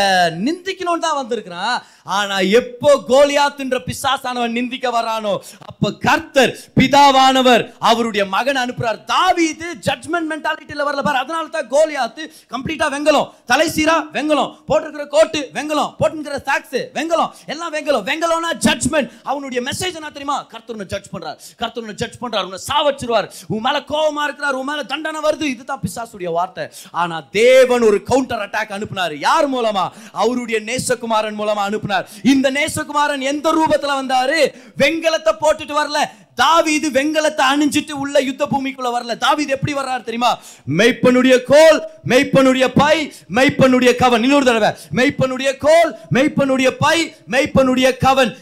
நிந்திக்கணும்னு 0.46 1.04
தான் 1.06 1.18
வந்திருக்கிறான் 1.18 1.76
ஆனா 2.18 2.36
எப்போ 2.60 2.90
கோலியாத்துன்ற 3.10 3.78
பிசாசானவன் 3.88 4.56
நிந்திக்க 4.58 4.90
வரானோ 4.96 5.34
அப்போ 5.70 5.88
கர்த்தர் 6.06 6.54
பிதாவானவர் 6.78 7.64
அவருடைய 7.90 8.24
மகன் 8.36 8.60
அனுப்புறார். 8.62 8.98
தாவீது 9.12 9.68
ஜட்மெண்ட் 9.86 10.30
மென்டாலிட்டியில் 10.32 10.86
வரல 10.88 11.02
பாரு. 11.08 11.18
அதனால 11.24 11.52
தான் 11.56 11.68
கோலியாத்து 11.74 12.22
கம்ப்ளீட்டாக 12.54 12.90
வெங்கலம். 12.96 13.28
தலைசீரா 13.52 13.96
வெங்கலம். 14.16 14.50
போட்டிருக்கிற 14.70 15.06
கோட்டு 15.16 15.42
வெங்கலம். 15.58 15.92
போட்டிருக்கிற 16.00 16.40
சாக்ஸ் 16.48 16.78
வெங்கலம். 16.98 17.30
எல்லாம் 17.54 17.74
வெங்கலம். 17.76 18.06
வெங்கலம்னா 18.10 18.52
ஜட்மெண்ட் 18.66 19.12
அவனுடைய 19.30 19.62
மெசேஜ் 19.68 20.00
என்ன 20.00 20.10
தெரியுமா? 20.16 20.38
கர்த்தர் 20.54 20.90
ஜட்ஜ் 20.94 21.12
பண்றார். 21.14 21.38
கர்த்தர் 21.62 22.00
ஜட்ஜ் 22.02 22.20
பண்ணுறார் 22.22 22.44
உன்னை 22.46 22.60
சாவச்சிருவார் 22.68 23.30
உன் 23.46 23.60
மேல 23.60 23.78
கோபமா 23.80 24.22
இருக்கிறார் 24.22 24.54
உன் 24.54 24.64
மேல 24.64 24.82
தண்டனை 24.82 25.20
வருது. 25.20 25.42
இதுதான் 25.42 25.80
பிசாசுடைய 25.80 26.30
வார்த்தை. 26.32 26.68
ஆனா 26.90 27.20
தேவன் 27.30 27.82
ஒரு 27.82 28.02
கவுண்டர் 28.02 28.48
அட்டாக் 28.48 28.76
அனுப்பினார். 28.78 29.18
யார் 29.18 29.50
மூலமா? 29.50 29.88
அவருடைய 30.12 30.60
நேசகுமாரன் 30.60 31.38
மூலமா 31.38 31.64
அனுப்புனார். 31.68 32.06
இந்த 32.22 32.50
நேசகுமாரன் 32.50 33.20
எந்த 33.20 33.54
ரூபத்துல 33.58 33.96
வந்தாரு? 34.00 34.40
வெங்கலத்தை 34.78 35.32
போட்டுட்டு 35.40 35.74
வரல. 35.82 35.98
தாவீது 36.34 36.90
வெங்கலத்தை 36.90 37.42
அணிஞ்சிட்டு 37.52 37.92
உள்ள 37.92 38.20
யுத்த 38.20 38.46
பூமிக்குள்ள 38.46 38.88
வரல. 38.96 39.16
தாவீது 39.16 39.52
எப்படி 39.52 39.72
வர்றாரு 39.72 39.98
தெரியுமா? 39.98 40.38
மெய்ப்பனுடைய 40.76 41.42
கோல் 41.42 41.88
மெய்ப்பனுடைய 42.08 42.66
பை 42.74 43.12
மெய்ப்பனுடைய 43.34 43.94
கவன். 43.96 44.22
இன்னொரு 44.22 44.44
தடவை. 44.44 44.70
மெய்ப்பனுடைய 44.94 45.56
கோல் 45.56 45.96
மெய்ப்பனுடைய 46.12 46.70
பை 46.78 47.14
மெய்ப்பனுடைய 47.30 47.96
கவன். 47.96 48.36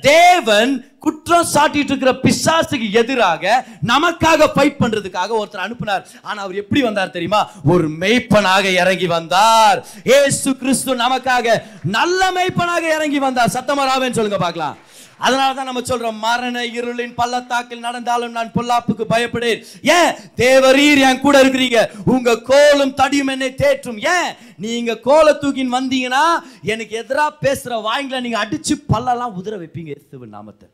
தேவன் 0.00 0.94
குற்றம் 0.98 1.46
சாட்டிட்டு 1.54 1.92
இருக்கிற 1.92 2.12
பிசாசுக்கு 2.12 2.90
எதிராக 2.90 3.64
நமக்காக 3.86 4.48
ஃபைட் 4.54 4.78
பண்றதுக்காக 4.80 5.28
ஒருத்தர் 5.40 5.66
அனுப்பினார். 5.66 6.06
ஆனா 6.22 6.42
அவர் 6.42 6.54
எப்படி 6.54 6.82
வந்தார் 6.82 7.10
தெரியுமா? 7.10 7.50
ஒரு 7.64 7.90
மெய்ப்பனாக 7.90 8.64
இறங்கி 8.64 9.06
வந்தார். 9.06 9.86
ஏசு 10.04 10.56
கிறிஸ்து 10.56 10.96
நமக்காக 10.96 11.62
நல்ல 11.82 12.30
மெய்ப்பனாக 12.32 12.82
இறங்கி 12.96 13.18
வந்தார். 13.18 13.48
சத்தமராவேன்னு 13.48 14.18
சொல்லுங்க 14.18 14.36
பார்க்கலாம். 14.36 14.76
அதனால 15.18 15.54
தான் 15.54 15.64
நம்ம 15.64 15.80
சொல்றோம் 15.80 16.18
மரண 16.18 16.64
இருளின் 16.64 17.14
பள்ளத்தாக்கில் 17.14 17.80
நடந்தாலும் 17.80 18.32
நான் 18.32 18.52
பொல்லாப்புக்கு 18.54 19.04
பயப்படேன். 19.10 19.64
ஏன்? 19.82 20.12
தேவரீர் 20.36 21.10
என் 21.10 21.20
கூட 21.20 21.44
இருக்கிறீங்க. 21.44 21.90
உங்க 22.04 22.36
கோலும் 22.36 22.94
தடியும் 22.94 23.26
என்னை 23.26 23.54
தேற்றும். 23.56 23.98
ஏன்? 23.98 24.34
நீங்க 24.56 24.96
கோல 24.96 25.32
தூக்கின்னு 25.32 25.78
வந்தீங்கன்னா 25.80 26.24
எனக்கு 26.62 26.96
எதிராக 26.96 27.36
பேசுற 27.40 27.82
வாய்ங்களை 27.82 28.20
நீங்க 28.20 28.44
அடிச்சு 28.44 28.74
பல்லெல்லாம் 28.92 29.32
உதிர 29.42 29.58
வைப்பீங்க. 29.58 29.92
இயேசுவின் 29.94 30.28
நாமத்தை. 30.28 30.68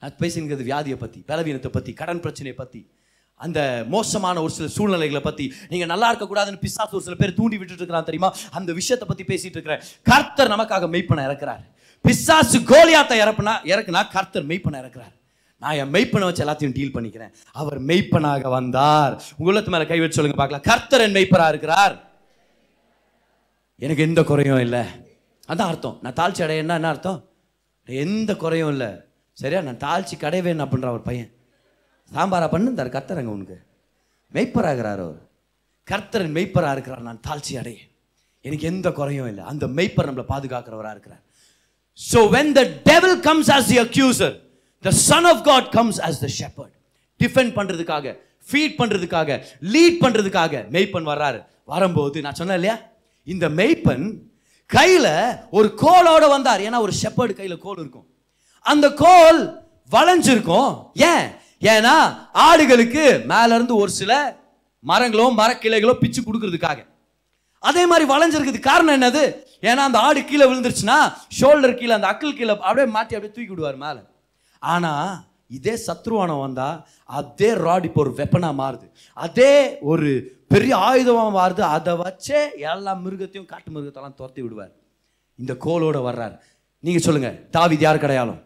நான் 0.00 0.14
பேசுகிறது 0.18 0.62
வியாதியை 0.62 0.96
பத்தி 0.96 1.24
பலவீனத்தை 1.26 1.70
பத்தி 1.70 1.92
கடன் 1.92 2.20
பிரச்சனையை 2.20 2.56
பத்தி. 2.58 2.90
அந்த 3.36 3.84
மோசமான 3.88 4.42
ஒரு 4.42 4.52
சில 4.52 4.68
சூழ்நிலைகளை 4.68 5.20
பற்றி 5.20 5.52
நீங்கள் 5.68 5.88
நல்லா 5.88 6.12
இருக்கக்கூடாதுன்னு 6.12 6.60
பிசாசு 6.60 6.96
ஒரு 6.96 7.04
சில 7.04 7.16
பேர் 7.16 7.34
தூண்டி 7.34 7.56
விட்டுட்டு 7.56 7.82
இருக்கிறான் 7.82 8.04
தெரியுமா? 8.04 8.34
அந்த 8.50 8.72
விஷயத்தை 8.72 9.08
பற்றி 9.08 9.24
பேசிட்டு 9.34 9.56
இருக்கிறேன். 9.58 9.82
கர்த்தர் 10.02 10.50
நமக்காக 10.50 10.88
மெய்ப்பனை 10.94 11.24
இறக்குறார். 11.28 11.64
பிசாசு 12.00 12.58
கோலியாத்தை 12.58 13.18
இறப்புனா 13.24 13.54
இறக்குனா 13.64 14.10
கர்த்தர் 14.10 14.46
மெய்ப்பனை 14.46 14.78
இறக்குறார். 14.82 15.12
நான் 15.58 15.74
என் 15.74 15.92
மெய்ப்பனை 15.92 16.20
வச்சு 16.20 16.44
எல்லாத்தையும் 16.44 16.72
டீல் 16.72 16.94
பண்ணிக்கிறேன். 16.94 17.32
அவர் 17.52 17.82
மெய்ப்பனாக 17.82 18.48
வந்தார். 18.48 19.22
உள்ளத்து 19.36 19.70
மேலே 19.70 19.86
கை 19.86 20.00
வச்சு 20.00 20.14
சொல்லுங்க 20.14 20.38
பார்க்கலாம். 20.38 20.62
கர்த்தர் 20.62 21.00
என் 21.00 21.14
மெய்ப்பராக 21.14 21.48
இருக்கிறார். 21.48 22.12
எனக்கு 23.78 24.02
எந்த 24.02 24.22
குறையும் 24.22 24.60
இல்லை. 24.60 24.82
அதான் 25.48 25.70
அர்த்தம். 25.72 25.98
நான் 26.02 26.12
தாழ்ச்சி 26.12 26.38
என்ன 26.38 26.74
என்ன 26.74 26.88
அர்த்தம்? 26.88 27.28
எந்த 27.86 28.36
குறையும் 28.36 28.68
இல்லை. 28.68 28.88
சரியா? 29.32 29.60
நான் 29.60 29.76
தாழ்ச்சி 29.76 30.14
கடைவேன் 30.14 30.62
அப்படின்ற 30.64 30.90
ஒரு 30.90 31.00
பையன். 31.00 31.33
சாம்பாரா 32.14 32.46
பண்ணுந்தார் 32.54 32.94
கர்த்தரங்க 32.96 33.30
உனக்கு. 33.36 33.58
மெய்ப்பராகிறார் 34.34 35.02
அவர். 35.06 35.20
கர்த்தரன் 35.90 36.34
மெய்ப்பராக 36.38 36.74
இருக்கிறார் 36.76 37.06
நான் 37.08 37.20
தாழ்ச்சி 37.28 37.54
அடையேன். 37.60 37.88
எனக்கு 38.44 38.66
எந்த 38.72 38.88
குறையும் 38.98 39.28
இல்லை. 39.32 39.44
அந்த 39.52 39.64
மெய்ப்பர் 39.78 40.08
நம்மளை 40.08 40.26
பாதுகாக்கிறவராக 40.32 40.94
இருக்கிறார். 40.96 41.22
So 42.00 42.20
when 42.36 42.52
the 42.58 42.62
devil 42.90 43.16
comes 43.28 43.50
as 43.56 43.68
the 43.72 43.78
accuser 43.86 44.34
the 44.84 44.92
son 45.08 45.28
of 45.32 45.42
God 45.50 45.68
comes 45.78 46.00
as 46.08 46.20
the 46.24 46.30
shepherd 46.40 46.74
defend 47.20 47.52
பண்ணுறதுக்காக 47.58 48.06
ஃபீட் 48.48 48.78
பண்ணுறதுக்காக 48.80 49.36
லீட் 49.74 50.00
பண்ணுறதுக்காக 50.04 50.54
மெய்ப்பன் 50.76 51.08
வர்றாரு. 51.12 51.38
வரும்போது 51.72 52.22
நான் 52.24 52.38
சொன்னேன் 52.40 52.58
இல்லையா? 52.60 52.76
இந்த 53.26 53.46
மெய்ப்பன் 53.60 54.06
கையில் 54.70 55.12
ஒரு 55.58 55.68
கோலோட 55.84 56.24
வந்தார். 56.34 56.60
ஏன்னா 56.66 56.78
ஒரு 56.86 56.92
ஷெப்பர்டு 57.02 57.34
கையில் 57.38 57.62
கோல் 57.66 57.80
இருக்கும். 57.82 58.06
அந்த 58.60 58.86
கோல் 59.04 59.40
வளைஞ்சிருக்கும். 59.94 60.70
ஏன்? 61.12 61.24
ஏன்னா 61.72 61.94
ஆடுகளுக்கு 62.46 63.24
மேல 63.32 63.54
இருந்து 63.54 63.76
ஒரு 63.76 63.90
சில 63.90 64.12
மரங்களோ 64.84 65.26
மரக்கிளைகளோ 65.40 65.92
பிச்சு 65.92 66.20
கொடுக்கறதுக்காக. 66.22 66.80
அதே 67.58 67.86
மாதிரி 67.86 68.12
வளைஞ்சிருக்குது 68.12 68.58
காரணம் 68.60 68.96
என்னது? 68.96 69.22
ஏன்னா 69.68 69.82
அந்த 69.88 69.98
ஆடு 69.98 70.24
கீழே 70.24 70.46
விழுந்துருச்சுன்னா 70.50 71.14
ஷோல்டர் 71.40 71.78
கீழே 71.78 71.92
அந்த 71.92 72.06
அக்கல் 72.06 72.36
கீழே 72.36 72.50
அப்படியே 72.50 72.86
மாட்டி 72.86 73.14
அப்படியே 73.14 73.34
தூக்கி 73.34 73.52
விடுவார் 73.52 73.76
மேலே. 73.76 74.00
ஆனால் 74.58 75.24
இதே 75.46 75.74
சத்ருவானம் 75.86 76.40
வந்தால் 76.40 76.86
அதே 77.04 77.54
ராட் 77.54 77.84
இப்போ 77.84 78.00
ஒரு 78.00 78.12
வெப்பனாக 78.14 78.54
மாறுது. 78.62 78.86
அதே 79.12 79.78
ஒரு 79.80 80.08
பெரிய 80.48 80.76
ஆயுதமாக 80.76 81.30
மாறுது. 81.40 81.60
அதை 81.60 81.92
வச்சே 81.94 82.40
எல்லா 82.56 82.94
மிருகத்தையும் 83.04 83.50
காட்டு 83.52 83.70
மிருகத்தெல்லாம் 83.70 84.14
துரத்தி 84.14 84.42
விடுவார். 84.42 84.72
இந்த 85.38 85.52
கோலோட 85.64 85.98
வர்றார். 86.08 86.34
நீங்கள் 86.80 87.02
சொல்லுங்கள் 87.02 87.48
தாவித் 87.56 87.86
யார் 87.88 88.04
கிடையாலும் 88.04 88.40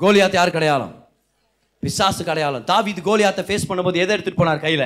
கோலியாத் 0.00 0.32
யார் 0.32 0.56
கிடையாலும் 0.56 0.97
பிசாசு 1.82 2.22
கடையாளம் 2.24 2.64
தாவீது 2.70 3.00
கோலியாத்தை 3.08 3.42
ஃபேஸ் 3.48 3.68
பண்ணும்போது 3.68 4.00
எதை 4.04 4.14
எடுத்துட்டு 4.14 4.40
போனார் 4.40 4.64
கையில? 4.64 4.84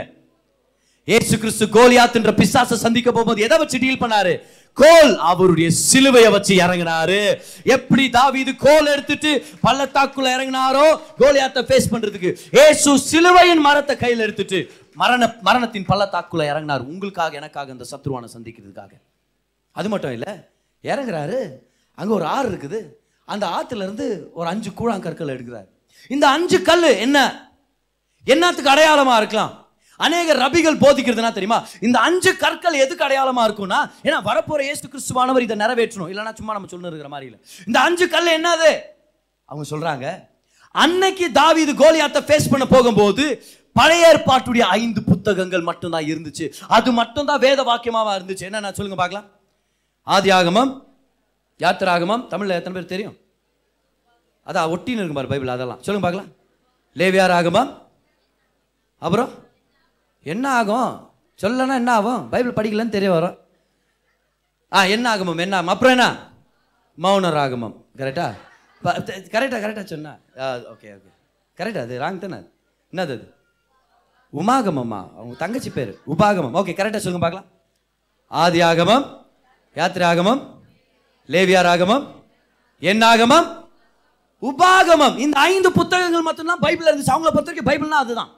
ஏசு 1.05 1.34
கிறிஸ்து 1.43 1.64
கோலியாத்துன்ற 1.76 2.32
பிசாசை 2.40 2.76
சந்திக்க 2.82 3.09
போகும்போது 3.12 3.40
எதை 3.47 3.57
வச்சு 3.59 3.78
டீல் 3.84 4.03
பண்ணாரு? 4.03 4.34
கோல் 4.80 5.12
அவருடைய 5.30 5.68
சிலுவையை 5.88 6.30
வச்சு 6.34 6.53
இறங்கினாரு. 6.64 7.18
எப்படி 7.76 8.05
தாவிது 8.18 8.53
கோல் 8.66 8.90
எடுத்துட்டு 8.93 9.32
பள்ளத்தாக்குள்ள 9.66 10.28
இறங்கினாரோ 10.36 10.86
கோலியாத்தை 11.22 11.62
ஃபேஸ் 11.68 11.90
பண்றதுக்கு. 11.95 12.30
ஏசு 12.66 12.93
சிலுவையின் 12.99 13.64
மரத்தை 13.68 13.97
கையில் 13.97 14.24
எடுத்துட்டு 14.26 14.61
மரண 15.03 15.32
மரணத்தின் 15.49 15.88
பள்ளத்தாக்குள்ள 15.90 16.45
இறங்கினார். 16.53 16.86
உங்களுக்காக 16.93 17.36
எனக்காக 17.43 17.76
இந்த 17.76 17.86
சத்ருவானை 17.93 18.30
சந்திக்கிறதுக்காக. 18.36 18.93
அது 19.72 19.88
மட்டும் 19.88 20.12
இல்லை 20.12 20.32
இறங்குறாரு. 20.90 21.40
அங்கே 21.95 22.14
ஒரு 22.20 22.24
ஆறு 22.36 22.49
இருக்குது. 22.51 22.80
அந்த 23.24 23.45
ஆற்றுல 23.57 23.86
இருந்து 23.86 24.30
ஒரு 24.34 24.49
அஞ்சு 24.49 24.70
கூழாங்கற்கள் 24.70 25.34
எடுக்கிறார். 25.34 25.68
இந்த 26.09 26.28
அஞ்சு 26.28 26.62
கல் 26.62 26.82
என்ன? 26.82 27.18
என்னத்துக்கு 28.24 28.70
அடையாளமா 28.70 29.16
இருக்கலாம்? 29.16 29.53
அநேக 29.96 30.34
ரபிகள் 30.34 30.82
போதிக்கிறதுனா 30.84 31.32
தெரியுமா? 31.32 31.66
இந்த 31.80 31.98
அஞ்சு 31.98 32.36
கற்கள் 32.36 32.72
எதுக்கு 32.72 33.07
அடையாளமா 33.07 33.42
இருக்கும்னா 33.48 33.90
ஏன்னா 34.03 34.18
வரப்போற 34.28 34.61
ஏசு 34.61 34.88
கிறிஸ்துவானவர் 34.88 35.40
இதை 35.40 35.57
நிறைவேற்றணும். 35.57 36.11
இல்லைன்னா 36.12 36.34
சும்மா 36.34 36.53
நம்ம 36.53 36.68
சொல்லு 36.68 36.86
இருக்கிற 36.86 37.09
மாதிரி 37.09 37.30
இல்லை. 37.30 37.40
இந்த 37.66 37.80
அஞ்சு 37.80 38.09
கல் 38.09 38.36
என்னது? 38.38 38.72
அவங்க 39.44 39.64
சொல்றாங்க 39.70 40.30
அன்னைக்கு 40.70 41.32
தாவீது 41.32 41.72
கோலியாத்தை 41.72 42.20
ஃபேஸ் 42.28 42.50
பண்ண 42.50 42.66
போகும்போது 42.66 43.44
பழைய 43.72 44.12
ஏற்பாட்டுடைய 44.12 44.61
ஐந்து 44.61 45.03
புத்தகங்கள் 45.03 45.61
மட்டும்தான் 45.61 46.05
இருந்துச்சு. 46.05 46.53
அது 46.68 46.92
மட்டும்தான் 46.92 47.38
வேத 47.38 47.62
வாக்கியமாக 47.62 48.16
இருந்துச்சு. 48.18 48.40
என்ன 48.40 48.61
நான் 48.61 48.74
சொல்லுங்க 48.74 49.00
பார்க்கலாம். 49.03 49.30
ஆதி 50.03 50.30
ஆகமம் 50.30 50.86
யாத்திராகமம் 51.59 52.26
தமிழில் 52.26 52.57
எத்தனை 52.57 52.80
பேர் 52.80 52.92
தெரியும்? 52.92 53.16
அதான் 54.47 54.70
ஒட்டின்னு 54.74 55.01
இருக்கும் 55.01 55.18
பாரு 55.18 55.32
பைபிள் 55.32 55.55
அதெல்லாம். 55.55 55.82
சொல்லுங்க 55.86 56.05
பார்க்கலாம். 56.07 56.30
லேவியார் 56.99 57.36
ஆகமம் 57.38 57.70
அப்புறம் 58.99 59.30
என்ன 60.32 60.45
ஆகும்? 60.59 60.90
சொல்லனா 61.43 61.74
என்ன 61.80 61.93
ஆகும்? 61.99 62.28
பைபிள் 62.32 62.57
படிக்கலன்னு 62.59 62.95
தெரிய 62.97 63.11
வரும். 63.12 63.36
ஆ 64.72 64.82
என்ன 64.95 65.07
ஆகமம் 65.14 65.43
என்ன 65.45 65.57
ஆகும்? 65.57 65.72
அப்புறம் 65.74 65.95
என்ன? 65.97 66.09
மௌனர் 67.03 67.36
ராகமம் 67.40 67.76
கரெக்டா 67.97 68.26
கரெக்டா 69.34 69.59
கரெக்டா 69.64 69.84
சொன்னா. 69.84 70.12
ஓகே 70.72 70.88
ஓகே 70.97 71.11
கரெக்டா 71.59 71.80
அது 71.86 72.01
ராங் 72.03 72.20
தானே 72.22 72.38
என்னது 72.93 73.14
அது? 73.16 73.34
உமாகமம்மா. 74.40 75.01
அவங்க 75.18 75.34
தங்கச்சி 75.38 75.70
பேர். 75.70 75.90
உபாகமம். 76.12 76.55
ஓகே 76.59 76.72
கரெக்டாக 76.78 77.03
சொல்லுங்க 77.05 77.24
பார்க்கலாம். 77.24 77.49
ஆதி 78.26 78.61
ஆகமம் 78.70 79.05
யாத்திரை 79.74 80.07
ஆகமம் 80.12 80.43
லேவியார் 81.32 81.70
ஆகமம் 81.74 82.05
என் 82.82 83.03
ஆகமம் 83.12 83.49
உபாகமம். 84.51 85.16
இந்த 85.24 85.36
ஐந்து 85.51 85.68
புத்தகங்கள் 85.80 86.28
மட்டும்தான் 86.28 86.62
பைபிள் 86.66 86.88
இருந்துச்சு. 86.90 87.14
அவங்கள 87.14 87.32
பொறுத்த 87.34 87.51
வரைக்கும் 87.51 87.70
பைபிள்னா 87.70 88.01
அதுதான். 88.05 88.30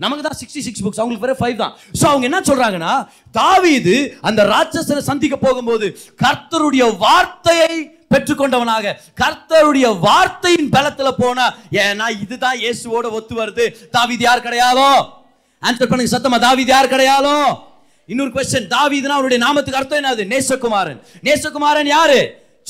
நமக்கு 0.00 0.22
தான் 0.24 0.38
சிக்ஸ்டி 0.40 0.62
சிக்ஸ் 0.64 0.82
புக்ஸ் 0.84 1.00
அவங்களுக்கு 1.02 1.26
வேற 1.26 1.34
ஃபைவ் 1.40 1.60
தான். 1.60 1.74
ஸோ 1.98 2.04
அவங்க 2.12 2.24
என்ன 2.28 2.38
சொல்றாங்கன்னா 2.48 2.94
தாவீது 3.36 3.94
அந்த 4.28 4.40
ராட்சசனை 4.54 5.02
சந்திக்க 5.10 5.36
போகும்போது 5.44 5.86
கர்த்தருடைய 6.22 6.84
வார்த்தையை 7.04 7.70
பெற்றுக்கொண்டவனாக 8.12 8.92
கர்த்தருடைய 9.20 9.86
வார்த்தையின் 10.06 10.68
பலத்துல 10.74 11.10
போனா 11.22 11.46
ஏன்னா 11.84 12.08
இதுதான் 12.24 12.58
இயேசுவோட 12.64 13.06
ஒத்து 13.18 13.34
வருது. 13.40 13.64
தாவீது 13.96 14.22
யார் 14.28 14.46
கிடையாதோ? 14.48 14.90
ஆன்சர் 15.62 15.90
பண்ணுங்க 15.92 16.12
சத்தமா. 16.16 16.38
தாவீது 16.46 16.72
யார் 16.74 16.92
கிடையாதோ? 16.94 17.36
இன்னொரு 18.08 18.32
கொஸ்டின் 18.36 18.68
தாவீதுனா 18.76 19.16
அவருடைய 19.18 19.40
நாமத்துக்கு 19.46 19.80
அர்த்தம் 19.80 20.00
என்னது? 20.02 20.24
நேசகுமாரன். 20.34 21.00
நேசகுமாரன் 21.28 21.90
யாரு? 21.96 22.20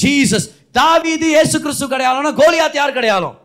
ஜீசஸ் 0.03 0.49
தாவீது 0.79 1.27
இயேசு 1.35 1.57
கிறிஸ்து 1.65 1.87
கிடையாளம்னா 1.93 2.33
கோலியாத் 2.41 2.79
யார் 2.81 2.97
கிடையாலும்? 2.97 3.37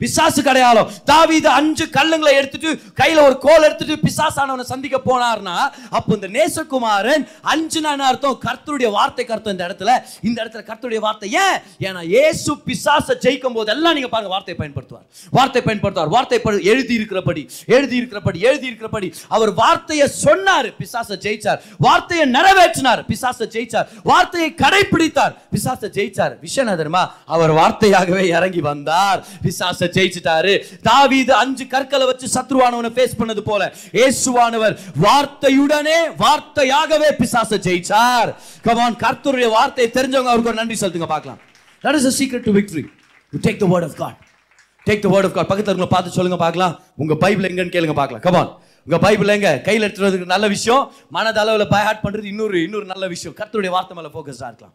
பிசாசு 0.00 0.40
கிடையாலும் 0.48 0.90
தாவீது 1.10 1.48
அஞ்சு 1.58 1.84
கல்லுங்களை 1.96 2.32
எடுத்துட்டு 2.40 2.70
கையில 3.00 3.22
ஒரு 3.28 3.36
கோல் 3.46 3.66
எடுத்துட்டு 3.68 3.96
பிசாசானவனை 4.06 4.64
சந்திக்க 4.72 4.98
போனார்னா 5.08 5.56
அப்போ 5.98 6.10
இந்த 6.18 6.28
நேசகுமாரன் 6.36 7.24
அஞ்சு 7.52 7.80
நான் 7.86 8.06
அர்த்தம்? 8.10 8.38
கர்த்தருடைய 8.46 8.88
வார்த்தை 8.98 9.24
கருத்தம் 9.24 9.54
இந்த 9.56 9.64
இடத்துல. 9.68 9.90
இந்த 10.28 10.38
இடத்துல 10.44 10.62
கர்த்தருடைய 10.68 11.00
வார்த்தை 11.06 11.28
ஏன்? 11.44 11.56
ஏன்னா 11.86 12.02
ஏசு 12.24 12.52
பிசாசை 12.66 13.14
ஜெயிக்கும் 13.24 13.56
போது 13.58 13.72
எல்லாம் 13.74 13.96
நீங்க 13.98 14.10
பாருங்க 14.14 14.32
வார்த்தை 14.34 14.54
பயன்படுத்துவார். 14.60 15.06
வார்த்தை 15.38 15.62
பயன்படுத்துவார். 15.66 16.12
வார்த்தை 16.16 16.38
எழுதி 16.72 16.94
இருக்கிறபடி 16.98 17.42
எழுதி 17.76 17.96
இருக்கிறபடி 18.00 18.38
எழுதி 18.50 18.66
இருக்கிறபடி 18.70 19.10
அவர் 19.28 19.52
வார்த்தையை 19.62 20.08
சொன்னார் 20.24 20.68
பிசாசை 20.80 21.18
ஜெயிச்சார். 21.26 21.60
வார்த்தையை 21.86 22.26
நிறைவேற்றினார் 22.36 23.02
பிசாசை 23.10 23.48
ஜெயிச்சார். 23.56 23.88
வார்த்தையை 24.10 24.50
கடைபிடித்தார் 24.62 25.34
பிசாசை 25.54 25.90
ஜெயிச்சார். 25.98 26.34
விஷயம் 26.46 26.72
தெரியுமா 26.82 27.04
அவர் 27.36 27.54
வார்த்தையாகவே 27.60 28.24
இறங்கி 28.36 28.64
வந்தார். 28.70 29.20
பிசாசை 29.44 29.87
ஜெயிச்சிட்டாரு. 29.96 30.52
தாவீது 30.88 31.32
அஞ்சு 31.42 31.66
கற்களை 31.74 32.06
வச்சு 32.10 32.26
சத்ருவானவனை 32.36 32.90
ஃபேஸ் 32.98 33.18
பண்ணது 33.20 33.44
போல 33.50 33.72
இயேசுவானவர் 33.98 34.76
வார்த்தையுடனே 35.06 35.98
வார்த்தையாகவே 36.24 37.10
பிசாசை 37.20 37.58
ஜெயிச்சார். 37.68 38.30
கமான் 38.68 39.00
கர்த்தருடைய 39.04 39.50
வார்த்தையை 39.56 39.90
தெரிஞ்சவங்க 39.98 40.32
அவருக்கு 40.32 40.52
ஒரு 40.52 40.60
நன்றி 40.62 40.78
செலுத்துங்க 40.82 41.10
பார்க்கலாம். 41.14 41.40
That 41.84 41.98
is 42.00 42.08
a 42.12 42.14
secret 42.20 42.46
to 42.48 42.54
victory 42.60 42.84
you 43.32 43.40
take 43.48 43.60
the 43.64 43.70
word 43.74 43.88
of 43.90 43.98
God 44.02 44.18
take 44.86 45.04
the 45.04 45.08
word 45.14 45.26
of 45.28 45.36
God 45.36 45.50
பக்கத்துல 45.50 45.70
இருக்கவங்கள 45.72 45.94
பார்த்து 45.96 46.16
சொல்லுங்க 46.16 46.38
பார்க்கலாம். 46.46 46.74
உங்க 47.02 47.14
பைபிள் 47.24 47.48
எங்கன்னு 47.50 47.74
கேளுங்க 47.76 47.94
பார்க்கலாம். 48.00 48.24
கமான் 48.26 48.50
உங்க 48.86 48.98
பைபிள் 49.04 49.32
எங்க? 49.34 49.48
கையில் 49.64 49.84
எடுத்துறதுக்கு 49.86 50.32
நல்ல 50.34 50.46
விஷயம். 50.52 50.84
மனதளவில் 51.16 51.70
பை 51.72 51.80
ஹார்ட் 51.86 52.04
பண்றது 52.04 52.28
இன்னொரு 52.32 52.62
இன்னொரு 52.66 52.86
நல்ல 52.92 53.06
விஷயம். 53.14 53.34
கர்த்தருடைய 53.40 53.72
வார்த்தை 53.74 53.96
மேலே 53.98 54.10
ஃபோக்கஸ்டா 54.14 54.48
இருக்கலாம். 54.50 54.74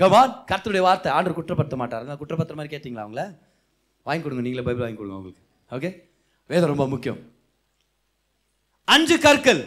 கமான் 0.00 0.32
கர்த்தருடைய 0.50 0.82
வார்த்தை 0.88 1.12
ஆண்டர் 1.16 1.36
குற்றப்படுத்த 1.38 1.76
மாட்டார். 1.80 2.04
குற்றப்படுத்துற 2.20 2.56
மாதிரி 2.58 2.72
கேட்டீங்களா 2.74 3.04
அவங்கள? 3.06 3.24
வாங்கி 4.08 4.22
கொடுங்க 4.22 4.44
நீங்களே 4.44 4.66
பைபிள் 4.66 4.84
வாங்கி 4.84 4.98
கொடுங்க 5.00 5.18
உங்களுக்கு 5.20 5.42
ஓகே 5.76 5.90
வேதம் 6.50 6.72
ரொம்ப 6.72 6.86
முக்கியம். 6.92 7.18
அஞ்சு 8.84 9.18
கற்கள் 9.24 9.60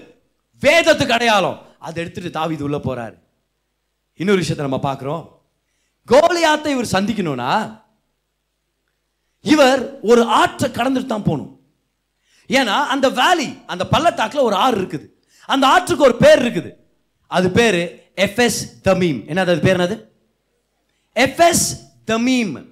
வேதத்துக்கு 0.61 1.15
அடையாளம். 1.17 1.59
அதை 1.79 2.03
எடுத்துட்டு 2.03 2.53
இது 2.55 2.63
உள்ள 2.67 2.77
போறாரு. 2.77 3.15
இன்னொரு 4.21 4.41
விஷயத்தை 4.43 4.65
நம்ம 4.67 4.79
பார்க்குறோம். 4.87 5.23
கோலியாத்தை 6.11 6.69
இவர் 6.75 6.93
சந்திக்கணும்னா 6.95 7.51
இவர் 9.41 9.81
ஒரு 10.01 10.23
ஆற்றை 10.23 10.67
கடந்துட்டு 10.69 11.05
தான் 11.05 11.27
போகணும். 11.29 11.53
ஏன்னா 12.47 12.75
அந்த 12.93 13.09
வேலி 13.09 13.47
அந்த 13.65 13.83
பள்ளத்தாக்கில் 13.93 14.47
ஒரு 14.49 14.55
ஆறு 14.55 14.75
இருக்குது. 14.81 15.07
அந்த 15.45 15.67
ஆற்றுக்கு 15.67 16.03
ஒரு 16.03 16.15
பேர் 16.23 16.41
இருக்குது. 16.43 16.71
அது 17.27 17.47
பேர் 17.51 17.79
எஃப்எஸ் 18.25 18.59
தமீம் 18.87 19.21
என்னது 19.31 19.51
அது 19.53 19.61
பேர் 19.67 19.77
என்னது? 19.79 19.97
எஃப்எஸ் 21.15 21.65
தமீம் 22.11 22.70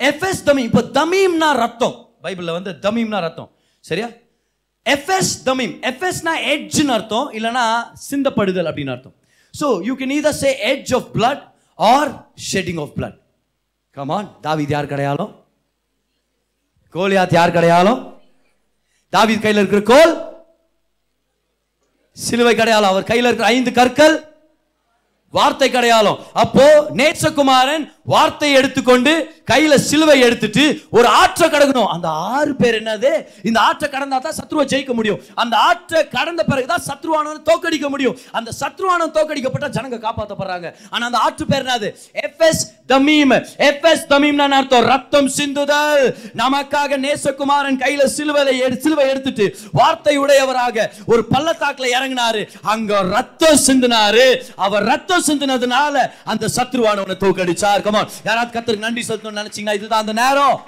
எஃப்எஸ் 0.00 0.42
தமீம் 0.48 0.68
இப்போ 0.70 0.82
தமீம்னா 0.98 1.48
ரத்தம். 1.64 1.96
பைபிளில் 2.24 2.56
வந்து 2.58 2.72
தமீம்னா 2.84 3.18
ரத்தம். 3.26 3.50
சரியா? 3.84 4.08
எஃப்எஸ் 4.86 5.32
தமீம் 5.48 5.74
எஃப்எஸ்னா 5.90 6.34
எட்ஜ்னு 6.52 6.92
அர்த்தம் 6.96 7.28
இல்லைன்னா 7.38 7.64
சிந்தப்படுதல் 8.08 8.68
அப்படின்னு 8.70 8.94
அர்த்தம். 8.94 9.16
So 9.54 9.66
you 9.88 9.94
can 10.00 10.14
either 10.18 10.38
say 10.42 10.50
edge 10.70 10.92
of 10.98 11.08
blood 11.16 11.42
or 11.78 12.10
shedding 12.52 12.80
of 12.84 12.94
blood 12.98 13.18
come on 13.96 14.30
David 14.46 14.74
யார் 14.76 14.90
கிடையாலும் 14.92 15.32
கோலியாத் 16.94 17.36
யார் 17.38 17.56
கிடையாலும் 17.56 18.00
தாவித் 19.12 19.44
கையில் 19.44 19.60
இருக்கிற 19.60 19.82
கோல்? 19.92 20.12
சிலுவை 22.16 22.52
கிடையாலும் 22.60 22.90
அவர் 22.92 23.08
கையில் 23.10 23.28
இருக்கிற 23.28 23.48
ஐந்து 23.54 23.72
கற்கள்? 23.78 24.16
வார்த்தை 25.34 25.68
கிடையாலும் 25.70 26.18
அப்போ 26.42 26.64
நேச்சகுமாரன் 26.98 27.84
வார்த்தையை 28.12 28.58
எடுத்துக்கொண்டு 28.60 29.12
கையில 29.50 29.74
சிலுவை 29.88 30.16
எடுத்துட்டு 30.26 30.64
ஒரு 30.90 31.08
ஆற்றை 31.20 31.46
கடக்கணும். 31.50 31.90
அந்த 31.94 32.08
ஆறு 32.08 32.52
பேர் 32.60 32.76
என்னது? 32.82 33.12
இந்த 33.42 33.58
ஆற்றை 33.60 33.88
கடந்தா 33.90 34.18
தான் 34.24 34.38
சத்ருவை 34.40 34.64
ஜெயிக்க 34.72 34.92
முடியும். 34.98 35.20
அந்த 35.34 35.54
ஆற்றை 35.68 36.00
கடந்த 36.08 36.44
பிறகுதான் 36.50 36.82
சத்ருவானவன் 36.88 37.46
தோக்கடிக்க 37.50 37.88
முடியும். 37.88 38.16
அந்த 38.38 38.50
சத்ருவானவன் 38.60 39.16
தோக்கடிக்கப்பட்ட 39.16 39.68
ஜனங்க 39.76 39.98
காப்பாற்றப்படுறாங்க 40.06 40.68
ஆனா 40.90 41.04
அந்த 41.06 41.18
ஆற்று 41.18 41.46
பேர் 41.46 41.64
என்னது? 41.64 41.88
FS 42.26 42.62
Tamim. 42.88 43.34
எஃப்எஸ் 43.68 44.04
தமீம்னா 44.12 44.46
என்ன 44.48 44.56
அர்த்தம்? 44.56 44.86
ரத்தம் 44.92 45.30
சிந்துதல். 45.38 46.04
நமக்காக 46.42 46.98
நேசகுமாரன் 47.06 47.80
கையில 47.82 48.04
சிலுவை 48.16 48.58
எடு 48.58 48.76
சிலுவை 48.84 49.08
எடுத்துட்டு 49.08 49.46
வார்த்தை 49.72 50.16
உடையவராக 50.16 50.86
ஒரு 51.06 51.22
பள்ளத்தாக்குல 51.32 51.88
இறங்கினாரு. 51.96 52.42
அங்க 52.74 53.02
ரத்தம் 53.14 53.60
சிந்தினாரு. 53.66 54.26
அவர் 54.66 54.84
ரத்தம் 54.92 55.26
சிந்தினதுனால 55.26 55.96
அந்த 56.32 56.48
சத்ருவானவனை 56.56 57.16
தோக்கடிச்சார். 57.24 57.98
கமான் 58.00 58.20
யாராவது 58.24 58.52
கத்தருக்கு 58.58 58.84
நன்றி 58.86 59.02
செலுத்தணும்னு 59.08 59.40
நினைச்சீங்கன்னா 59.40 59.74
இதுதான் 59.74 60.00
அந்த 60.00 60.12
நேரம். 60.12 60.60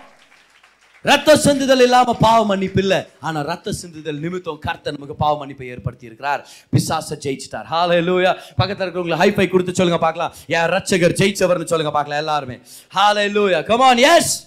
ரத்த 1.03 1.35
சிந்துதல் 1.45 1.83
இல்லாம 1.83 2.14
பாவ 2.20 2.45
மன்னிப்பு 2.47 2.80
இல்ல. 2.80 3.07
ஆனா 3.20 3.41
ரத்த 3.41 3.72
சிந்துதல் 3.83 4.18
நிமித்தம் 4.18 4.61
கர்த்த 4.66 4.93
நமக்கு 4.93 5.14
பாவ 5.14 5.47
மன்னிப்பை 5.47 5.66
ஏற்படுத்தி 5.66 6.07
இருக்கிறார் 6.07 6.49
பிசாச 6.72 7.16
ஜெயிச்சிட்டார். 7.24 7.66
ஹalleluya 7.70 8.33
பக்கத்துல 8.59 8.85
இருக்கிறவங்க 8.85 9.16
ஹை 9.22 9.30
ஃபை 9.33 9.49
கொடுத்து 9.49 9.74
சொல்லுங்க 9.74 10.01
பார்க்கலாம். 10.01 10.35
என் 10.47 10.70
ரட்சகர் 10.74 11.16
ஜெயிச்சவர்னு 11.20 11.72
சொல்லுங்க 11.72 11.93
பார்க்கலாம் 11.99 12.22
எல்லாருமே. 12.24 12.59
ஹாலே 12.95 13.64
கம் 13.64 13.80
ஆன் 13.80 13.97
எஸ் 13.97 14.47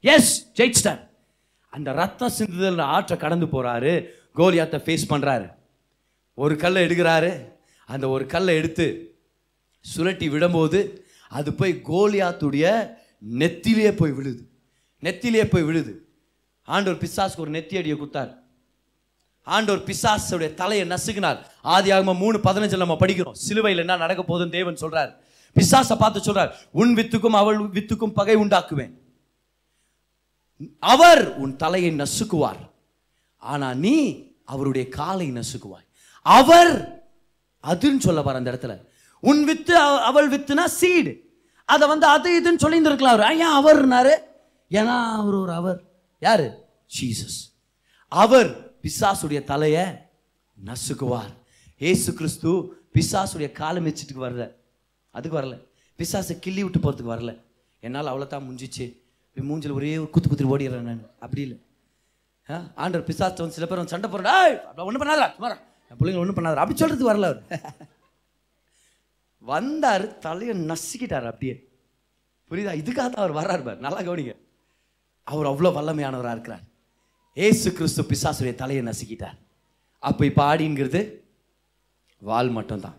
எஸ் 0.00 0.46
ஜெயிச்சிட்டார். 0.54 1.02
அந்த 1.70 1.92
ரத்த 1.92 2.30
சிந்துதல் 2.38 2.80
ஆற்றை 2.80 3.18
கடந்து 3.18 3.46
போறாரு. 3.46 3.94
கோலியாத்தை 4.36 4.78
ஃபேஸ் 4.86 5.10
பண்றாரு. 5.10 5.48
ஒரு 6.34 6.56
கல்லை 6.56 6.84
எடுக்கிறாரு. 6.84 7.32
அந்த 7.86 8.08
ஒரு 8.08 8.26
கல்லை 8.26 8.54
எடுத்து 8.56 8.86
சுழட்டி 9.96 10.26
விடும்போது 10.30 10.78
அது 11.28 11.52
போய் 11.52 11.82
கோலியாத்துடைய 11.84 12.94
நெத்திலே 13.38 13.96
போய் 13.96 14.12
விழுது. 14.12 14.48
நெத்திலே 15.00 15.44
போய் 15.44 15.62
விழுது. 15.62 16.08
ஆண்டவர் 16.62 17.02
பிசாஸ்க்கு 17.02 17.38
ஒரு 17.38 17.50
நெத்தி 17.50 17.76
அடியை 17.76 17.98
குத்தார் 18.00 18.44
ஆண்டவர் 19.42 19.84
பிசாசுடைய 19.84 20.54
தலையை 20.54 20.88
நசுக்கினார். 20.88 21.38
ஆதி 21.62 22.02
மூணு 22.02 22.38
பதினஞ்சில் 22.38 22.76
நம்ம 22.76 22.94
படிக்கிறோம். 22.94 23.32
சிலுவையில் 23.32 23.80
என்ன 23.80 23.96
நடக்க 23.96 24.24
போகுதுன்னு 24.28 24.50
தேவன் 24.50 24.76
சொல்கிறார் 24.76 25.20
பிசாசை 25.54 25.96
பார்த்து 25.98 26.22
சொல்கிறார் 26.22 26.56
உன் 26.70 26.94
வித்துக்கும் 26.94 27.40
அவள் 27.42 27.58
வித்துக்கும் 27.58 28.12
பகை 28.12 28.36
உண்டாக்குவேன். 28.36 28.92
அவர் 30.78 31.36
உன் 31.36 31.56
தலையை 31.56 31.96
நசுக்குவார். 31.96 32.70
ஆனால் 33.36 33.76
நீ 33.76 34.24
அவருடைய 34.44 34.88
காலை 34.88 35.32
நசுக்குவாய். 35.32 35.86
அவர் 36.22 37.04
அதுன்னு 37.62 37.98
சொல்ல 37.98 38.22
வர 38.22 38.38
அந்த 38.38 38.52
இடத்துல 38.52 38.85
உன் 39.20 39.44
வித்து 39.44 39.78
அவ- 39.78 40.02
அவள் 40.02 40.30
வித்துனா 40.30 40.64
சீடு 40.64 41.24
அதை 41.64 41.88
வந்து 41.88 42.06
அது 42.06 42.40
இதுன்னு 42.40 42.62
சொல்லியிருந்துருக்கலாம் 42.62 43.36
அவர். 43.36 43.36
ஏன் 43.36 43.64
அவர்னாரு. 43.64 44.14
ஏன்னா 44.70 45.12
அவர் 45.12 45.34
ஒரு 45.34 45.52
அவர். 45.52 45.82
யாரு? 46.20 46.64
ஜீசஸ் 47.00 47.52
அவர் 48.08 48.72
பிசாசுடைய 48.82 49.44
தலையை 49.44 49.84
நசுக்குவார். 50.64 51.34
ஏசு 51.78 52.12
கிறிஸ்து 52.12 52.48
பிசாசுடைய 52.94 53.52
காலை 53.52 53.86
மிச்சிட்டுக்கு 53.86 54.18
வரல. 54.18 54.54
அதுக்கு 55.10 55.40
வரல. 55.40 55.66
பிசாசை 55.98 56.38
கிள்ளி 56.38 56.62
விட்டு 56.62 56.78
போகிறதுக்கு 56.78 57.18
வரல. 57.18 57.42
என்னால் 57.80 58.06
அவ்வளோதான் 58.06 58.42
முடிஞ்சிச்சு 58.42 59.02
இப்படி 59.34 59.48
மூஞ்சில் 59.48 59.72
ஒரே 59.72 59.98
ஒரு 59.98 60.10
குத்து 60.10 60.28
குத்து 60.28 60.58
ஓடிடுறேன் 60.58 60.80
நான். 60.80 61.02
அப்படி 61.18 61.40
இல்லை. 61.42 61.60
ஆ, 62.50 62.62
ஆண்டவர் 62.74 63.14
வந்து 63.16 63.50
சில 63.50 63.66
பேர் 63.66 63.86
சண்டை 63.86 64.10
போடுறா 64.10 64.60
ஒன்றும் 64.76 65.02
பண்ணாதா 65.02 65.30
சும்மா 65.30 65.48
என் 65.48 65.96
பிள்ளைங்க 66.00 66.18
ஒன்றும் 66.18 66.34
பண்ணாதா 66.34 66.54
அப்படி 66.54 66.84
சொல்கிறதுக்கு 66.84 67.08
வரல 67.08 67.24
அவர். 67.24 67.42
வந்தார் 69.50 70.06
தலையை 70.26 70.54
நசுக்கிட்டார் 70.70 71.28
அப்படியே. 71.30 71.54
புரியுதா? 72.50 72.74
இதுக்காக 72.82 73.08
தான் 73.12 73.24
அவர் 73.24 73.38
வர்றார் 73.40 73.64
பார். 73.66 73.82
நல்லா 73.86 74.00
கவனிங்க. 74.06 74.34
அவர் 75.32 75.50
அவ்வளோ 75.52 75.70
வல்லமையானவராக 75.78 76.36
இருக்கிறார். 76.36 76.64
ஏசு 77.46 77.68
கிறிஸ்து 77.78 78.02
பிசாசுடைய 78.10 78.54
தலையை 78.62 78.82
நசுக்கிட்டார். 78.90 79.36
அப்போ 80.08 80.22
இப்போ 80.30 80.42
ஆடிங்கிறது 80.52 81.00
வால் 82.22 82.50
மட்டும்தான். 82.58 82.98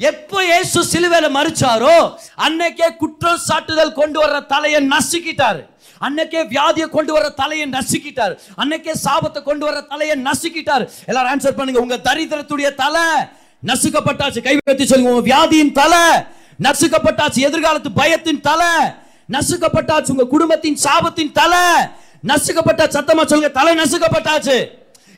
எப்போ 0.00 0.38
இயேசு 0.50 0.78
சிலுவையில 0.92 1.26
மறிச்சாரோ 1.36 1.96
அன்னைக்கே 2.46 2.88
குற்றம் 3.02 3.44
சாட்டுதல் 3.48 3.92
கொண்டு 4.00 4.18
வர்ற 4.22 4.38
தலையை 4.54 4.80
நசுக்கிட்டாரு. 4.94 5.60
அன்னைக்கே 6.06 6.40
வியாதியை 6.54 6.88
கொண்டு 6.96 7.12
வர 7.16 7.26
தலையை 7.42 7.66
நசுக்கிட்டார். 7.76 8.34
அன்னைக்கே 8.62 8.94
சாபத்தை 9.04 9.40
கொண்டு 9.50 9.64
வர 9.68 9.78
தலையை 9.92 10.16
நசுக்கிட்டார். 10.28 10.84
எல்லாரும் 11.10 11.32
ஆன்சர் 11.32 11.58
பண்ணுங்க. 11.58 11.84
உங்க 11.86 11.98
தரித்திரத்துடைய 12.08 12.70
தலை 12.82 13.06
நசுக்கப்பட்டாச்சு 13.70 14.40
கை 14.46 14.54
வைத்து 14.66 14.90
சொல்லுங்க 14.92 15.24
வியாதியின் 15.30 15.74
தலை 15.80 16.04
நசுக்கப்பட்டாச்சு 16.66 17.40
எதிர்காலத்து 17.48 17.90
பயத்தின் 18.00 18.44
தலை 18.48 18.72
நசுக்கப்பட்டாச்சு 19.34 20.14
உங்க 20.14 20.26
குடும்பத்தின் 20.32 20.80
சாபத்தின் 20.84 21.34
தலை 21.40 21.66
நசுக்கப்பட்ட 22.30 22.82
சத்தமா 22.96 23.22
சொல்லுங்க 23.30 23.52
தலை 23.60 23.72
நசுக்கப்பட்டாச்சு. 23.82 24.56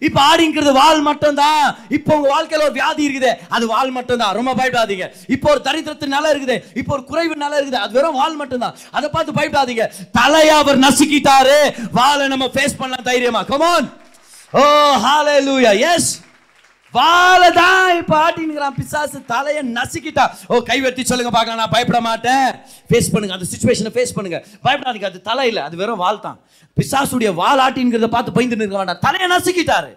இப்ப 0.07 0.19
ஆடிங்கிறது 0.31 0.73
வால் 0.79 1.03
மட்டும்தான். 1.07 1.63
இப்போ 1.97 2.11
உங்க 2.17 2.29
வாழ்க்கையில 2.33 2.65
ஒரு 2.69 2.75
வியாதி 2.79 3.03
இருக்குது. 3.09 3.31
அது 3.57 3.65
வால் 3.73 3.93
மட்டும்தான். 3.99 4.35
ரொம்ப 4.39 4.51
பயப்படாதீங்க. 4.59 5.07
இப்போ 5.35 5.47
ஒரு 5.53 5.61
தரித்திரத்தின் 5.69 6.15
நல்லா 6.17 6.31
இருக்குது. 6.35 6.57
இப்போ 6.81 6.93
ஒரு 6.97 7.05
குறைவு 7.11 7.37
நல்ல 7.45 7.55
இருக்குது. 7.61 7.81
அது 7.85 7.97
வெறும் 7.99 8.19
வால் 8.21 8.37
மட்டும்தான். 8.41 8.75
அதை 8.97 9.09
பார்த்து 9.15 9.39
பயப்படாதீங்க. 9.39 9.87
தலையா 10.19 10.57
அவர் 10.65 10.83
நசுக்கிட்டாரு. 10.87 11.59
வாளை 11.99 12.27
நம்ம 12.35 12.49
ஃபேஸ் 12.57 12.79
பண்ணலாம் 12.81 13.09
தைரியமா. 13.11 13.43
கமான் 13.53 13.89
ஓ 14.61 14.63
ஹாலே 15.07 15.37
லூயா 15.49 15.73
எஸ் 15.93 16.11
வாழை 16.99 17.49
தான் 17.59 18.75
பிசாசு 18.79 19.19
தலையை 19.33 19.63
நசுக்கிட்டா. 19.79 20.25
ஓ 20.51 20.61
கைவெட்டி 20.71 21.03
சொல்லுங்க 21.11 21.33
பார்க்கலாம். 21.37 21.61
நான் 21.63 21.75
பயப்பட 21.75 22.01
மாட்டேன். 22.09 22.49
ஃபேஸ் 22.91 23.13
பண்ணுங்க 23.13 23.37
அந்த 23.37 23.47
சுச்சுவேஷனை 23.53 23.93
ஃபேஸ் 23.97 24.17
பண்ணுங்க. 24.17 24.41
பயப்படாதீங்க 24.67 25.09
அது 25.11 25.21
தலை 25.31 25.47
இல்லை 25.51 25.63
அது 25.69 25.77
வெறும் 25.83 26.03
வால் 26.05 26.25
தான். 26.27 26.39
பிசாசுடைய 26.81 27.31
வால் 27.43 27.63
பார்த்து 28.17 28.37
பயந்து 28.39 28.61
நிற்க 28.63 28.77
வேண்டாம். 28.81 29.03
தலையை 29.07 29.29
நசுக்கிட்டாரு. 29.37 29.93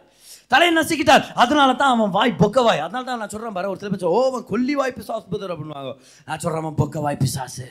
தலையை 0.53 0.71
நசுக்கிட்டார். 0.77 1.25
அதனால 1.41 1.69
தான் 1.81 1.91
அவன் 1.95 2.15
வாய் 2.15 2.31
பொக்க 2.41 2.61
வாய். 2.67 2.83
அதனால 2.85 3.03
தான் 3.09 3.19
நான் 3.21 3.33
சொல்கிறேன் 3.33 3.55
பாரு 3.57 3.71
ஒரு 3.73 3.79
சில 3.81 3.89
பேர் 3.91 4.15
ஓ 4.15 4.21
அவன் 4.29 4.47
கொல்லி 4.51 4.75
வாய் 4.79 4.97
பிசாசு 4.97 5.27
புதர் 5.33 5.53
அப்படின்வாங்க 5.55 5.91
நான் 6.29 6.41
சொல்கிறேன் 6.43 6.63
அவன் 6.63 6.79
பொக்க 6.81 7.01
வாய் 7.05 7.21
பிசாசு. 7.25 7.67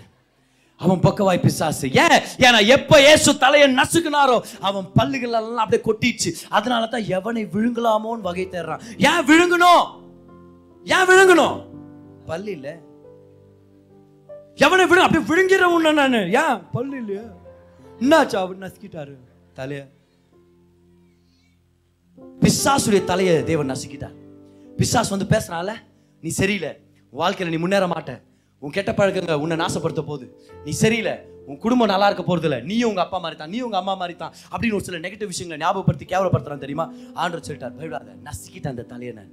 அவன் 0.79 0.99
பக்கவாய் 0.99 1.41
பிசாசு. 1.41 1.93
ஏன்? 1.93 2.23
ஏன்னா 2.39 2.67
எப்ப 2.67 3.01
ஏசு 3.03 3.39
தலையை 3.39 3.75
நசுக்குனாரோ 3.75 4.41
அவன் 4.61 4.85
பல்லுகள் 4.95 5.37
எல்லாம் 5.39 5.57
அப்படியே 5.57 5.83
கொட்டிச்சு 5.85 6.33
அதனால 6.49 6.87
தான் 6.87 7.03
எவனை 7.03 7.45
விழுங்கலாமோன்னு 7.55 8.21
வகை 8.21 8.49
தேடுறான். 8.51 8.81
ஏன் 8.99 9.25
விழுங்கணும்? 9.27 9.85
ஏன் 10.85 11.07
விழுங்கணும்? 11.09 11.67
பல்லு 12.27 12.51
இல்ல. 12.51 12.79
எவனை 14.55 14.87
விழு 14.87 15.01
அப்படியே 15.01 15.23
விழுங்கிற 15.31 15.63
உன்ன 15.63 15.93
நானு. 15.93 16.21
ஏன்? 16.33 16.71
பல்லு 16.73 16.97
இல்லையா? 16.97 17.23
என்னாச்சு? 18.01 18.37
அவர் 18.37 18.59
நசுக்கிட்டாரு 18.59 19.17
தலைய. 19.57 19.89
பிசாசுடைய 22.41 23.05
தலையை 23.05 23.45
தேவன் 23.45 23.71
நசுக்கிட்டார். 23.71 24.17
பிசாசு 24.77 25.19
வந்து 25.19 25.37
பேசுனால 25.37 25.73
நீ 26.21 26.29
சரியில்லை. 26.29 26.73
வாழ்க்கையில் 27.11 27.55
வாழ்க்கையில 27.55 27.57
நீ 27.57 27.61
முன்னேற 27.61 27.87
மாட்ட. 27.87 28.28
உன் 28.63 28.75
கெட்ட 28.77 28.93
பழக்கங்க 28.99 29.35
உன்னை 29.43 29.57
நாசப்படுத்த 29.65 30.03
போகுது. 30.11 30.27
நீ 30.67 30.73
சரியில்லை. 30.85 31.17
உன் 31.51 31.61
குடும்பம் 31.65 31.91
நல்லா 31.93 32.07
இருக்க 32.11 32.25
போகிறது 32.29 32.47
இல்லை 32.49 32.59
நீ 32.71 32.77
உங்க 32.89 33.01
அப்பா 33.05 33.19
மாதிரி 33.25 33.37
தான் 33.43 33.53
நீ 33.53 33.59
உங்க 33.67 33.77
அம்மா 33.81 33.95
மாதிரி 34.01 34.15
தான் 34.23 34.33
அப்படின்னு 34.53 34.77
ஒரு 34.79 34.87
சில 34.89 34.99
நெகட்டிவ் 35.05 35.31
விஷயங்களை 35.33 35.59
ஞாபகப்படுத்தி 35.65 36.07
கேவலப்படுத்துறான் 36.13 36.65
தெரியுமா? 36.65 36.87
ஆண்டு 37.23 37.45
சொல்லிட்டார் 37.49 37.77
பயப்படாத 37.79 38.17
நசுக்கிட்டேன் 38.29 38.73
அந்த 38.75 38.85
தலையை 38.93 39.13
நான். 39.19 39.31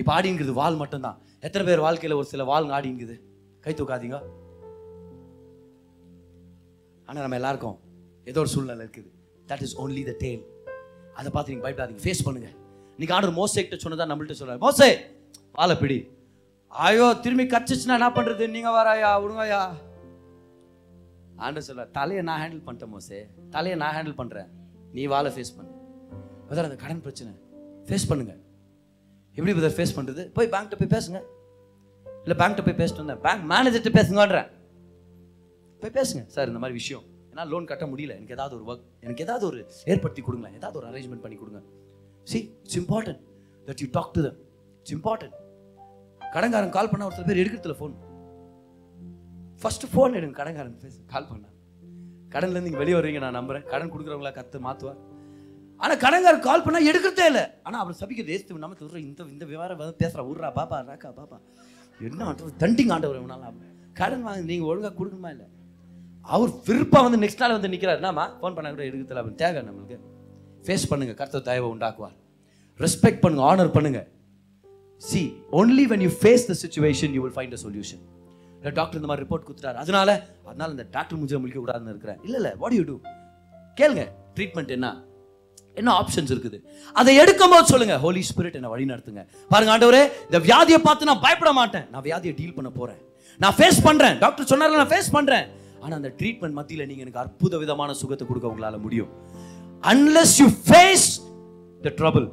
இப்போ 0.00 0.10
ஆடிங்கிறது 0.16 0.54
வால் 0.60 0.80
மட்டும்தான். 0.82 1.18
எத்தனை 1.46 1.64
பேர் 1.68 1.84
வாழ்க்கையில் 1.86 2.18
ஒரு 2.20 2.28
சில 2.32 2.44
வால் 2.50 2.68
ஆடிங்குது? 2.78 3.16
கை 3.64 3.74
தூக்காதீங்க. 3.78 4.18
ஆனால் 7.08 7.22
நம்ம 7.24 7.38
எல்லாருக்கும் 7.40 7.76
ஏதோ 8.30 8.40
ஒரு 8.44 8.52
சூழ்நிலை 8.54 8.82
இருக்குது. 8.86 9.10
That 9.50 9.64
is 9.66 9.76
only 9.82 10.04
the 10.10 10.14
tale 10.24 10.42
அதை 11.18 11.28
பார்த்து 11.34 11.52
நீங்கள் 11.52 11.66
பயப்படாதீங்க. 11.66 12.02
ஃபேஸ் 12.06 12.24
பண்ணுங்க. 12.26 12.50
நீங்கள் 13.00 13.16
ஆர்டர் 13.16 13.36
மோசே 13.40 13.62
கிட்ட 13.64 13.78
சொன்னதா 13.84 14.06
நம்மள்கிட்ட 14.12 14.36
சொல்கிறேன் 14.42 14.62
மோசே 14.66 14.88
வாழை 15.58 15.76
பிடி. 15.82 15.98
ஐயோ 16.84 17.14
திரும்பி 17.22 17.44
கச்சிச்சுன்னா 17.44 17.96
என்ன 17.98 18.08
பண்றது? 18.08 18.44
நீங்க 18.54 18.70
வராயா 18.76 19.10
விடுங்கயா 19.22 19.60
ஆண்டு 21.36 21.62
சொல்ல 21.62 21.84
தலையை 21.96 22.24
நான் 22.24 22.40
ஹேண்டில் 22.42 22.64
பண்ணிட்டேன் 22.66 22.92
மோசே. 22.94 23.18
தலையை 23.50 23.78
நான் 23.78 23.94
ஹேண்டில் 23.96 24.14
பண்றேன். 24.14 24.48
நீ 24.92 25.06
வாழை 25.06 25.30
ஃபேஸ் 25.34 25.56
பண்ணு. 25.56 25.72
பிரதர் 26.48 26.68
அந்த 26.68 26.76
கடன் 26.76 27.00
பிரச்சனை 27.00 27.32
ஃபேஸ் 27.88 28.08
பண்ணுங்க. 28.08 28.34
எப்படி 29.34 29.52
பிரதர் 29.58 29.76
ஃபேஸ் 29.76 29.96
பண்றது? 29.98 30.22
போய் 30.36 30.48
பேங்க்ட்ட 30.48 30.76
போய் 30.80 30.92
பேசுங்க. 30.96 31.20
இல்லை 32.24 32.36
பேங்க்ட்ட 32.42 32.64
போய் 32.66 32.78
பேசிட்டு 32.82 33.02
வந்தேன். 33.04 33.22
பேங்க் 33.26 33.44
மேனேஜர்கிட்ட 33.52 33.92
பேசுங்கன்றேன். 33.98 34.50
போய் 35.80 35.96
பேசுங்க. 35.98 36.26
சார் 36.26 36.46
இந்த 36.46 36.58
மாதிரி 36.58 36.78
விஷயம். 36.82 37.04
ஏன்னா 37.32 37.48
லோன் 37.48 37.70
கட்ட 37.70 37.86
முடியல. 37.86 38.14
எனக்கு 38.18 38.36
ஏதாவது 38.38 38.54
ஒரு 38.58 38.64
ஒர்க் 38.72 38.84
எனக்கு 39.00 39.24
ஏதாவது 39.24 39.46
ஒரு 39.46 39.58
ஏற்படுத்தி 39.84 40.22
கொடுங்களேன். 40.22 40.56
ஏதாவது 40.60 40.78
ஒரு 40.80 40.88
அரேஞ்ச்மெண்ட் 40.90 41.24
பண்ணி 41.24 41.38
கொடுங்க. 41.38 41.62
See 42.24 42.38
it's 42.62 42.78
important 42.78 43.20
that 43.66 43.82
you 43.84 43.88
talk 43.90 44.12
to 44.12 44.22
them 44.28 44.38
it's 44.78 44.94
important 44.98 45.36
கடன்காரன் 46.36 46.72
call 46.76 46.90
பண்ண 46.92 47.04
ஒருத்தர் 47.08 47.28
பேர் 47.28 47.42
எடுக்கிறதுல 47.42 47.74
ஃபோன் 47.80 47.92
ஃபர்ஸ்ட் 49.60 49.84
ஃபோன் 49.92 50.16
எடுங்க 50.18 50.36
கடன்காரன் 50.40 50.80
பேச. 50.82 50.96
கால் 51.12 51.28
பண்ண. 51.28 51.44
கடன்ல 52.34 52.56
இருந்து 52.56 52.80
வெளியே 52.80 52.96
வருவீங்க 52.98 53.20
நான் 53.24 53.36
நம்புறேன். 53.38 53.64
கடன் 53.72 53.92
கொடுக்குறவங்களா 53.92 54.32
கத்து 54.38 54.58
மாத்துவார் 54.66 54.98
ஆனா 55.82 55.94
கடன்காரன் 56.04 56.44
கால் 56.48 56.64
பண்ணா 56.66 56.80
எடுக்கிறதே 56.90 57.24
இல்லை. 57.30 57.44
ஆனா 57.62 57.78
அவர் 57.82 57.96
சபிக்கிறது 58.00 58.34
ஏஸ்து 58.36 58.58
நம்ம 58.64 58.76
விடுற 58.80 58.96
இந்த 58.96 59.24
இந்த 59.34 59.44
விவரம் 59.52 59.78
பேசுகிறா 59.80 60.00
பேசுறா. 60.02 60.24
உர்றா 60.32 60.50
பாப்பா 60.58 60.78
ராக்கா 60.90 61.10
பாப்பா. 61.20 61.38
என்ன 62.08 62.24
ஆண்டவர் 62.24 62.58
தண்டிங் 62.62 62.92
ஆண்டவர் 62.96 63.18
இவனால 63.20 63.52
கடன் 64.00 64.22
வாங்க 64.22 64.42
நீங்க 64.50 64.64
ஒழுங்கா 64.70 64.90
கொடுக்கணுமா 64.98 65.30
இல்லை? 65.34 65.46
அவர் 66.34 66.50
விருப்பம் 66.66 67.06
வந்து 67.06 67.20
நெக்ஸ்ட் 67.24 67.42
நாள் 67.42 67.56
வந்து 67.56 67.68
நிற்கிறார் 67.68 68.00
என்னம்மா? 68.00 68.26
ஃபோன் 68.40 68.56
பண்ண 68.56 68.74
கூட 68.74 68.84
எடுக்கிறதுல 68.88 69.22
அப்படின்னு 69.22 69.42
தேவை 69.44 69.62
நம்மளுக்கு. 69.68 69.98
ஃபேஸ் 70.66 70.86
பண்ணுங்க. 70.90 71.14
கர்த்தர் 71.14 71.48
தயவை 71.50 71.68
உண்டாக்குவார். 71.74 72.16
ரெஸ்பெக்ட் 72.84 73.22
பண்ணுங்க. 73.24 73.44
ஆனர் 73.50 73.74
பண்ணுங்க. 73.78 74.02
See 75.00 75.22
only 75.60 75.84
when 75.92 76.04
you 76.06 76.10
face 76.20 76.46
the 76.50 76.54
situation 76.64 77.12
you 77.16 77.22
will 77.24 77.36
find 77.38 77.56
a 77.58 77.60
solution 77.64 78.02
இல்லை 78.58 78.72
டாக்டர் 78.78 78.98
இந்த 79.00 79.08
மாதிரி 79.10 79.22
ரிப்போர்ட் 79.24 79.44
கொடுத்துட்டாரு. 79.46 79.78
அதனால 79.84 80.08
அதனால 80.50 80.68
இந்த 80.76 80.86
டாக்டர் 80.96 81.18
முடிஞ்ச 81.18 81.40
முழிக்க 81.42 81.58
கூடாதுன்னு 81.64 81.92
இருக்கிறேன். 81.94 82.20
இல்லை 82.26 82.38
இல்லை 82.40 82.52
வாட் 82.62 82.76
யூ 82.78 82.84
டூ 82.90 82.96
கேளுங்க 83.80 84.04
ட்ரீட்மெண்ட் 84.36 84.72
என்ன? 84.76 84.88
என்ன 85.80 85.90
ஆப்ஷன்ஸ் 86.00 86.30
இருக்குது? 86.34 86.58
அதை 87.00 87.12
எடுக்கும் 87.22 87.52
போது 87.54 87.70
சொல்லுங்க 87.72 87.96
ஹோலி 88.04 88.22
ஸ்பிரிட் 88.28 88.56
என்ன 88.58 88.68
வழி 88.74 88.84
நடத்துங்க. 88.92 89.22
பாருங்க 89.52 89.72
ஆண்டவரே 89.74 90.02
இந்த 90.28 90.38
வியாதியை 90.48 90.78
பார்த்து 90.86 91.10
நான் 91.10 91.22
பயப்பட 91.26 91.50
மாட்டேன். 91.60 91.86
நான் 91.92 92.04
வியாதியை 92.08 92.34
டீல் 92.40 92.56
பண்ண 92.58 92.70
போறேன். 92.78 93.00
நான் 93.42 93.56
ஃபேஸ் 93.58 93.80
பண்றேன். 93.88 94.16
டாக்டர் 94.24 94.50
சொன்னார் 94.52 94.80
நான் 94.82 94.92
ஃபேஸ் 94.94 95.10
பண்றேன். 95.16 95.46
ஆனா 95.82 95.94
அந்த 96.00 96.10
ட்ரீட்மெண்ட் 96.20 96.56
மத்தியில் 96.58 96.86
நீங்க 96.90 97.02
எனக்கு 97.06 97.22
அற்புத 97.24 97.58
விதமான 97.64 97.90
சுகத்தை 98.00 98.26
கொடுக்க 98.30 98.46
உங்களால 98.52 98.78
முடியும். 98.86 99.10
Unless 99.92 100.34
you 100.42 100.48
face 100.68 101.06
the 101.86 101.92
trouble 102.00 102.26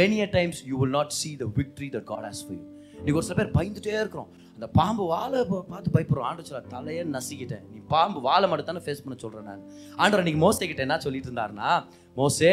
many 0.00 0.18
a 0.26 0.28
times 0.38 0.60
you 0.70 0.78
will 0.80 0.96
not 0.98 1.14
see 1.20 1.30
the 1.42 1.46
victory 1.58 1.88
that 1.94 2.08
God 2.12 2.26
has 2.30 2.42
for 2.46 2.58
you 2.58 2.64
இன்னைக்கு 2.98 3.20
ஒரு 3.20 3.26
சில 3.28 3.36
பேர் 3.38 3.56
பயந்துட்டே 3.56 3.94
இருக்கிறோம். 4.02 4.30
அந்த 4.54 4.66
பாம்பு 4.78 5.04
வாழை 5.06 5.40
பார்த்து 5.72 5.92
பயப்படுறோம். 5.94 6.28
ஆண்டு 6.28 6.46
சொல்ல 6.48 6.62
தலையே 6.74 7.02
நசிக்கிட்டேன். 7.16 7.64
நீ 7.72 7.78
பாம்பு 7.92 8.20
வாழை 8.26 8.46
மட்டும் 8.48 8.68
தானே 8.70 8.82
ஃபேஸ் 8.86 9.02
பண்ண 9.04 9.16
சொல்கிறேன் 9.24 9.46
நான். 9.50 9.62
ஆண்டவர் 10.00 10.22
இன்னைக்கு 10.22 10.40
மோசே 10.44 10.66
கிட்ட 10.70 10.82
என்ன 10.86 10.98
சொல்லிட்டு 11.04 11.28
இருந்தாருன்னா 11.30 11.70
மோசே 12.20 12.52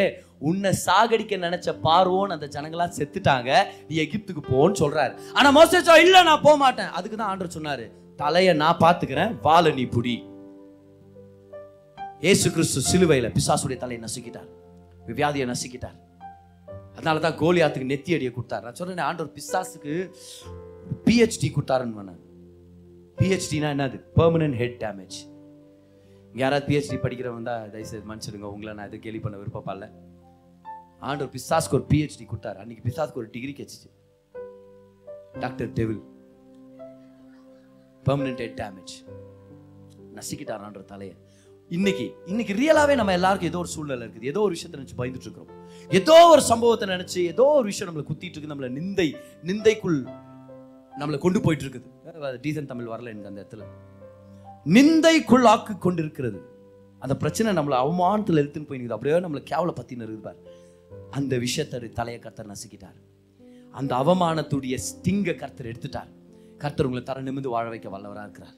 உன்னை 0.50 0.72
சாகடிக்க 0.86 1.40
நினைச்ச 1.46 1.76
பார்வோன் 1.88 2.34
அந்த 2.36 2.50
ஜனங்களா 2.56 2.88
செத்துட்டாங்க. 2.98 3.52
நீ 3.88 3.96
எகிப்துக்கு 4.06 4.44
போன்னு 4.52 4.82
சொல்றாரு. 4.84 5.16
ஆனா 5.34 5.50
மோசே 5.60 5.82
சொல் 5.90 6.04
இல்ல 6.06 6.24
நான் 6.30 6.46
போக 6.48 6.58
மாட்டேன். 6.66 6.92
அதுக்கு 7.00 7.18
தான் 7.18 7.32
ஆண்டர் 7.34 7.56
சொன்னாரு 7.58 7.88
தலையை 8.16 8.54
நான் 8.64 8.82
பாத்துக்கிறேன் 8.86 9.34
வாழை 9.42 9.72
நீ 9.80 9.86
புடி. 9.96 10.16
ஏசு 12.32 12.48
கிறிஸ்து 12.52 12.82
சிலுவையில 12.92 13.30
பிசாசுடைய 13.40 13.78
தலையை 13.86 14.02
நசுக்கிட்டார். 14.08 14.50
வியாதியை 15.08 15.48
நசுக்கிட்டார். 15.54 15.98
அதனால 17.04 17.22
தான் 17.24 17.40
கோலியாத்துக்கு 17.40 17.88
நெத்தி 17.92 18.12
அடியை 18.16 18.30
கொடுத்தாரு. 18.36 18.64
நான் 18.66 18.78
சொல்றேன் 18.80 19.08
ஆண்டவர் 19.08 19.32
பிசாசுக்கு 19.38 19.94
பிஹெச்டி 21.08 21.48
கொடுத்தாருன்னு 21.56 22.14
பிஹெச்டினா 23.22 23.70
என்னது? 23.76 23.98
பெர்மனன்ட் 24.20 24.58
ஹெட் 24.62 24.78
டேமேஜ் 24.84 25.18
யாராவது 26.42 26.66
பிஹெச்டி 26.70 26.98
படிக்கிறவங்க 27.06 27.44
தான் 27.50 27.66
தயவுசெய்து 27.74 28.08
மன்னிச்சிடுங்க. 28.12 28.48
உங்களை 28.54 28.74
நான் 28.78 28.88
எதுவும் 28.90 29.04
கேள்வி 29.06 29.22
பண்ண 29.26 29.36
விருப்பப்படல. 29.42 29.90
ஆண்டவர் 31.10 31.34
பிசாஸ்க்கு 31.36 31.78
ஒரு 31.80 31.86
பிஹெச்டி 31.92 32.28
கொடுத்தாரு. 32.32 32.58
அன்னைக்கு 32.64 32.86
பிசாஸ்க்கு 32.88 33.22
ஒரு 33.24 33.30
டிகிரி 33.36 33.54
கிடைச்சிச்சு. 33.60 33.92
Doctor 35.44 35.70
devil 35.80 36.02
permanent 38.08 38.44
head 38.46 38.58
damage 38.64 38.96
நசிக்கிட்டார் 40.20 40.66
ஆண்டவர் 40.70 40.92
தலையை. 40.96 41.16
இன்னைக்கு 41.72 42.06
இன்னைக்கு 42.32 42.54
ரியலாவே 42.54 42.94
நம்ம 43.00 43.12
எல்லாருக்கும் 43.18 43.50
ஏதோ 43.52 43.60
ஒரு 43.64 43.70
சூழ்நிலை 43.74 44.04
இருக்குது. 44.06 44.30
ஏதோ 44.32 44.40
ஒரு 44.46 44.54
விஷயத்தை 44.56 44.78
நினைச்சு 44.80 44.98
பயந்துட்டு 45.00 45.28
இருக்கிறோம் 45.28 45.52
ஏதோ 46.00 46.16
ஒரு 46.34 46.42
சம்பவத்தை 46.50 46.86
நினைச்சு 46.94 47.20
ஏதோ 47.34 47.46
ஒரு 47.60 47.66
விஷயம் 47.72 47.90
நம்மளை 47.90 48.06
குத்திட்டு 48.10 48.36
இருக்கு 48.36 48.52
நம்மள 48.52 48.68
நிந்தை 48.78 49.08
நிந்தைக்குள் 49.50 50.00
நம்மளை 51.00 51.18
கொண்டு 51.26 51.40
போயிட்டு 51.46 51.66
இருக்குது 51.66 52.42
டீசன் 52.44 52.70
தமிழ் 52.72 52.92
வரல 52.94 53.12
எனக்கு 53.14 53.32
அந்த 53.32 53.40
இடத்துல. 53.44 53.64
நிந்தைக்குள் 54.76 55.48
ஆக்கு 55.54 55.74
கொண்டிருக்கிறது. 55.86 56.42
அந்த 57.02 57.16
பிரச்சனை 57.22 57.54
நம்மளை 57.60 57.78
அவமானத்தில் 57.86 58.42
எடுத்துன்னு 58.44 58.70
போய் 58.70 58.86
அப்படியே 58.98 59.24
நம்மளை 59.26 59.44
கேவல 59.52 59.74
பத்தின்னு 59.80 60.08
இருக்குது 60.08 60.52
அந்த 61.18 61.34
விஷயத்தை 61.46 61.90
தலையை 62.02 62.20
கர்த்தர் 62.22 62.52
நசுக்கிட்டார். 62.54 63.00
அந்த 63.80 63.92
அவமானத்துடைய 64.04 64.76
ஸ்டிங்கை 64.90 65.36
கர்த்தர் 65.42 65.72
எடுத்துட்டார். 65.72 66.12
கர்த்தர் 66.64 66.88
உங்களை 66.90 67.04
தர 67.04 67.22
நிமிந்து 67.30 67.56
வாழ 67.56 67.66
வைக்க 67.74 67.88
வல்லவரா 67.96 68.24
இருக்கிறார். 68.28 68.56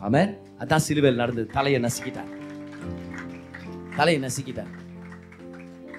ஆமென். 0.00 0.38
அதான் 0.58 0.76
சிலுவையில் 0.76 1.18
நடந்தது 1.18 1.46
தலையை 1.46 1.80
நசுக்கிட்டார். 1.80 2.34
தலையை 3.96 4.30
நசுக்கிட்டார். 4.30 4.84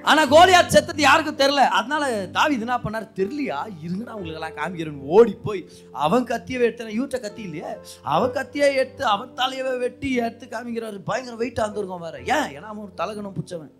ஆனா 0.04 0.26
கோலியாத் 0.26 0.68
செத்தது 0.68 1.02
யாருக்கும் 1.02 1.38
தெரியல. 1.38 1.68
அதனால 1.70 2.28
தாவீது 2.28 2.60
என்ன 2.60 2.78
பண்ணார்? 2.78 3.04
தெரியலையா? 3.04 3.58
இருங்கடா 3.86 4.12
உங்களுக்கு 4.12 4.42
எல்லாம் 4.42 4.52
காமிக்கிறேன் 4.52 5.00
ஓடி 5.00 5.34
போய் 5.34 5.70
அவன் 5.92 6.24
கத்தியை 6.24 6.62
எடுத்தேன் 6.62 7.02
யூட்ட 7.02 7.20
கத்தி 7.20 7.42
இல்லையே? 7.42 7.76
அவன் 8.02 8.32
கத்தியை 8.32 8.76
எடுத்து 8.76 9.06
அவன் 9.06 9.30
தலையவே 9.30 9.80
வெட்டி 9.80 10.14
எடுத்து 10.14 10.46
காமிக்கிறாரு. 10.46 11.02
பயங்கர 11.06 11.38
வெயிட்டா 11.38 11.62
இருந்திருக்கும் 11.62 12.00
வேற. 12.00 12.20
ஏன்? 12.20 12.58
ஏன்னா 12.58 12.66
அவன் 12.66 12.84
ஒரு 12.84 12.94
தலகணம் 12.98 13.34
பிடிச்சவன். 13.34 13.72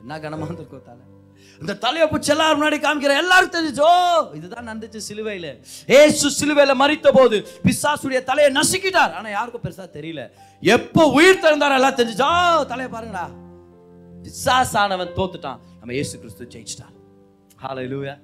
என்ன 0.00 0.18
கனமா 0.18 0.44
இருந்திருக்கும் 0.44 0.82
தலை? 0.84 1.11
இந்த 1.60 1.74
தலையை 1.84 2.06
பிடிச்சி 2.12 2.32
எல்லாரும் 2.34 2.58
முன்னாடி 2.58 2.78
காமிக்கிற 2.84 3.14
எல்லாரும் 3.22 3.54
தெரிஞ்சோ 3.56 3.90
இதுதான் 4.38 4.68
நடந்துச்சு 4.70 5.00
சிலுவையில. 5.08 5.48
ஏசு 6.00 6.26
சிலுவையில 6.38 6.74
மறித்த 6.82 7.10
போது 7.18 7.38
பிசாசுடைய 7.66 8.20
தலையை 8.30 8.50
நசுக்கிட்டார். 8.58 9.14
ஆனா 9.18 9.28
யாருக்கும் 9.36 9.64
பெருசா 9.66 9.86
தெரியல. 9.98 10.24
எப்போ 10.62 11.04
உயிர் 11.18 11.42
திறந்தாரோ 11.44 11.78
எல்லாம் 11.80 11.98
தெரிஞ்சுச்சோ 12.00 12.32
தலையை 12.72 12.90
பாருங்கடா. 12.96 13.26
பிசாசானவன் 14.26 15.14
தோத்துட்டான். 15.20 15.60
நம்ம 15.80 15.94
ஏசு 16.02 16.14
கிறிஸ்து 16.22 16.52
ஜெயிச்சிட்டான் 16.54 16.96
ஹalleluya 17.62 18.14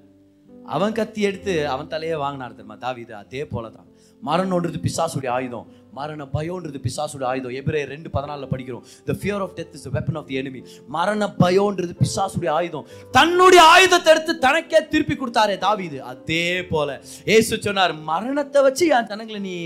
அவன் 0.74 0.96
கத்தி 0.96 1.20
எடுத்து 1.28 1.52
அவன் 1.74 1.90
தலையே 1.92 2.16
வாங்கினார் 2.22 2.56
தெரியுமா? 2.56 2.76
தாவிது 2.84 3.12
அதே 3.20 3.42
போல 3.52 3.68
தான் 3.76 3.87
மரணம்ன்றது 4.26 4.78
பிசாசுடைய 4.86 5.28
ஆயுதம். 5.28 5.66
மரண 5.92 6.24
பயோன்றது 6.34 6.78
பிசாசுடைய 6.86 7.24
ஆயுதம். 7.24 7.50
எபிரே 7.50 7.84
ரெண்டு 7.84 8.08
பதினாலில் 8.12 8.50
படிக்கிறோம். 8.50 8.82
The 9.04 9.12
fear 9.12 9.40
of 9.40 9.54
death 9.56 9.74
is 9.74 9.88
weapon 9.88 10.18
of 10.20 10.28
of 10.28 10.30
the 10.30 10.62
மரண 10.88 11.34
பயோன்றது 11.38 11.94
பிசாசுடைய 12.02 12.48
ஆயுதம். 12.48 12.86
தன்னுடைய 13.10 13.64
ஆயுதத்தை 13.64 14.12
எடுத்து 14.12 14.38
தனக்கே 14.38 14.86
திருப்பி 14.86 15.14
கொடுத்தாரே 15.14 15.56
தாவிது. 15.64 15.98
அதே 15.98 16.64
போல 16.64 17.00
ஏசு 17.24 17.62
சொன்னார் 17.62 17.94
மரணத்தை 17.94 18.62
வச்சு 18.62 18.86
என் 18.88 19.06
ஜனங்களை 19.06 19.40
நீ 19.40 19.56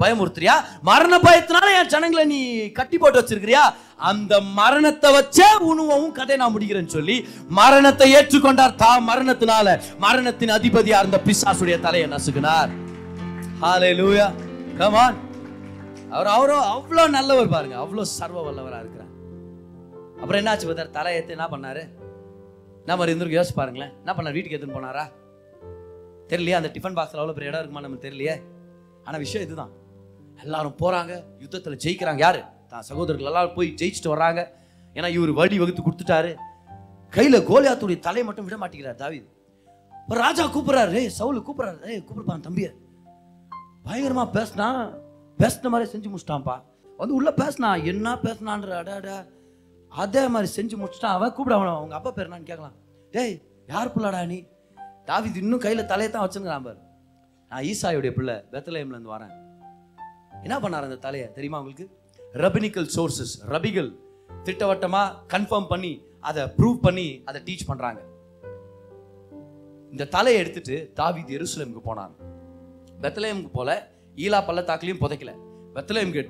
பயமுறுத்துறியா? 0.00 0.54
மரண 0.82 1.18
பயத்தினால 1.18 1.80
என் 1.80 1.86
ஜனங்களை 1.86 2.24
நீ 2.24 2.70
கட்டி 2.70 2.98
போட்டு 2.98 3.20
வச்சிருக்கிறியா? 3.20 3.74
அந்த 3.96 4.40
மரணத்தை 4.40 5.12
வச்சே 5.18 5.58
உணவும் 5.58 6.12
கதை 6.12 6.36
நான் 6.36 6.58
முடிக்கிறேன்னு 6.58 6.86
சொல்லி 6.86 7.24
மரணத்தை 7.48 8.14
ஏற்றுக்கொண்டார் 8.14 8.74
தா 8.74 9.00
மரணத்தினால. 9.00 9.80
மரணத்தின் 9.98 10.48
அதிபதியா 10.48 10.98
இருந்த 10.98 11.20
பிசாசுடைய 11.24 11.80
தலையை 11.80 12.08
நசுக்கினார். 12.08 12.85
ஹalleluya 13.60 14.24
come 14.30 14.78
கமான் 14.78 15.18
அவர் 16.16 16.28
அவரோ 16.32 16.56
அவ்வளோ 16.72 17.04
நல்லவர் 17.14 17.52
பாருங்க. 17.54 17.76
அவ்வளோ 17.82 18.02
சர்வ 18.16 18.38
வல்லவராக 18.46 18.80
இருக்கிறார். 18.82 19.12
அப்புறம் 20.20 20.38
என்னாச்சு 20.40 20.66
பார்த்தார் 20.68 20.90
தலை 20.96 21.12
என்ன 21.34 21.46
பண்ணாரு? 21.52 21.82
என்ன 22.82 22.96
மாதிரி 22.98 23.12
இருந்திருக்கு? 23.12 23.38
யோசிச்சு 23.38 23.56
பாருங்களேன். 23.60 23.92
என்ன 24.02 24.12
பண்ணார்? 24.16 24.36
வீட்டுக்கு 24.36 24.56
எடுத்துன்னு 24.56 24.76
போனாரா? 24.78 25.04
தெரியலையா 26.30 26.58
அந்த 26.60 26.70
டிஃபன் 26.76 26.96
பாக்ஸில் 26.98 27.20
அவ்வளோ 27.22 27.36
பெரிய 27.38 27.50
இடம் 27.50 27.62
இருக்குமா 27.62 27.84
நமக்கு 27.86 28.06
தெரியலையே. 28.06 28.36
ஆனால் 29.06 29.20
விஷயம் 29.24 29.44
இதுதான். 29.46 29.72
எல்லாரும் 30.44 30.76
போகிறாங்க 30.82 31.12
யுத்தத்தில் 31.44 31.80
ஜெயிக்கிறாங்க. 31.84 32.22
யார்? 32.26 32.40
தான் 32.72 32.86
சகோதரர்கள் 32.90 33.30
எல்லாரும் 33.32 33.56
போய் 33.58 33.74
ஜெயிச்சுட்டு 33.82 34.14
வர்றாங்க. 34.14 34.42
ஏன்னா 34.96 35.10
இவர் 35.18 35.32
வடி 35.42 35.58
வகுத்து 35.62 35.84
கொடுத்துட்டாரு. 35.86 36.32
கையில் 37.16 37.46
கோலியாத்துடைய 37.50 38.00
தலை 38.08 38.24
மட்டும் 38.30 38.48
விட 38.48 38.58
மாட்டேங்கிறார் 38.62 39.02
தாவீது. 39.04 39.28
ராஜா 40.24 40.44
கூப்பிட்றாரு. 40.56 41.00
சவுல் 41.20 41.46
கூப்பிட்றாரு. 41.46 41.80
ஏய் 41.92 42.04
கூப்பிடுப்பான் 42.08 42.48
தம்பியை. 42.48 42.72
பயங்கரமா 43.86 44.24
பேசினா 44.36 44.68
பேசின 45.38 45.68
மாதிரி 45.68 45.90
செஞ்சு 45.92 46.14
முடிச்சிட்டான்ப்பா. 46.14 46.62
வந்து 46.96 47.14
உள்ள 47.14 47.30
பேசினா 47.30 47.84
என்ன 47.84 48.14
பேசினான்ற 48.14 48.70
அடாடா 48.70 49.24
அதே 49.88 50.28
மாதிரி 50.28 50.48
செஞ்சு 50.56 50.78
முடிச்சிட்டான். 50.80 51.16
அவன் 51.18 51.32
கூப்பிட 51.32 51.56
அவன் 51.56 51.68
அவங்க 51.68 51.94
அப்பா 51.94 52.10
பேர் 52.10 52.28
என்னன்னு 52.28 52.50
கேட்கலாம். 52.50 52.72
டேய் 53.10 53.42
யார் 53.66 53.96
பிள்ளாடா 53.96 54.26
நீ? 54.26 54.44
தாவீது 55.04 55.40
இன்னும் 55.40 55.60
கையில 55.60 55.84
தலையை 55.84 56.10
தான் 56.10 56.28
வச்சுருக்கிறான் 56.28 56.64
பாரு. 56.64 56.78
நான் 57.48 57.62
ஈசாயுடைய 57.62 58.10
பிள்ளை 58.10 58.34
பெத்தலேம்ல 58.34 58.94
இருந்து 58.94 59.14
வரேன். 59.14 59.34
என்ன 60.42 60.58
பண்ணார் 60.58 60.88
அந்த 60.88 60.96
தலையை 60.96 61.32
தெரியுமா 61.32 61.58
உங்களுக்கு? 61.58 61.86
ரபினிக்கல் 62.32 62.88
சோர்சஸ் 62.96 63.34
ரபிகள் 63.48 63.90
திட்டவட்டமா 64.44 65.02
கன்ஃபார்ம் 65.32 65.68
பண்ணி 65.68 66.02
அதை 66.20 66.42
ப்ரூவ் 66.44 66.78
பண்ணி 66.82 67.22
அதை 67.24 67.42
டீச் 67.44 67.66
பண்றாங்க. 67.66 68.00
இந்த 69.90 70.04
தலையை 70.04 70.40
எடுத்துட்டு 70.40 70.90
தாவீது 70.94 71.38
எருசலேமுக்கு 71.38 71.80
போனான். 71.80 72.34
பெத்தலேமுக்கு 73.04 73.52
போல 73.58 73.70
ஈலா 74.24 74.40
பள்ளத்தாக்குலையும் 74.48 75.02
புதைக்கல. 75.04 75.32
பெத்தலேமுக்கு 75.76 76.22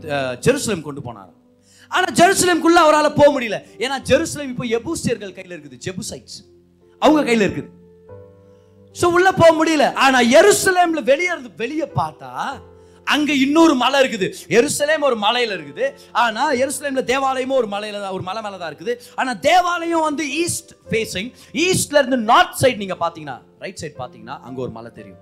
ஜெருசலேம் 0.44 0.86
கொண்டு 0.86 1.02
போனார். 1.08 1.32
ஆனால் 1.96 2.14
ஜெருசலேமுக்குள்ள 2.20 2.78
அவரால் 2.84 3.16
போக 3.18 3.28
முடியல. 3.34 3.58
ஏன்னா 3.84 3.96
ஜெருசலேம் 4.10 4.52
இப்போ 4.52 4.66
எபூசியர்கள் 4.78 5.34
கையில் 5.36 5.54
இருக்குது 5.56 5.82
ஜெபுசைட்ஸ். 5.86 6.38
அவங்க 7.02 7.20
கையில் 7.28 7.44
இருக்குது. 7.46 7.68
ஸோ 9.00 9.06
உள்ள 9.16 9.28
போக 9.42 9.50
முடியல. 9.58 9.84
ஆனா 10.04 10.18
எருசலேம்ல 10.38 11.00
வெளியே 11.12 11.30
இருந்து 11.34 11.52
வெளியே 11.62 11.86
பார்த்தா 12.00 12.30
அங்க 13.14 13.32
இன்னொரு 13.42 13.74
மலை 13.82 13.98
இருக்குது. 14.02 14.28
எருசலேம் 14.58 15.04
ஒரு 15.08 15.16
மலையில 15.24 15.56
இருக்குது. 15.58 15.84
ஆனா 16.22 16.44
எருசலேம்ல 16.62 17.02
தேவாலயமும் 17.10 17.58
ஒரு 17.60 17.68
மலையில 17.74 18.00
தான் 18.04 18.16
ஒரு 18.16 18.24
மலை 18.28 18.40
மேல 18.46 18.58
தான் 18.62 18.70
இருக்குது. 18.72 18.94
ஆனா 19.20 19.32
தேவாலயம் 19.48 20.06
வந்து 20.08 20.24
ஈஸ்ட் 20.42 20.72
ஃபேசிங் 20.90 21.30
ஈஸ்ட்ல 21.66 22.00
இருந்து 22.02 22.18
நார்த் 22.32 22.58
சைடு 22.62 22.82
நீங்க 22.84 22.96
பாத்தீங்கன்னா 23.04 23.38
ரைட் 23.64 23.80
சைடு 23.82 23.96
பாத்தீங்கன்னா 24.02 24.38
அங்க 24.48 24.60
ஒரு 24.66 24.74
மலை 24.78 24.92
தெரியும். 24.98 25.20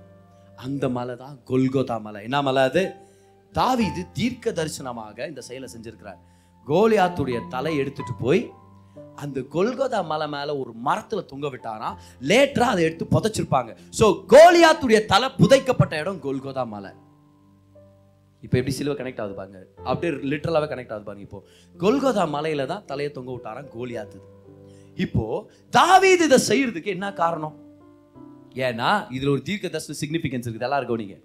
அந்த 0.56 0.88
மலை 0.88 1.16
தான் 1.16 1.38
கொல்கோதா 1.50 2.00
மலை. 2.00 2.24
என்ன 2.24 2.42
மலை 2.42 2.62
அது? 2.62 2.94
தாவீது 3.52 4.12
தீர்க்க 4.12 4.52
தரிசனமாக 4.52 5.28
இந்த 5.28 5.40
செயலை 5.40 5.68
செஞ்சிருக்கிறார். 5.74 6.20
கோலியாத்துடைய 6.66 7.48
தலை 7.48 7.76
எடுத்துட்டு 7.76 8.14
போய் 8.14 8.50
அந்த 9.16 9.40
கொல்கோதா 9.40 10.06
மலை 10.06 10.26
மேல 10.28 10.56
ஒரு 10.58 10.72
மரத்துல 10.86 11.24
தொங்க 11.24 11.48
விட்டாராம் 11.48 11.96
லேட்டரா 12.20 12.62
அதை 12.62 12.84
எடுத்து 12.84 13.06
புதைச்சிருப்பாங்க. 13.14 13.76
சோ 13.98 14.26
கோலியாத்துடைய 14.34 15.06
தலை 15.06 15.30
புதைக்கப்பட்ட 15.30 16.00
இடம் 16.00 16.20
கொல்கோதா 16.26 16.64
மலை. 16.66 16.92
இப்போ 18.42 18.58
எப்படி 18.58 18.74
சிலுவை 18.76 18.96
கனெக்ட் 18.96 19.20
ஆகுது 19.20 19.34
பாருங்க. 19.34 19.66
அப்படியே 19.84 20.12
லிட்டரலாகவே 20.30 20.68
கனெக்ட் 20.72 20.92
ஆகுது 20.92 21.06
பாருங்க 21.08 21.26
இப்போ. 21.28 21.42
கொல்கோதா 21.74 22.24
மலையில 22.36 22.66
தான் 22.66 22.84
தலையை 22.84 23.12
தொங்க 23.12 23.30
விட்டாராம் 23.32 23.70
கோலியாத்து. 23.76 24.18
இப்போ 24.96 25.50
தாவீது 25.70 26.24
இதை 26.24 26.38
செய்யறதுக்கு 26.48 26.86
என்ன 26.86 27.12
காரணம்? 27.12 27.54
ஏன்னா 28.54 28.90
இதுல 29.10 29.30
ஒரு 29.30 29.42
தீர்க்க 29.42 29.68
தரிசன 29.68 29.98
சிக்னிபிகன்ஸ் 30.00 30.46
இருக்குது. 30.46 30.68
எல்லாருக்கும் 30.68 30.96
நீங்க 30.96 31.16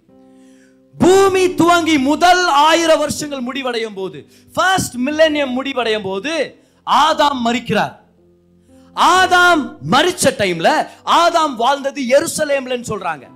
பூமி 0.98 1.54
துவங்கி 1.54 1.98
முதல் 1.98 2.46
ஆயிரம் 2.46 2.98
வருஷங்கள் 2.98 3.40
முடிவடையும் 3.40 3.94
போது 3.94 4.26
ஃபர்ஸ்ட் 4.54 4.96
மில்லேனியம் 4.96 5.52
முடிவடையும் 5.58 6.02
போது 6.02 6.32
ஆதாம் 6.86 7.40
மறிக்கிறார். 7.44 7.94
ஆதாம் 8.94 9.62
மறிச்ச 9.90 10.32
டைம்ல 10.38 10.88
ஆதாம் 11.04 11.54
வாழ்ந்தது 11.56 12.02
எருசலேம்லன்னு 12.16 12.90
சொல்றாங்க. 12.92 13.26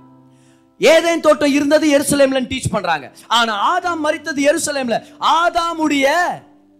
ஏதேன் 0.79 1.19
தோட்டம் 1.19 1.51
இருந்தது 1.51 1.99
எருசலேம்ல 1.99 2.41
டீச் 2.51 2.71
பண்றாங்க. 2.71 3.15
ஆனா 3.27 3.53
ஆதாம் 3.73 4.03
மறித்தது 4.05 4.41
எருசலேம்ல. 4.49 4.97
ஆதாமுடைய 5.19 6.07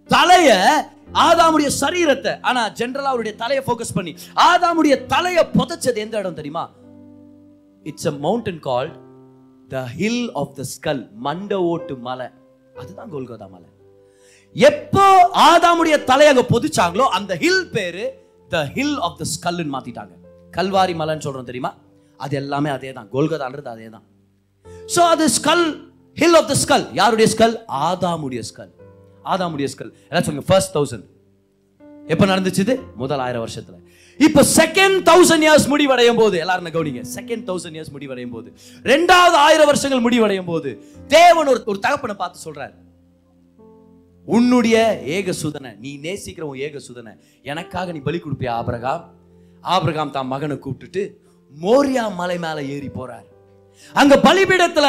தலைய 0.08 0.50
ஆதாமுடைய 1.14 1.70
சரீரத்தை 1.82 2.42
ஆனா 2.42 2.70
ஜென்ரலா 2.70 3.12
அவருடைய 3.12 3.38
தலையை 3.38 3.66
ஃபோக்கஸ் 3.66 3.96
பண்ணி 3.96 4.16
ஆதாமுடைய 4.36 5.06
தலையை 5.06 5.44
புதைச்சது 5.54 5.96
எந்த 5.96 6.18
இடம் 6.18 6.34
தெரியுமா? 6.34 6.72
It's 7.92 8.08
a 8.12 8.14
mountain 8.26 8.62
called 8.68 8.96
the 9.74 9.86
hill 10.00 10.26
of 10.42 10.54
the 10.60 10.66
skull 10.74 11.02
மண்ட 11.28 11.54
ஓட்டு 11.72 11.96
மலை. 12.08 12.28
அதுதான் 12.82 13.10
கோல்கோதா 13.14 13.48
மலை. 13.56 13.70
எப்போ 14.56 15.06
ஆதாமுடைய 15.50 15.96
தலை 16.10 16.28
அங்க 16.32 16.44
பொதிச்சாங்களோ 16.54 17.06
அந்த 17.18 17.32
ஹில் 17.44 17.66
பேரு 17.76 18.06
த 18.54 18.62
ஹில் 18.76 18.98
ஆஃப் 19.08 19.18
த 19.22 19.26
ஸ்கல்னு 19.34 19.74
மாத்திட்டாங்க. 19.76 20.14
கல்வாரி 20.58 20.94
மலைன்னு 21.02 21.26
சொல்றோம் 21.28 21.50
தெரியுமா? 21.52 21.72
அது 22.26 22.34
எல்லாமே 22.42 22.70
அதே 22.78 22.92
தான் 22.98 23.10
கோல்கதான்றது 23.14 23.70
அதே 23.76 23.88
தான் 23.96 24.06
ஸோ 24.94 25.02
அது 25.14 25.26
skull 25.38 25.66
hill 26.18 26.38
of 26.40 26.50
the 26.52 26.56
skull 26.64 26.86
யாருடைய 27.00 27.28
ஸ்கல் 27.34 27.56
ஆதாமுடைய 27.88 28.42
ஸ்கல் 28.50 28.72
ஆதாமுடைய 29.34 29.68
ஸ்கல் 29.74 29.92
எல்லாம் 30.10 30.26
சொல்லுங்க 30.26 30.48
ஃபர்ஸ்ட் 30.50 30.74
தௌசண்ட் 30.78 31.06
எப்போ 32.14 32.26
நடந்துச்சு 32.32 32.76
முதல் 33.02 33.22
ஆயிரம் 33.26 33.44
வருஷத்துல. 33.46 33.78
இப்போ 34.20 34.44
செகண்ட் 34.56 35.00
தௌசண்ட் 35.04 35.46
இயர்ஸ் 35.46 35.68
முடிவடையும் 35.68 36.16
போது 36.16 36.38
எல்லாரும் 36.38 36.66
கவனிங்க 36.66 37.02
செகண்ட் 37.16 37.46
தௌசண்ட் 37.46 37.76
இயர்ஸ் 37.76 37.92
முடிவடையும் 37.92 38.32
போது 38.32 38.54
ரெண்டாவது 38.84 39.36
ஆயிரம் 39.38 39.66
வருஷங்கள் 39.66 40.00
முடிவடையும் 40.00 40.46
போது 40.46 40.84
தேவன் 41.08 41.48
ஒரு 41.48 41.64
ஒரு 41.66 41.80
தகப்பனை 41.80 42.16
பார்த்து 42.16 42.52
சொல்றாரு 42.52 42.74
உன்னுடைய 44.28 45.02
ஏக 45.04 45.32
சுதனை 45.32 45.76
நீ 45.80 45.98
நேசிக்கிற 45.98 46.42
உன் 46.42 46.58
ஏக 46.58 46.80
சுதனை 46.80 47.14
எனக்காக 47.42 47.92
நீ 47.92 48.00
பலி 48.00 48.18
கொடுப்பியா 48.18 48.50
ஆபிரகாம்? 48.50 49.14
ஆபிரகாம் 49.62 50.12
தான் 50.12 50.28
மகனை 50.28 50.58
கூப்பிட்டுட்டு 50.58 51.04
மோரியா 51.62 52.16
மலை 52.16 52.38
மேல 52.38 52.64
ஏறி 52.64 52.88
போறார். 52.88 53.26
அங்க 53.94 54.16
பலிபீடத்துல 54.16 54.88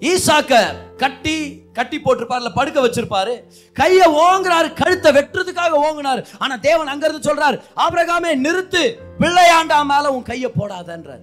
ஈசாக்க 0.00 0.76
கட்டி 0.96 1.62
கட்டி 1.72 2.00
போட்டிருப்பாருல 2.04 2.54
படுக்க 2.54 2.80
வச்சிருப்பாரு. 2.80 3.44
கைய 3.80 3.98
ஓங்குறாரு 4.06 4.72
கழுத்தை 4.72 5.12
வெட்டுறதுக்காக 5.12 5.80
ஓங்குனாரு. 5.82 6.26
ஆனா 6.38 6.56
தேவன் 6.56 6.86
அங்கிருந்து 6.86 7.34
சொல்றாரு 7.34 7.62
ஆபிரகாமே 7.76 8.48
நிறுத்து. 8.48 8.96
பிள்ளையாண்டா 9.18 9.84
மேல 9.84 10.12
உன் 10.12 10.22
கைய 10.22 10.50
போடாதன்றார். 10.60 11.20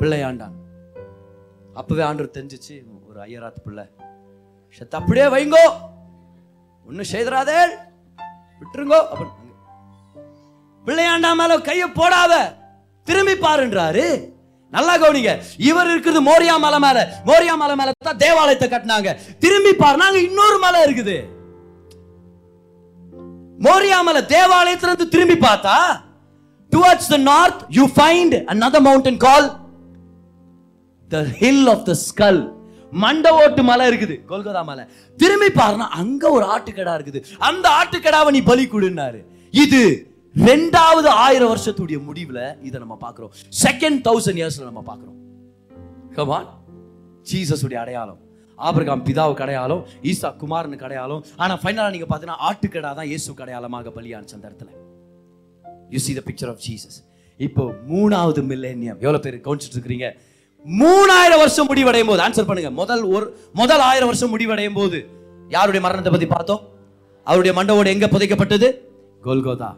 பிள்ளையாண்டான். 0.00 0.50
அப்பவே 1.74 2.02
ஆண்டு 2.02 2.30
தெரிஞ்சிச்சு 2.34 2.82
ஒரு 3.08 3.20
ஐயராத்து 3.20 3.56
பிள்ளை. 3.64 3.84
செத்து 4.70 4.98
அப்படியே 4.98 5.26
வைங்கோ. 5.26 5.70
ஒன்னும் 6.86 7.04
செய்தராதே. 7.12 7.68
விட்டுருங்கோ. 8.60 9.02
அப்படின்னு 9.14 9.40
பிள்ளையாண்டா 10.86 11.34
மேல 11.34 11.58
கைய 11.58 11.94
போடாத. 11.94 12.56
திரும்பி 13.04 13.32
பாருன்றாரு. 13.32 14.31
நல்லா 14.76 14.94
கவனிங்க. 15.02 15.32
இவர் 15.70 15.90
இருக்குது 15.92 16.20
மோரியா 16.28 16.54
மலை 16.64 16.78
மேல. 16.84 16.98
மோரியா 17.28 17.54
மலை 17.62 17.74
மேல 17.80 17.92
தான் 18.08 18.22
தேவாலயத்தை 18.24 18.68
கட்டினாங்க. 18.74 19.10
திரும்பி 19.44 19.72
பாருனாங்க 19.82 20.18
இன்னொரு 20.28 20.58
மலை 20.66 20.80
இருக்குது. 20.86 21.16
மோரியா 23.66 23.98
மலை 24.06 24.22
தேவாலயத்துல 24.36 24.90
இருந்து 24.90 25.12
திரும்பி 25.14 25.36
பார்த்தா 25.46 25.76
towards 26.72 27.10
the 27.14 27.16
north 27.32 27.60
you 27.78 27.84
find 27.96 28.34
another 28.54 28.80
mountain 28.86 29.20
call 29.26 29.48
the 31.08 31.18
hill 31.40 31.68
of 31.72 31.84
the 31.90 31.94
skull 32.06 32.40
மண்ட 33.02 33.26
ஓட்டு 33.40 33.62
மலை 33.68 33.84
இருக்குது 33.90 34.14
கொல்கத்தா 34.30 34.62
மலை. 34.70 34.84
திரும்பி 35.20 35.48
பாருனா 35.58 35.86
அங்க 36.00 36.24
ஒரு 36.36 36.44
ஆட்டுக்கடா 36.54 36.94
இருக்குது. 36.98 37.20
அந்த 37.48 37.66
ஆட்டுக்கடாவை 37.80 38.30
நீ 38.36 38.40
பலி 38.50 38.64
கொடுன்னாரு. 38.72 39.20
இது 39.64 39.82
ரெண்டாவது 40.36 41.08
ஆயிரம் 41.24 41.50
வருஷத்துடைய 41.52 41.98
முடிவில் 42.08 42.44
இதை 42.68 42.76
நம்ம 42.82 42.94
பார்க்குறோம். 43.04 43.32
செகண்ட் 43.64 43.98
தௌசண்ட் 44.06 44.38
இயர்ஸில் 44.40 44.68
நம்ம 44.70 44.82
பார்க்குறோம். 44.90 45.18
கமான் 46.16 46.48
ஜீசஸுடைய 47.30 47.78
அடையாளம் 47.82 48.20
ஆபிரகாம் 48.58 49.02
பிதாவுக்கு 49.06 49.44
அடையாளம் 49.46 49.82
ஈசா 50.10 50.28
குமாரனுக்கு 50.42 50.86
அடையாளம். 50.88 51.22
ஆனால் 51.42 51.60
ஃபைனலாக 51.62 51.92
நீங்கள் 51.94 52.10
பார்த்தீங்கன்னா 52.10 52.44
ஆட்டுக்கடா 52.48 52.90
தான் 52.98 53.08
இயேசுக்கு 53.12 53.44
அடையாளமாக 53.44 53.92
பலியானுச்சு 53.96 54.36
அந்த 54.38 54.46
இடத்துல. 54.50 54.70
You 55.94 56.00
see 56.06 56.14
the 56.18 56.22
picture 56.28 56.50
of 56.52 56.62
Jesus 56.66 56.98
இப்போ 57.40 57.64
மூணாவது 57.92 58.40
மில்லேனியம் 58.50 58.98
எவ்வளோ 59.04 59.20
பேர் 59.24 59.38
கவனிச்சுட்டு 59.46 59.76
இருக்கிறீங்க? 59.78 60.08
மூணாயிரம் 60.64 61.40
வருஷம் 61.44 61.68
முடிவடையும் 61.70 62.10
போது 62.10 62.22
ஆன்சர் 62.26 62.48
பண்ணுங்க. 62.50 62.70
முதல் 62.80 63.02
ஒரு 63.14 63.26
முதல் 63.60 63.84
ஆயிரம் 63.90 64.10
வருஷம் 64.10 64.32
முடிவடையும் 64.34 64.78
போது 64.80 64.98
யாருடைய 65.56 65.82
மரணத்தை 65.86 66.12
பத்தி 66.14 66.28
பார்த்தோம்? 66.34 66.62
அவருடைய 67.26 67.54
மண்டவோடு 67.60 67.94
எங்க 67.94 68.06
புதைக்கப்பட்டது? 68.14 68.68
கோல்கோதா 69.26 69.70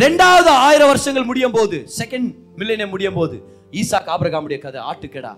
ரெண்டாவது 0.00 0.50
ஆயிரம் 0.66 0.86
வருஷங்கள் 0.86 1.24
முடியும் 1.24 1.52
போது 1.52 1.86
செகண்ட் 1.98 2.28
மில்லினியம் 2.56 2.88
முடியும் 2.88 3.14
போது 3.14 3.36
ஈசாக் 3.70 4.08
ஆபிரகாமுடைய 4.14 4.58
கதை 4.58 4.80
ஆட்டுக்கடா. 4.90 5.32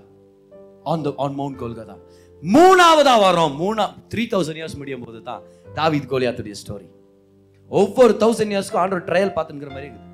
On 0.82 1.02
the 1.02 1.12
on 1.16 1.34
mount 1.34 1.58
Golgotha 1.60 1.96
மூணாவதா 2.42 3.14
வரோம் 3.24 3.54
மூணா 3.62 3.84
த்ரீ 4.14 4.24
தௌசண்ட் 4.32 4.60
இயர்ஸ் 4.60 4.76
முடியும் 4.76 5.04
போது 5.04 5.22
தான் 5.22 5.42
தாவித் 5.74 6.08
கோலியாத்துடைய 6.10 6.54
ஸ்டோரி 6.62 6.88
ஒவ்வொரு 7.68 8.16
தௌசண்ட் 8.20 8.54
இயர்ஸ்க்கும் 8.54 8.92
ஒரு 8.92 9.04
ட்ரையல் 9.04 9.34
பார்த்துங்கிற 9.36 9.70
மாதிரி 9.70 9.88
இருக்குது. 9.88 10.12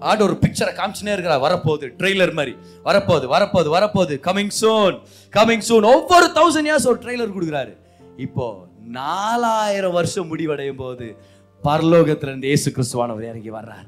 ஆண்டு 0.00 0.24
ஒரு 0.24 0.38
பிக்சரை 0.42 0.72
காமிச்சுனே 0.80 1.12
இருக்கிறா 1.16 1.36
வரப்போகுது 1.46 1.86
ட்ரெய்லர் 2.00 2.32
மாதிரி. 2.32 2.56
வரப்போகுது 2.84 3.26
வரப்போகுது 3.34 3.72
வரப்போகுது. 3.76 4.14
கமிங் 4.28 4.54
சூன் 4.60 4.96
கமிங் 5.32 5.66
சூன் 5.68 5.88
ஒவ்வொரு 5.94 6.26
தௌசண்ட் 6.26 6.70
இயர்ஸ் 6.70 6.88
ஒரு 6.92 6.98
ட்ரெய்லர் 6.98 7.34
கொடுக்குறாரு. 7.36 7.76
இப்போ 8.16 8.64
நாலாயிரம் 9.00 9.92
வருஷம் 9.92 10.26
முடிவடையும் 10.26 10.76
போது 10.76 11.16
பரலோகத்துல 11.64 12.30
இருந்து 12.30 12.46
இயேசு 12.46 12.72
கிறிஸ்துவானவர் 12.76 13.28
இறங்கி 13.30 13.50
வர்றார். 13.50 13.86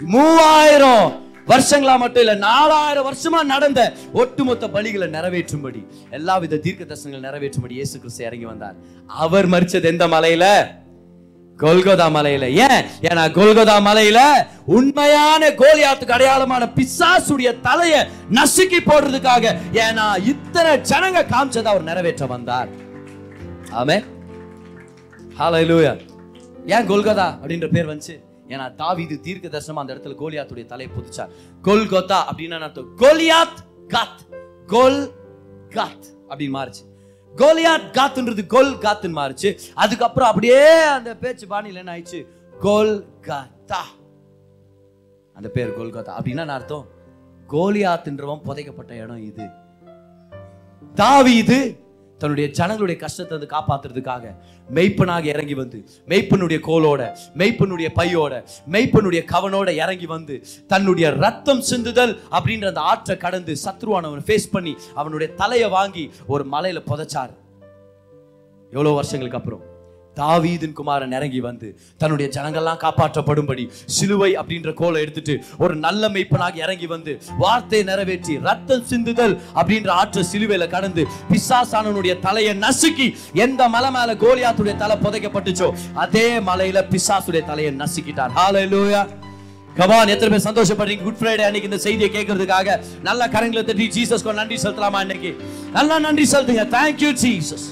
மூவாயிரம் 0.00 1.26
வருஷங்களா 1.46 1.98
மட்டும் 1.98 2.20
இல்ல 2.20 2.34
நாலாயிரம் 2.34 3.06
வருஷமா 3.08 3.42
நடந்த 3.44 3.92
ஒட்டுமொத்த 4.12 4.68
பலிகளை 4.68 5.06
நிறைவேற்றும்படி 5.16 5.86
எல்லா 6.10 6.38
வித 6.38 6.56
தீர்க்க 6.56 6.84
தரிசனங்கள் 6.84 7.26
நிறைவேற்றும்படி 7.28 7.70
இயேசு 7.70 7.98
கிறிஸ்து 7.98 8.24
இறங்கி 8.24 8.44
வந்தார். 8.44 8.76
அவர் 9.06 9.48
மறிச்சது 9.48 9.84
எந்த 9.84 10.06
மலையில? 10.08 10.44
கொல்கோதா 11.58 12.06
மலையில. 12.16 12.44
ஏன்? 12.66 12.84
ஏன்னா 13.00 13.24
கொல்கோதா 13.38 13.76
மலையில 13.86 14.18
உண்மையான 14.66 15.48
கோலியாத்துக்கு 15.48 16.16
அடையாளமான 16.16 16.68
பிசாசுடைய 16.76 17.52
தலைய 17.66 17.94
நசுக்கி 18.30 18.80
போடுறதுக்காக 18.90 19.56
ஏன்னா 19.72 20.06
இத்தனை 20.24 20.72
ஜனங்க 20.90 21.24
காமிச்சதை 21.32 21.64
அவர் 21.64 21.82
நிறைவேற்ற 21.82 22.26
வந்தார். 22.26 22.68
ஆமே 23.80 23.98
ஹalleluya. 25.38 25.92
ஏன் 26.66 26.88
கொல்கொதா 26.88 27.38
அப்படின்ற 27.42 27.72
பேர் 27.72 27.86
வந்துச்சு. 27.86 28.26
ஏன்னா 28.48 28.74
தாவிது 28.74 29.20
தீர்க்க 29.20 29.48
தரிசனமா 29.48 29.74
அந்த 29.74 29.94
இடத்துல 29.94 30.16
கோலியாத்துடைய 30.18 30.64
தலையை 30.64 30.96
புதிச்சார். 30.96 31.30
கொல்கொத்தா 31.62 32.20
அப்படின்னா 32.32 32.60
அர்த்தம்? 32.60 32.96
கோலியாத் 32.96 33.66
காத். 33.88 34.36
கோல் 34.66 35.10
காத் 35.68 36.16
அப்படின்னு 36.28 36.54
மாறுச்சு. 36.58 36.86
கோலியாத் 37.36 37.92
காத்துன்றது 37.92 38.46
கோல் 38.46 38.76
காத்துன்னு 38.76 39.18
மாறுச்சு. 39.20 39.58
அதுக்கப்புறம் 39.74 40.28
அப்படியே 40.28 40.82
அந்த 40.82 41.16
பேச்சு 41.16 41.46
பாணியில் 41.46 41.76
என்ன 41.76 41.96
ஆயிடுச்சு? 41.96 42.26
கோல்கத்தா. 42.60 43.82
அந்த 45.34 45.48
பேர் 45.52 45.78
கோல்கத்தா. 45.78 46.12
அப்படின்னா 46.22 46.46
அர்த்தம்? 46.46 46.86
கோலியாத்துன்றவன் 47.48 48.42
புதைக்கப்பட்ட 48.42 48.92
இடம் 48.92 49.22
இது. 49.22 49.48
தாவி 50.94 51.36
இது 51.36 51.86
தன்னுடைய 52.18 52.50
ஜனங்களுடைய 52.50 53.00
கஷ்டத்தை 53.00 53.38
வந்து 53.38 53.54
காப்பாத்துறதுக்காக 53.54 54.34
மெய்ப்பனாக 54.74 55.24
இறங்கி 55.24 55.54
வந்து 55.54 55.84
மெய்ப்பனுடைய 56.08 56.60
கோலோட 56.66 57.16
மெய்ப்பனுடைய 57.36 57.88
பையோட 57.94 58.42
மெய்ப்பனுடைய 58.70 59.22
கவனோட 59.34 59.68
இறங்கி 59.68 60.06
வந்து 60.06 60.44
தன்னுடைய 60.66 61.10
ரத்தம் 61.10 61.62
சிந்துதல் 61.70 62.18
அப்படின்ற 62.30 62.66
அந்த 62.66 62.80
ஆற்றை 62.80 63.16
கடந்து 63.16 63.56
சத்ருவானவன் 63.64 64.24
ஃபேஸ் 64.26 64.52
பண்ணி 64.52 64.76
அவனுடைய 64.94 65.34
தலையை 65.34 65.68
வாங்கி 65.68 66.10
ஒரு 66.26 66.46
மலையில 66.52 66.82
புதைச்சார். 66.90 67.34
எவ்வளோ 68.70 68.90
வருஷங்களுக்கு 68.90 69.38
அப்புறம்? 69.38 69.67
தாவீதின் 70.20 70.76
குமாரன் 70.78 71.14
இறங்கி 71.18 71.40
வந்து 71.48 71.68
தன்னுடைய 72.02 72.28
ஜனங்கள்லாம் 72.36 72.80
காப்பாற்றப்படும்படி 72.84 73.64
சிலுவை 73.96 74.30
அப்படின்ற 74.42 74.72
கோலை 74.80 75.02
எடுத்துட்டு 75.04 75.36
ஒரு 75.64 75.76
நல்ல 75.86 76.08
மெய்ப்பனாக 76.16 76.62
இறங்கி 76.64 76.88
வந்து 76.94 77.14
வார்த்தையை 77.44 77.84
நிறைவேற்றி 77.90 78.36
ரத்தம் 78.48 78.86
சிந்துதல் 78.90 79.36
அப்படின்ற 79.58 79.90
ஆற்று 80.00 80.24
சிலுவையில 80.32 80.66
கடந்து 80.76 81.04
பிசாசானனுடைய 81.32 82.14
தலையை 82.26 82.54
நசுக்கி 82.64 83.08
எந்த 83.46 83.68
மலை 83.74 83.90
மேல 83.96 84.14
கோலியாத்துடைய 84.24 84.76
தலை 84.82 84.96
புதைக்கப்பட்டுச்சோ 85.04 85.68
அதே 86.04 86.26
மலையில 86.48 86.78
பிசாசுடைய 86.92 87.42
தலையை 87.50 87.72
நசுக்கிட்டார். 87.82 88.34
ஹalleluya 88.38 89.00
கவான் 89.78 90.10
எத்தனை 90.12 90.30
பேர் 90.32 90.46
சந்தோஷப்படுறீங்க? 90.46 91.04
குட் 91.06 91.20
ஃப்ரைடே 91.20 91.44
அன்னைக்கு 91.48 91.68
இந்த 91.70 91.78
செய்தியை 91.84 92.10
கேட்கறதுக்காக 92.16 92.78
நல்ல 93.08 93.28
கரங்களை 93.34 93.62
தட்டி 93.68 93.86
ஜீசஸ்க்கு 93.96 94.38
நன்றி 94.40 94.58
செலுத்தலாமா 94.64 95.00
இன்னைக்கு? 95.06 95.32
நல்லா 95.78 95.98
நன்றி 96.08 96.26
செலுத்துங்க. 96.34 96.66
தேங்க்யூ 96.76 97.12
ஜீசஸ் 97.24 97.66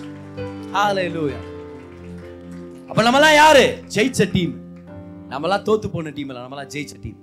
ஹalleluya 0.78 1.55
அப்ப 2.96 3.10
நம்மலாம் 3.10 3.34
யாரு? 3.34 3.62
ஜெயிச்ச 3.94 4.32
டீம் 4.32 4.52
நம்மலாம் 5.28 5.62
தோத்து 5.62 5.86
போன 5.90 6.10
டீம் 6.10 6.28
இல்ல 6.28 6.44
நம்மலாம் 6.46 6.68
ஜெயிச்ச 6.74 6.94
டீம் 7.02 7.18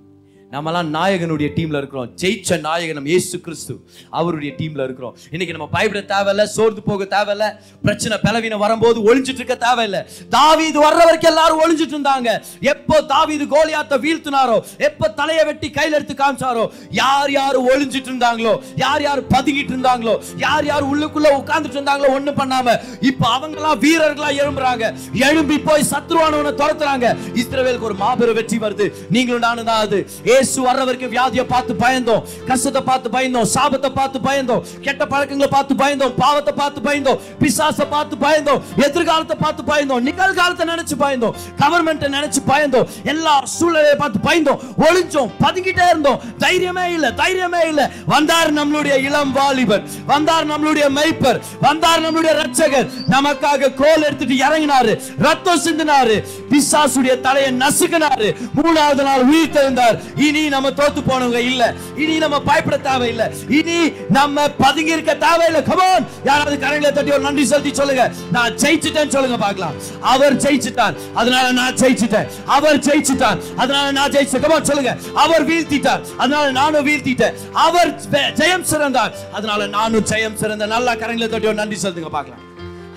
நம்மலாம் 0.54 0.88
நாயகனுடைய 0.96 1.48
டீம்ல 1.56 1.76
இருக்கிறோம். 1.82 2.08
ஜெயிச்ச 2.22 2.58
நாயகன் 2.66 3.08
ஏசு 3.16 3.36
கிறிஸ்து 3.44 3.74
அவருடைய 4.18 4.50
டீம்ல 4.58 4.82
இருக்கிறோம். 4.86 5.14
இன்னைக்கு 5.34 5.54
நம்ம 5.56 5.66
பயப்பட 5.76 6.00
தேவையில்ல 6.12 6.44
சோர்ந்து 6.56 6.82
போக 6.88 7.04
தேவையில்ல 7.14 7.46
பிரச்சனை 7.86 8.16
பலவீனம் 8.26 8.62
வரும்போது 8.64 8.98
ஒளிஞ்சிட்டு 9.08 9.40
இருக்க 9.42 9.56
தேவையில்ல. 9.66 10.00
தாவீது 10.36 10.78
வர்ற 10.86 11.00
வரைக்கும் 11.08 11.30
எல்லாரும் 11.32 11.62
ஒளிஞ்சிட்டு 11.64 11.96
இருந்தாங்க. 11.96 12.30
எப்போ 12.72 12.98
தாவீது 13.14 13.46
கோலியாத்த 13.54 13.98
வீழ்த்தினாரோ 14.04 14.58
எப்போ 14.88 15.08
தலையை 15.20 15.44
வெட்டி 15.50 15.70
கையில 15.78 15.98
எடுத்து 15.98 16.16
காமிச்சாரோ 16.22 16.64
யார் 17.00 17.32
யார் 17.38 17.58
ஒளிஞ்சிட்டு 17.70 18.10
இருந்தாங்களோ 18.12 18.54
யார் 18.84 19.04
யார் 19.08 19.22
பதுங்கிட்டு 19.34 19.74
இருந்தாங்களோ 19.74 20.14
யார் 20.44 20.68
யார் 20.72 20.86
உள்ளுக்குள்ள 20.92 21.32
உட்கார்ந்துட்டு 21.40 21.78
இருந்தாங்களோ 21.80 22.12
ஒண்ணு 22.18 22.34
பண்ணாம 22.40 22.76
இப்ப 23.10 23.24
அவங்களாம் 23.38 23.82
வீரர்களா 23.86 24.30
எழும்புறாங்க. 24.42 24.84
எழும்பி 25.28 25.58
போய் 25.68 25.88
சத்ருவானவனை 25.92 26.54
துரத்துறாங்க. 26.62 27.06
இஸ்ரவேலுக்கு 27.42 27.88
ஒரு 27.90 27.98
மாபெரும் 28.04 28.38
வெற்றி 28.40 28.58
வருது. 28.64 28.88
நீங்களும் 29.14 29.46
நானும் 29.48 29.68
தான் 29.72 29.82
அது. 29.86 30.00
இயேசு 30.44 30.64
வர்ற 30.66 30.82
வரைக்கும் 30.86 31.12
வியாதியை 31.12 31.44
பார்த்து 31.52 31.72
பயந்தோம் 31.82 32.22
கஷ்டத்தை 32.48 32.80
பார்த்து 32.88 33.08
பயந்தோம் 33.14 33.46
சாபத்தை 33.52 33.90
பார்த்து 33.98 34.18
பயந்தோம் 34.26 34.62
கெட்ட 34.86 35.02
பழக்கங்களை 35.12 35.48
பார்த்து 35.54 35.74
பயந்தோம் 35.82 36.12
பாவத்தை 36.22 36.52
பார்த்து 36.58 36.80
பயந்தோம் 36.86 37.18
பிசாசை 37.42 37.86
பார்த்து 37.94 38.16
பயந்தோம் 38.24 38.60
எதிர்காலத்தை 38.86 39.36
பார்த்து 39.44 39.62
பயந்தோம் 39.70 40.02
நிகழ்காலத்தை 40.08 40.64
நினைச்சு 40.72 40.96
பயந்தோம் 41.04 41.36
கவர்மெண்ட்டை 41.62 42.10
நினைச்சு 42.16 42.40
பயந்தோம் 42.50 42.88
எல்லா 43.12 43.34
சூழ்நிலையை 43.54 43.96
பார்த்து 44.02 44.20
பயந்தோம் 44.28 44.60
ஒளிஞ்சோம் 44.86 45.30
பதுங்கிட்டே 45.44 45.86
இருந்தோம். 45.92 46.20
தைரியமே 46.44 46.84
இல்ல 46.96 47.06
தைரியமே 47.20 47.62
இல்ல. 47.70 47.82
வந்தார் 48.12 48.50
நம்மளுடைய 48.58 48.94
இளம் 49.08 49.32
வாலிபர் 49.38 49.82
வந்தார் 50.12 50.46
நம்மளுடைய 50.52 50.86
மெய்ப்பர் 50.98 51.40
வந்தார் 51.66 52.04
நம்மளுடைய 52.06 52.34
ரட்சகர் 52.42 52.90
நமக்காக 53.14 53.72
கோல் 53.80 54.06
எடுத்துட்டு 54.08 54.36
இறங்கினாரு 54.46 54.92
ரத்தம் 55.26 55.64
சிந்தினாரு. 55.66 56.16
பிசாசுடைய 56.52 57.14
தலையை 57.26 57.50
நசுக்கினாரு. 57.64 58.28
மூணாவது 58.58 59.02
நாள் 59.08 59.26
உயிர் 59.30 59.54
தெரிந்தார் 59.56 59.96
இனி 60.34 60.48
நம்ம 60.48 60.70
தோத்து 60.70 61.02
போனவங்க 61.08 61.34
இல்ல. 61.34 61.74
இனி 61.96 62.18
நம்ம 62.18 62.40
பயப்பட 62.40 62.76
தேவையில்ல. 62.90 63.50
இனி 63.50 63.92
நம்ம 64.08 64.48
பதுங்கி 64.48 64.92
இருக்க 64.92 65.14
தேவையில்ல 65.14 65.62
கமான் 65.62 66.06
யாராவது 66.24 66.66
கரங்களை 66.66 66.92
தட்டி 66.92 67.10
ஒரு 67.10 67.20
நன்றி 67.20 67.46
செலுத்தி 67.46 67.74
சொல்லுங்க. 67.74 68.12
நான் 68.32 68.52
ஜெயிச்சிட்டேன்னு 68.52 69.08
சொல்லுங்க 69.08 69.36
பார்க்கலாம். 69.36 69.72
அவர் 70.00 70.36
ஜெயிச்சிட்டார். 70.36 70.96
அதனால 71.14 71.52
நான் 71.52 71.74
ஜெயிச்சிட்டேன். 71.74 72.28
அவர் 72.46 72.78
ஜெயிச்சிட்டார். 72.78 73.54
அதனால 73.56 73.90
நான் 73.90 74.10
ஜெயிச்சேன் 74.10 74.40
கமான் 74.40 74.64
சொல்லுங்க. 74.64 74.96
அவர் 75.14 75.48
வீழ்த்திட்டார். 75.48 76.00
அதனால 76.16 76.50
நானும் 76.50 76.86
வீழ்த்திட்டேன். 76.86 77.34
அவர் 77.52 78.00
ஜெயம் 78.10 78.62
சிறந்தார். 78.62 79.14
அதனால 79.32 79.66
நானும் 79.66 80.04
ஜெயம் 80.04 80.34
சிறந்த 80.34 80.66
நல்லா 80.66 80.92
கரங்களை 80.92 81.28
தட்டி 81.28 81.46
ஒரு 81.46 81.54
நன்றி 81.54 81.88
செலுத்துங்க 81.88 82.08
பார்க்கலாம். 82.08 82.40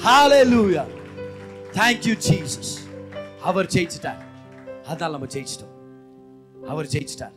ஹalleluya 0.06 0.84
thank 1.74 2.00
you 2.06 2.18
jesus. 2.30 2.68
அவர் 3.44 3.66
ஜெயிச்சிட்டார். 3.66 4.22
அதனால 4.88 5.12
நம்ம 5.12 5.34
ஜெயிச்சிட்டோம். 5.34 5.77
அவர் 6.72 6.91
ஜெயிச்சிட்டார். 6.93 7.36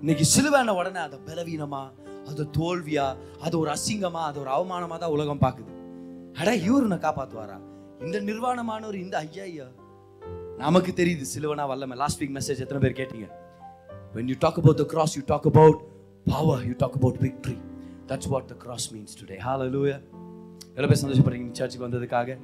இன்னைக்கு 0.00 0.24
சிலுவான 0.24 0.74
உடனே 0.74 1.00
அதை 1.06 1.18
பலவீனமா 1.28 1.82
அது 2.30 2.42
தோல்வியா 2.58 3.16
அது 3.40 3.58
ஒரு 3.58 3.70
அசிங்கமா 3.70 4.22
அது 4.28 4.40
ஒரு 4.40 4.50
அவமானமா 4.56 4.98
தான் 4.98 5.14
உலகம் 5.16 5.42
பார்க்குது. 5.44 5.72
அடா 6.40 6.52
இவரு 6.68 6.86
நான் 6.92 7.04
காப்பாத்துவாரா? 7.06 7.58
இந்த 8.06 8.18
நிர்வாணமானவர் 8.20 8.98
இந்த 9.04 9.16
ஐயா 9.18 9.42
ஐயா. 9.42 9.66
நமக்கு 10.64 10.92
தெரியுது 11.00 11.24
சிலுவனா 11.34 11.66
வல்லமை. 11.66 11.96
லாஸ்ட் 12.02 12.20
வீக் 12.22 12.36
மெசேஜ் 12.38 12.62
எத்தனை 12.64 12.80
பேர் 12.84 12.98
கேட்டீங்க? 13.00 13.28
When 14.14 14.26
you 14.30 14.36
talk 14.44 14.56
about 14.60 14.76
the 14.82 14.86
cross 14.92 15.12
you 15.18 15.24
talk 15.32 15.46
about 15.52 15.76
power 16.34 16.58
you 16.68 16.76
talk 16.82 16.94
about 17.00 17.16
victory. 17.26 17.58
That's 18.10 18.26
what 18.32 18.44
the 18.52 18.58
cross 18.64 18.84
means 18.92 19.12
today. 19.20 19.38
Hallelujah. 19.48 19.98
எவ்வளோ 20.76 20.88
பேர் 20.90 21.02
சந்தோஷப்படுறீங்க? 21.02 21.50
சர்ச்சுக்கு 21.52 21.86
வந்ததுக்காக. 21.86 22.38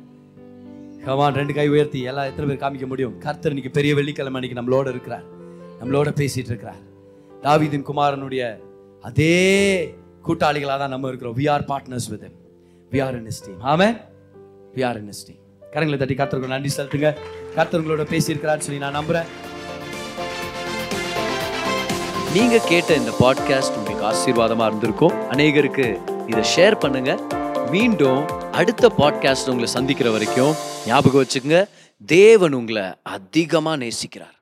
கமான் 1.05 1.35
ரெண்டு 1.35 1.55
கை 1.55 1.69
உயர்த்தி. 1.69 2.01
எல்லாம் 2.11 2.29
எத்தனை 2.31 2.47
பேர் 2.51 2.63
காமிக்க 2.65 2.87
முடியும்? 2.87 3.15
கர்த்தர் 3.19 3.53
இன்னைக்கு 3.55 3.73
பெரிய 3.79 3.95
வெள்ளிக்கிழமை 3.95 4.39
அன்னைக்கு 4.41 4.59
நம்மளோட 4.61 4.89
இருக்கிறார். 4.95 5.25
நம்மளோட 5.81 6.09
பேசிட்டு 6.21 6.51
இருக்கிறார். 6.51 6.83
தாவிதின் 7.43 7.83
குமாரனுடைய 7.83 8.59
அதே 9.03 9.95
கூட்டாளிகளாக 10.27 10.79
தான் 10.79 10.89
நம்ம 10.89 11.09
இருக்கிறோம். 11.09 11.37
We 11.37 11.51
are 11.51 11.65
partners 11.65 12.09
with 12.09 12.33
we 12.91 13.05
are 13.05 13.15
are 13.15 13.17
in 13.17 13.25
his 13.25 13.49
team. 13.49 13.61
ஆமென் 13.61 13.97
we 14.75 14.79
are 14.79 15.13
கரங்களை 15.73 15.97
தட்டி 15.97 16.15
கர்த்தருக்கு 16.15 16.47
நன்றி 16.47 16.71
செலுத்துங்க. 16.77 17.17
கர்த்தர் 17.55 17.83
உங்களோட 17.83 18.05
பேசியிருக்கிறான்னு 18.05 18.59
சொல்லி 18.59 18.81
நான் 18.81 18.97
நம்புறேன். 18.97 19.25
நீங்க 22.35 22.59
கேட்ட 22.59 22.95
இந்த 22.95 23.11
பாட்காஸ்ட் 23.11 23.77
உங்களுக்கு 23.77 24.07
ஆசீர்வாதமா 24.11 24.67
இருந்திருக்கும். 24.67 25.13
அநேகருக்கு 25.31 25.99
இதை 26.27 26.43
ஷேர் 26.57 26.79
பண்ணுங்க. 26.79 27.19
மீண்டும் 27.71 28.29
அடுத்த 28.53 28.93
பாட்காஸ்ட் 28.99 29.47
உங்களை 29.47 29.67
சந்திக்கிற 29.67 30.11
வரைக்கும் 30.11 30.55
ஞாபகம் 30.87 31.25
வச்சுக்கோங்க. 31.25 31.69
தேவன் 32.07 32.53
உங்களை 32.53 32.83
அதிகமாக 33.03 33.85
நேசிக்கிறார். 33.85 34.34